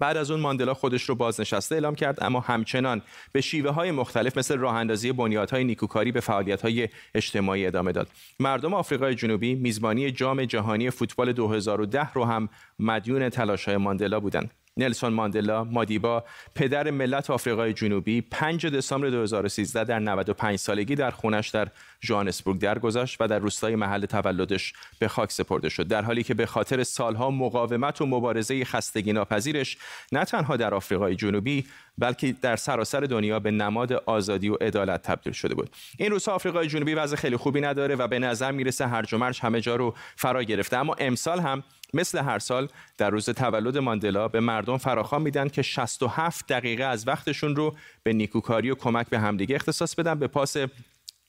بعد 0.00 0.16
از 0.16 0.30
اون 0.30 0.40
ماندلا 0.40 0.74
خودش 0.74 1.02
رو 1.02 1.14
بازنشسته 1.14 1.74
اعلام 1.74 1.94
کرد 1.94 2.24
اما 2.24 2.40
همچنان 2.40 3.02
به 3.32 3.40
شیوه 3.40 3.70
های 3.70 3.90
مختلف 3.90 4.38
مثل 4.38 4.58
راه 4.58 4.74
اندازی 4.74 5.12
بنیادهای 5.12 5.64
نیکوکاری 5.64 6.12
به 6.12 6.20
فعالیت 6.20 6.62
های 6.62 6.88
اجتماعی 7.14 7.66
ادامه 7.66 7.92
داد 7.92 8.08
مردم 8.40 8.74
آفریقای 8.74 9.14
جنوبی 9.14 9.54
میزبانی 9.54 10.10
جام 10.10 10.44
جهانی 10.44 10.90
فوتبال 10.90 11.32
2010 11.32 12.12
رو 12.12 12.24
هم 12.24 12.48
مدیون 12.78 13.28
تلاش 13.28 13.64
های 13.64 13.76
ماندلا 13.76 14.20
بودند 14.20 14.50
نلسون 14.80 15.12
ماندلا 15.12 15.64
مادیبا 15.64 16.24
پدر 16.54 16.90
ملت 16.90 17.30
آفریقای 17.30 17.72
جنوبی 17.72 18.20
5 18.20 18.66
دسامبر 18.66 19.08
2013 19.10 19.84
در 19.84 19.98
95 19.98 20.58
سالگی 20.58 20.94
در 20.94 21.10
خونش 21.10 21.48
در 21.48 21.68
ژوانسبورگ 22.02 22.58
درگذشت 22.58 23.16
و 23.20 23.28
در 23.28 23.38
روستای 23.38 23.76
محل 23.76 24.06
تولدش 24.06 24.72
به 24.98 25.08
خاک 25.08 25.32
سپرده 25.32 25.68
شد. 25.68 25.88
در 25.88 26.02
حالی 26.02 26.22
که 26.22 26.34
به 26.34 26.46
خاطر 26.46 26.82
سالها 26.82 27.30
مقاومت 27.30 28.00
و 28.00 28.06
مبارزه 28.06 28.64
خستگی 28.64 29.12
ناپذیرش 29.12 29.76
نه 30.12 30.24
تنها 30.24 30.56
در 30.56 30.74
آفریقای 30.74 31.16
جنوبی 31.16 31.66
بلکه 31.98 32.34
در 32.42 32.56
سراسر 32.56 33.00
دنیا 33.00 33.40
به 33.40 33.50
نماد 33.50 33.92
آزادی 33.92 34.48
و 34.48 34.54
عدالت 34.54 35.02
تبدیل 35.02 35.32
شده 35.32 35.54
بود. 35.54 35.70
این 35.98 36.10
روزها 36.10 36.34
آفریقای 36.34 36.66
جنوبی 36.66 36.94
وضع 36.94 37.16
خیلی 37.16 37.36
خوبی 37.36 37.60
نداره 37.60 37.94
و 37.96 38.08
به 38.08 38.18
نظر 38.18 38.52
می‌رسه 38.52 38.86
هرج 38.86 39.14
و 39.14 39.18
مرج 39.18 39.40
همه 39.42 39.60
جا 39.60 39.76
رو 39.76 39.94
فرا 40.16 40.42
گرفته. 40.42 40.76
اما 40.76 40.94
امسال 40.98 41.40
هم 41.40 41.62
مثل 41.94 42.18
هر 42.18 42.38
سال 42.38 42.68
در 42.98 43.10
روز 43.10 43.30
تولد 43.30 43.78
ماندلا 43.78 44.28
به 44.28 44.40
مردم 44.40 44.76
فراخوان 44.76 45.22
میدن 45.22 45.48
که 45.48 45.62
67 45.62 46.46
دقیقه 46.46 46.84
از 46.84 47.08
وقتشون 47.08 47.56
رو 47.56 47.76
به 48.02 48.12
نیکوکاری 48.12 48.70
و 48.70 48.74
کمک 48.74 49.08
به 49.08 49.18
همدیگه 49.18 49.54
اختصاص 49.54 49.94
بدن 49.94 50.14
به 50.14 50.26
پاس 50.26 50.56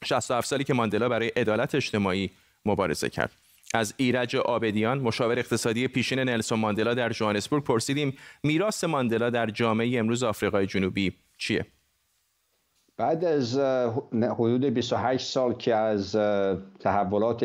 67 0.05 0.47
سالی 0.47 0.64
که 0.64 0.74
ماندلا 0.74 1.09
برای 1.09 1.28
عدالت 1.28 1.76
اجتماعی 1.76 2.30
مبارزه 2.66 3.09
کرد. 3.09 3.32
از 3.74 3.93
ایرج 3.97 4.36
آبدیان 4.36 4.99
مشاور 4.99 5.39
اقتصادی 5.39 5.88
پیشین 5.88 6.20
نلسون 6.20 6.59
ماندلا 6.59 6.93
در 6.93 7.09
جوانسبورگ 7.09 7.64
پرسیدیم 7.64 8.18
میراث 8.43 8.84
ماندلا 8.84 9.30
در 9.30 9.49
جامعه 9.49 9.99
امروز 9.99 10.24
آفریقای 10.24 10.68
جنوبی 10.68 11.14
چیه؟ 11.38 11.66
بعد 13.02 13.26
از 13.26 13.60
حدود 14.14 14.66
28 14.66 15.28
سال 15.28 15.54
که 15.54 15.76
از 15.76 16.16
تحولات 16.80 17.43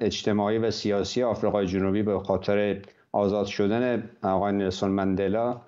اجتماعی 0.00 0.58
و 0.58 0.70
سیاسی 0.70 1.22
آفریقای 1.22 1.66
جنوبی 1.66 2.02
به 2.02 2.18
خاطر 2.18 2.82
آزاد 3.12 3.46
شدن 3.46 4.10
آقای 4.22 4.52
نلسون 4.52 4.90
مندلا 4.90 5.60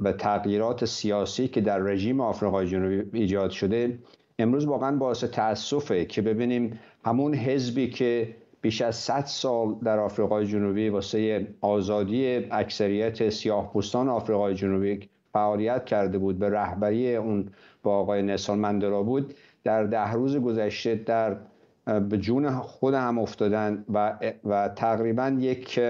و 0.00 0.12
تغییرات 0.18 0.84
سیاسی 0.84 1.48
که 1.48 1.60
در 1.60 1.78
رژیم 1.78 2.20
آفریقای 2.20 2.66
جنوبی 2.66 3.18
ایجاد 3.18 3.50
شده 3.50 3.98
امروز 4.38 4.64
واقعا 4.64 4.96
باعث 4.96 5.24
تاسفه 5.24 6.04
که 6.04 6.22
ببینیم 6.22 6.80
همون 7.04 7.34
حزبی 7.34 7.90
که 7.90 8.36
بیش 8.60 8.82
از 8.82 8.96
100 8.96 9.24
سال 9.24 9.74
در 9.84 9.98
آفریقای 9.98 10.46
جنوبی 10.46 10.88
واسه 10.88 11.46
آزادی 11.60 12.46
اکثریت 12.50 13.30
سیاه 13.30 13.72
پوستان 13.72 14.08
آفریقای 14.08 14.54
جنوبی 14.54 15.08
فعالیت 15.36 15.84
کرده 15.84 16.18
بود 16.18 16.38
به 16.38 16.50
رهبری 16.50 17.16
اون 17.16 17.50
با 17.86 17.98
آقای 17.98 18.22
نسان 18.22 18.58
مندلا 18.58 19.02
بود 19.02 19.34
در 19.64 19.84
ده 19.84 20.12
روز 20.12 20.36
گذشته 20.36 20.94
در 20.94 21.36
به 21.84 22.18
جون 22.18 22.50
خود 22.50 22.94
هم 22.94 23.18
افتادن 23.18 23.84
و, 23.94 24.18
و 24.44 24.68
تقریبا 24.68 25.36
یک 25.38 25.80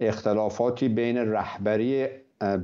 اختلافاتی 0.00 0.88
بین 0.88 1.18
رهبری 1.18 2.06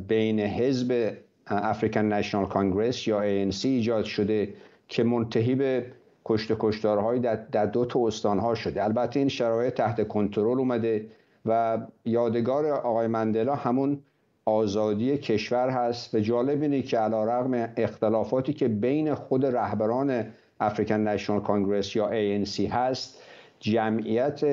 بین 0.09 0.40
حزب 0.40 1.16
افریکن 1.46 2.00
نشنال 2.00 2.46
کانگرس 2.46 3.09
یا 3.09 3.20
ANC 3.20 3.64
ایجاد 3.64 4.04
شده 4.04 4.54
که 4.88 5.04
منتهی 5.04 5.54
به 5.54 5.86
کشت 6.24 6.52
کشتارهای 6.59 7.18
در, 7.18 7.36
در 7.36 7.66
دو 7.66 7.84
تا 7.84 8.07
استانها 8.07 8.54
شده. 8.54 8.84
البته 8.84 9.18
این 9.18 9.28
شرایط 9.28 9.74
تحت 9.74 10.09
کنترل 10.09 10.59
اومده 10.59 11.07
و 11.46 11.78
یادگار 12.04 12.66
آقای 12.66 13.07
مندلا 13.07 13.54
همون 13.54 14.02
آزادی 14.47 15.18
کشور 15.18 15.70
هست 15.70 16.14
و 16.14 16.20
جالب 16.20 16.62
اینه 16.62 16.82
که 16.82 16.99
علا 16.99 17.24
رغم 17.24 17.68
اختلافاتی 17.76 18.53
که 18.53 18.68
بین 18.68 19.14
خود 19.14 19.47
رهبران 19.47 20.26
افریکن 20.61 20.94
نشنال 20.94 21.40
کانگرس 21.40 21.97
یا 21.97 22.11
ANC 22.11 22.61
هست 22.61 23.22
جمعیت 23.61 24.44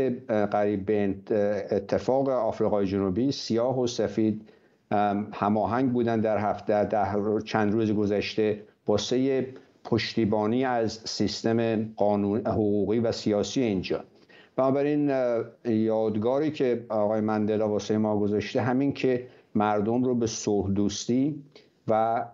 قریب 0.52 0.86
به 0.86 1.16
اتفاق 1.72 2.30
آفریقای 2.30 2.86
جنوبی 2.86 3.32
سیاه 3.32 3.80
و 3.80 3.88
سفید 3.88 4.42
هماهنگ 5.34 5.92
بودن 5.92 6.22
در 6.22 6.38
هفته 6.38 6.86
در 6.86 7.40
چند 7.46 7.74
روز 7.74 7.92
گذشته 7.92 8.62
واسه 8.88 9.48
پشتیبانی 9.84 10.66
از 10.66 10.92
سیستم 11.06 11.90
قانون 11.96 12.48
حقوقی 12.48 13.00
و 13.00 13.12
سیاسی 13.12 13.62
اینجا. 13.62 14.04
بنابراین 14.56 15.12
یادگاری 15.66 16.52
که 16.52 16.86
آقای 16.90 17.22
مندلا 17.22 17.70
واسه 17.70 17.98
ما 17.98 18.20
گذاشته 18.20 18.62
همین 18.62 18.94
که 18.94 19.28
مردم 19.56 20.04
رو 20.04 20.16
به 20.16 20.28
صلح 20.28 20.72
دوستی 20.72 21.44
و 21.88 22.26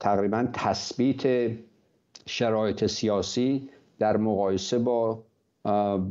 تقریبا 0.00 0.48
تثبیت 0.52 1.50
شرایط 2.26 2.86
سیاسی 2.86 3.68
در 3.98 4.16
مقایسه 4.16 4.78
با 4.78 5.22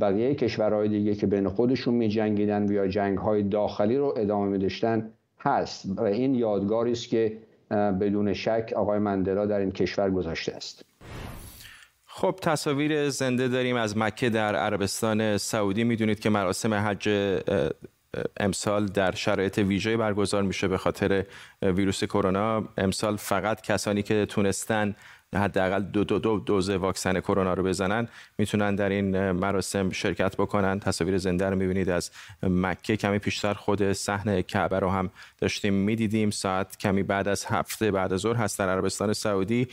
بقیه 0.01 0.35
کشورهای 0.35 0.89
دیگه 0.89 1.15
که 1.15 1.27
بین 1.27 1.49
خودشون 1.49 1.93
می 1.93 2.09
جنگیدن 2.09 2.65
و 2.69 2.71
یا 2.71 2.87
جنگ 2.87 3.17
های 3.17 3.43
داخلی 3.43 3.97
رو 3.97 4.13
ادامه 4.17 4.47
می 4.47 4.57
داشتن 4.57 5.11
هست. 5.39 5.85
و 5.97 6.03
این 6.03 6.35
یادگاری 6.35 6.91
است 6.91 7.09
که 7.09 7.37
بدون 7.71 8.33
شک 8.33 8.73
آقای 8.75 8.99
مندلا 8.99 9.45
در 9.45 9.59
این 9.59 9.71
کشور 9.71 10.11
گذاشته 10.11 10.53
است. 10.55 10.85
خب 12.05 12.35
تصاویر 12.41 13.09
زنده 13.09 13.47
داریم 13.47 13.75
از 13.75 13.97
مکه 13.97 14.29
در 14.29 14.55
عربستان 14.55 15.37
سعودی. 15.37 15.83
می‌دونید 15.83 16.19
که 16.19 16.29
مراسم 16.29 16.73
حج 16.73 17.09
امسال 18.37 18.85
در 18.85 19.15
شرایط 19.15 19.57
ویژه 19.57 19.97
برگزار 19.97 20.43
میشه 20.43 20.67
به 20.67 20.77
خاطر 20.77 21.25
ویروس 21.61 22.03
کرونا. 22.03 22.63
امسال 22.77 23.15
فقط 23.15 23.61
کسانی 23.61 24.03
که 24.03 24.25
تونستن 24.25 24.95
حداقل 25.35 25.81
دو 25.81 26.03
دو 26.03 26.19
دو 26.19 26.39
دوز 26.39 26.69
واکسن 26.69 27.19
کرونا 27.19 27.53
رو 27.53 27.63
بزنن 27.63 28.07
می‌تونن 28.37 28.75
در 28.75 28.89
این 28.89 29.31
مراسم 29.31 29.89
شرکت 29.89 30.35
بکنن. 30.35 30.79
تصاویر 30.79 31.17
زنده 31.17 31.49
رو 31.49 31.55
می‌بینید 31.55 31.89
از 31.89 32.11
مکه. 32.43 32.97
کمی 32.97 33.19
پیشتر 33.19 33.53
خود 33.53 33.91
صحن 33.91 34.41
کعبه 34.41 34.79
رو 34.79 34.89
هم 34.89 35.09
داشتیم 35.37 35.73
می‌دیدیم. 35.73 36.29
ساعت 36.29 36.77
کمی 36.77 37.03
بعد 37.03 37.27
از 37.27 37.45
هفته 37.45 37.91
بعد 37.91 38.13
از 38.13 38.19
ظهر 38.19 38.35
هست 38.35 38.59
در 38.59 38.69
عربستان 38.69 39.13
سعودی. 39.13 39.67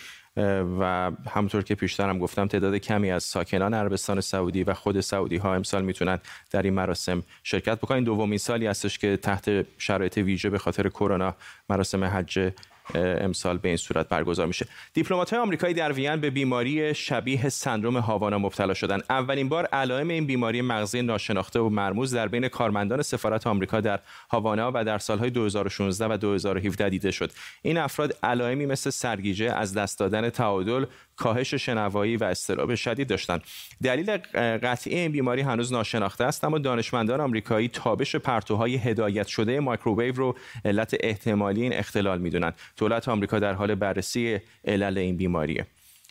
و 0.81 1.11
همونطور 1.31 1.63
که 1.63 1.75
پیشتر 1.75 2.09
هم 2.09 2.19
گفتم 2.19 2.47
تعداد 2.47 2.77
کمی 2.77 3.11
از 3.11 3.25
ساکنان 3.25 3.75
عربستان 3.75 4.21
سعودی 4.21 4.65
و 4.65 4.75
خود 4.75 5.01
سعودی 5.01 5.37
ها 5.37 5.55
امسال 5.55 5.85
می‌تونن 5.85 6.19
در 6.51 6.63
این 6.63 6.75
مراسم 6.75 7.23
شرکت 7.43 7.79
بکنن. 7.79 8.05
دومین 8.05 8.39
سالی 8.39 8.67
هستش 8.67 8.99
که 8.99 9.17
تحت 9.17 9.67
شرایط 9.79 10.19
ویژه 10.19 10.51
به 10.51 10.59
خاطر 10.59 10.89
کرونا 10.89 11.35
مراسم 11.69 12.05
حج 12.05 12.53
امسال 12.95 13.59
به 13.59 13.69
این 13.69 13.77
صورت 13.77 14.09
برگزار 14.09 14.47
میشه. 14.47 14.67
دیپلمات 14.95 15.31
های 15.31 15.43
آمریکایی 15.43 15.75
در 15.75 15.93
وین 15.93 16.17
به 16.17 16.31
بیماری 16.31 16.95
شبیه 16.95 17.49
سندروم 17.49 17.97
هاوانا 17.97 18.39
مبتلا 18.39 18.75
شدن. 18.75 19.01
اولین 19.11 19.49
بار 19.49 19.67
علائم 19.67 20.09
این 20.09 20.27
بیماری 20.27 20.63
مغزی 20.63 21.03
ناشناخته 21.03 21.61
و 21.61 21.69
مرموز 21.69 22.15
در 22.15 22.29
بین 22.29 22.49
کارمندان 22.49 23.03
سفارت 23.03 23.47
آمریکا 23.47 23.81
در 23.81 24.01
هاوانا 24.31 24.71
و 24.75 24.85
در 24.85 24.99
سالهای 24.99 25.31
2016 25.31 26.07
و 26.15 26.17
2017 26.17 26.89
دیده 26.89 27.11
شد. 27.11 27.33
این 27.63 27.79
افراد 27.79 28.17
علائمی 28.23 28.67
مثل 28.67 28.91
سرگیجه 28.91 29.53
از 29.53 29.75
دست 29.75 29.99
دادن 29.99 30.31
تعادل 30.31 30.85
کاهش 31.17 31.55
شنوایی 31.55 32.17
و 32.17 32.25
اضطراب 32.25 32.75
شدید 32.75 33.09
داشتند 33.09 33.43
دلیل 33.83 34.17
قطعی 34.63 34.99
این 34.99 35.13
بیماری 35.13 35.43
هنوز 35.43 35.73
ناشناخته 35.73 36.25
است 36.25 36.45
اما 36.45 36.59
دانشمندان 36.59 37.21
آمریکایی 37.21 37.69
تابش 37.69 38.17
پرتوهای 38.17 38.77
هدایت 38.77 39.27
شده 39.27 39.61
مایکروویو 39.61 40.15
رو 40.15 40.37
علت 40.65 40.97
احتمالی 41.01 41.63
این 41.63 41.73
اختلال 41.73 42.19
می‌دونند. 42.19 42.55
دولت 42.77 43.09
آمریکا 43.09 43.39
در 43.39 43.53
حال 43.53 43.75
بررسی 43.75 44.39
علل 44.65 44.99
این 44.99 45.17
بیماریه. 45.17 45.67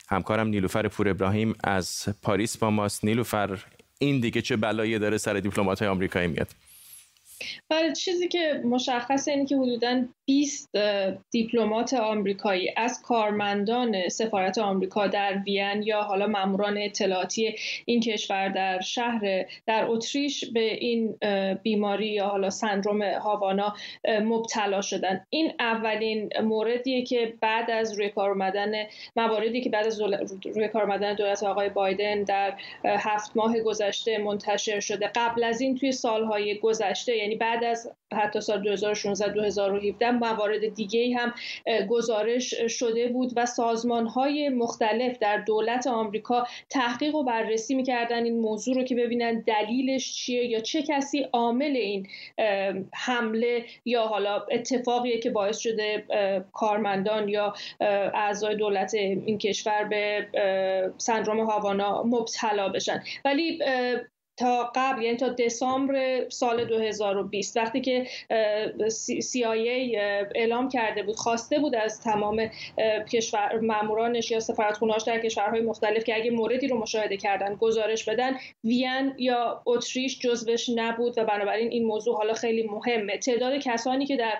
همکارم 0.08 0.46
نیلوفر 0.48 0.88
پور 0.88 1.08
ابراهیم 1.08 1.54
از 1.64 2.04
پاریس 2.22 2.56
با 2.56 2.70
ماست. 2.70 3.04
نیلوفر 3.04 3.58
این 3.98 4.20
دیگه 4.20 4.42
چه 4.42 4.56
بلایی 4.56 4.98
داره 4.98 5.18
سر 5.18 5.34
دیپلمات 5.34 5.78
های 5.78 5.88
آمریکایی 5.88 6.28
میاد؟ 6.28 6.48
بله 7.68 7.92
چیزی 7.92 8.28
که 8.28 8.60
مشخصه 8.64 9.30
اینه 9.30 9.46
که 9.46 9.56
حدودا 9.56 10.04
20 10.28 10.70
دیپلمات 11.30 11.94
آمریکایی 11.94 12.72
از 12.76 13.02
کارمندان 13.02 14.08
سفارت 14.08 14.58
آمریکا 14.58 15.06
در 15.06 15.42
وین 15.46 15.82
یا 15.82 16.02
حالا 16.02 16.26
ماموران 16.26 16.78
اطلاعاتی 16.78 17.54
این 17.84 18.00
کشور 18.00 18.48
در 18.48 18.80
شهر 18.80 19.44
در 19.66 19.84
اتریش 19.88 20.44
به 20.44 20.74
این 20.74 21.18
بیماری 21.62 22.08
یا 22.08 22.26
حالا 22.26 22.50
سندروم 22.50 23.02
هاوانا 23.02 23.74
مبتلا 24.22 24.80
شدن. 24.80 25.26
این 25.30 25.52
اولین 25.60 26.30
موردیه 26.42 27.02
که 27.02 27.34
بعد 27.40 27.70
از 27.70 27.98
روی 27.98 28.08
کار 28.08 28.30
اومدن 28.30 28.72
مواردی 29.16 29.60
که 29.60 29.70
بعد 29.70 29.86
از 29.86 30.00
روی 30.54 30.68
کار 30.68 30.82
اومدن 30.82 31.14
دولت 31.14 31.42
آقای 31.42 31.68
بایدن 31.68 32.22
در 32.22 32.54
هفت 32.84 33.36
ماه 33.36 33.60
گذشته 33.60 34.18
منتشر 34.18 34.80
شده. 34.80 35.10
قبل 35.14 35.44
از 35.44 35.60
این 35.60 35.78
توی 35.78 35.92
سالهای 35.92 36.58
گذشته 36.58 37.12
یعنی 37.26 37.36
بعد 37.36 37.64
از 37.64 37.90
حتی 38.12 38.40
سال 38.40 38.62
2016 38.62 39.32
2017 39.32 40.10
موارد 40.10 40.74
دیگه 40.74 41.16
هم 41.16 41.34
گزارش 41.88 42.54
شده 42.68 43.08
بود 43.08 43.32
و 43.36 43.46
سازمان 43.46 44.06
های 44.06 44.48
مختلف 44.48 45.18
در 45.18 45.36
دولت 45.38 45.86
آمریکا 45.86 46.46
تحقیق 46.70 47.14
و 47.14 47.24
بررسی 47.24 47.74
می‌کردن 47.74 48.24
این 48.24 48.40
موضوع 48.40 48.74
رو 48.74 48.82
که 48.82 48.94
ببینن 48.94 49.40
دلیلش 49.40 50.14
چیه 50.14 50.44
یا 50.44 50.60
چه 50.60 50.82
کسی 50.82 51.26
عامل 51.32 51.76
این 51.76 52.08
حمله 52.94 53.64
یا 53.84 54.02
حالا 54.02 54.46
اتفاقیه 54.50 55.18
که 55.18 55.30
باعث 55.30 55.58
شده 55.58 56.04
کارمندان 56.52 57.28
یا 57.28 57.54
اعضای 58.14 58.56
دولت 58.56 58.94
این 58.94 59.38
کشور 59.38 59.84
به 59.84 60.26
سندروم 60.98 61.40
هاوانا 61.40 62.02
مبتلا 62.02 62.68
بشن. 62.68 63.02
ولی 63.24 63.58
تا 64.36 64.72
قبل 64.74 65.02
یعنی 65.02 65.16
تا 65.16 65.28
دسامبر 65.28 66.28
سال 66.28 66.64
2020 66.64 67.56
وقتی 67.56 67.80
که 67.80 68.06
CIA 69.20 69.96
اعلام 70.34 70.68
کرده 70.68 71.02
بود 71.02 71.16
خواسته 71.16 71.58
بود 71.58 71.74
از 71.74 72.00
تمام 72.00 72.50
کشور 73.12 73.60
مامورانش 73.60 74.30
یا 74.30 74.40
سفارتخونه‌هاش 74.40 75.02
در 75.02 75.20
کشورهای 75.20 75.60
مختلف 75.60 76.04
که 76.04 76.14
اگه 76.14 76.30
موردی 76.30 76.68
رو 76.68 76.78
مشاهده 76.78 77.16
کردن 77.16 77.54
گزارش 77.54 78.04
بدن 78.04 78.36
وین 78.64 79.14
یا 79.18 79.62
اتریش 79.66 80.18
جزوش 80.18 80.68
نبود 80.74 81.18
و 81.18 81.24
بنابراین 81.24 81.68
این 81.68 81.86
موضوع 81.86 82.16
حالا 82.16 82.34
خیلی 82.34 82.62
مهمه. 82.62 83.18
تعداد 83.18 83.58
کسانی 83.58 84.06
که 84.06 84.16
در 84.16 84.34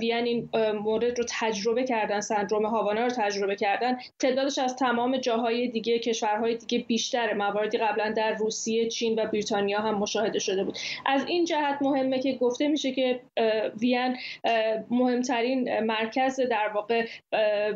وین 0.00 0.24
این 0.24 0.48
مورد 0.72 1.18
رو 1.18 1.24
تجربه 1.28 1.84
کردن 1.84 2.20
سندروم 2.20 2.66
هاوانا 2.66 3.04
رو 3.04 3.10
تجربه 3.10 3.56
کردن 3.56 3.98
تعدادش 4.18 4.58
از 4.58 4.76
تمام 4.76 5.16
جاهای 5.16 5.68
دیگه 5.68 5.98
کشورهای 5.98 6.56
دیگه 6.56 6.84
بیشتر 6.84 7.34
مواردی 7.34 7.78
قبلا 7.78 8.12
در 8.16 8.34
روسیه 8.34 8.88
چین 8.88 9.18
و 9.18 9.26
بریتانیا 9.42 9.80
هم 9.80 9.94
مشاهده 9.94 10.38
شده 10.38 10.64
بود. 10.64 10.78
از 11.06 11.24
این 11.26 11.44
جهت 11.44 11.82
مهمه 11.82 12.18
که 12.18 12.32
گفته 12.32 12.68
میشه 12.68 12.92
که 12.92 13.20
وین 13.80 14.16
مهمترین 14.90 15.80
مرکز 15.80 16.40
در 16.40 16.70
واقع 16.74 17.06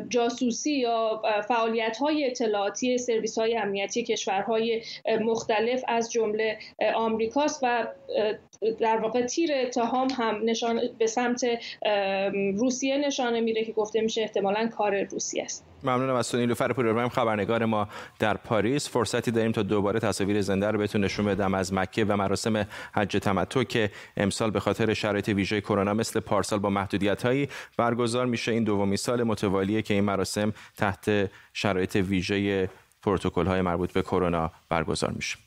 جاسوسی 0.09 0.71
یا 0.71 1.21
فعالیت 1.47 1.97
های 1.97 2.25
اطلاعاتی 2.25 2.97
سرویس 2.97 3.37
های 3.37 3.57
امنیتی 3.57 4.03
کشورهای 4.03 4.81
مختلف 5.21 5.83
از 5.87 6.11
جمله 6.11 6.57
آمریکاست 6.95 7.59
و 7.63 7.87
در 8.79 8.97
واقع 8.97 9.25
تیر 9.25 9.51
اتهام 9.53 10.07
هم 10.09 10.41
نشان 10.45 10.81
به 10.97 11.07
سمت 11.07 11.45
روسیه 12.55 12.97
نشانه 12.97 13.41
میره 13.41 13.63
که 13.63 13.71
گفته 13.71 14.01
میشه 14.01 14.21
احتمالا 14.21 14.67
کار 14.67 15.03
روسیه 15.03 15.43
است. 15.43 15.65
ممنونم 15.83 16.15
از 16.15 16.29
تو 16.29 16.37
نیلوفر 16.37 16.73
پور 16.73 17.09
خبرنگار 17.09 17.65
ما 17.65 17.87
در 18.19 18.37
پاریس. 18.37 18.89
فرصتی 18.89 19.31
داریم 19.31 19.51
تا 19.51 19.63
دوباره 19.63 19.99
تصاویر 19.99 20.41
زنده 20.41 20.71
رو 20.71 20.77
بهتون 20.77 21.03
نشون 21.03 21.25
بدم 21.25 21.53
از 21.53 21.73
مکه 21.73 22.05
و 22.05 22.15
مراسم 22.17 22.67
حج 22.93 23.17
تمتع 23.17 23.63
که 23.63 23.91
امسال 24.17 24.51
به 24.51 24.59
خاطر 24.59 24.93
شرایط 24.93 25.29
ویژه 25.29 25.61
کرونا 25.61 25.93
مثل 25.93 26.19
پارسال 26.19 26.59
با 26.59 26.69
محدودیت 26.69 27.23
هایی 27.25 27.49
برگزار 27.77 28.25
میشه. 28.25 28.51
این 28.51 28.63
دومی 28.63 28.97
سال 28.97 29.23
متوالیه 29.23 29.81
که 29.81 29.93
این 29.93 30.03
مراسم 30.03 30.53
تحت 30.77 31.31
شرایط 31.53 31.95
ویژه 31.95 32.69
پروتکل 33.01 33.45
های 33.45 33.61
مربوط 33.61 33.91
به 33.91 34.01
کرونا 34.01 34.51
برگزار 34.69 35.11
میشه. 35.11 35.46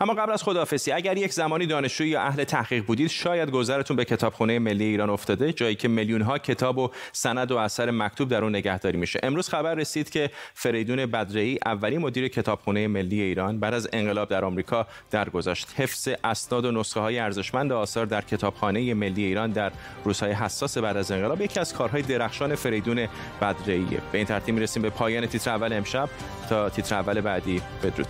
اما 0.00 0.14
قبل 0.14 0.32
از 0.32 0.42
خداحافظی 0.42 0.92
اگر 0.92 1.16
یک 1.16 1.32
زمانی 1.32 1.66
دانشجوی 1.66 2.08
یا 2.08 2.20
اهل 2.20 2.44
تحقیق 2.44 2.84
بودید 2.84 3.10
شاید 3.10 3.50
گذرتون 3.50 3.96
به 3.96 4.04
کتابخانه 4.04 4.58
ملی 4.58 4.84
ایران 4.84 5.10
افتاده 5.10 5.52
جایی 5.52 5.74
که 5.74 5.88
میلیون 5.88 6.22
ها 6.22 6.38
کتاب 6.38 6.78
و 6.78 6.90
سند 7.12 7.52
و 7.52 7.56
اثر 7.56 7.90
مکتوب 7.90 8.28
در 8.28 8.44
اون 8.44 8.56
نگهداری 8.56 8.98
میشه. 8.98 9.20
امروز 9.22 9.48
خبر 9.48 9.74
رسید 9.74 10.10
که 10.10 10.30
فریدون 10.54 11.06
بدرعی 11.06 11.58
اولین 11.66 11.98
مدیر 11.98 12.28
کتابخانه 12.28 12.88
ملی 12.88 13.20
ایران 13.20 13.60
بعد 13.60 13.74
از 13.74 13.88
انقلاب 13.92 14.28
در 14.28 14.44
آمریکا 14.44 14.86
درگذشت. 15.10 15.68
حفظ 15.76 16.08
اسناد 16.24 16.64
و 16.64 16.72
نسخه 16.72 17.00
های 17.00 17.18
ارزشمند 17.18 17.72
آثار 17.72 18.06
در 18.06 18.20
کتابخانه 18.20 18.94
ملی 18.94 19.24
ایران 19.24 19.50
در 19.50 19.72
روزهای 20.04 20.32
حساس 20.32 20.78
بعد 20.78 20.96
از 20.96 21.10
انقلاب 21.10 21.40
یکی 21.40 21.60
از 21.60 21.74
کارهای 21.74 22.02
درخشان 22.02 22.54
فریدون 22.54 23.08
بدرعی 23.40 23.84
به 24.12 24.18
این 24.18 24.26
ترتیب 24.26 24.54
می‌رسیم 24.54 24.82
به 24.82 24.90
پایان 24.90 25.26
تیتر 25.26 25.50
اول 25.50 25.72
امشب. 25.72 26.08
تا 26.48 26.68
تیتر 26.68 26.94
اول 26.94 27.20
بعدی 27.20 27.62
بدرود. 27.82 28.06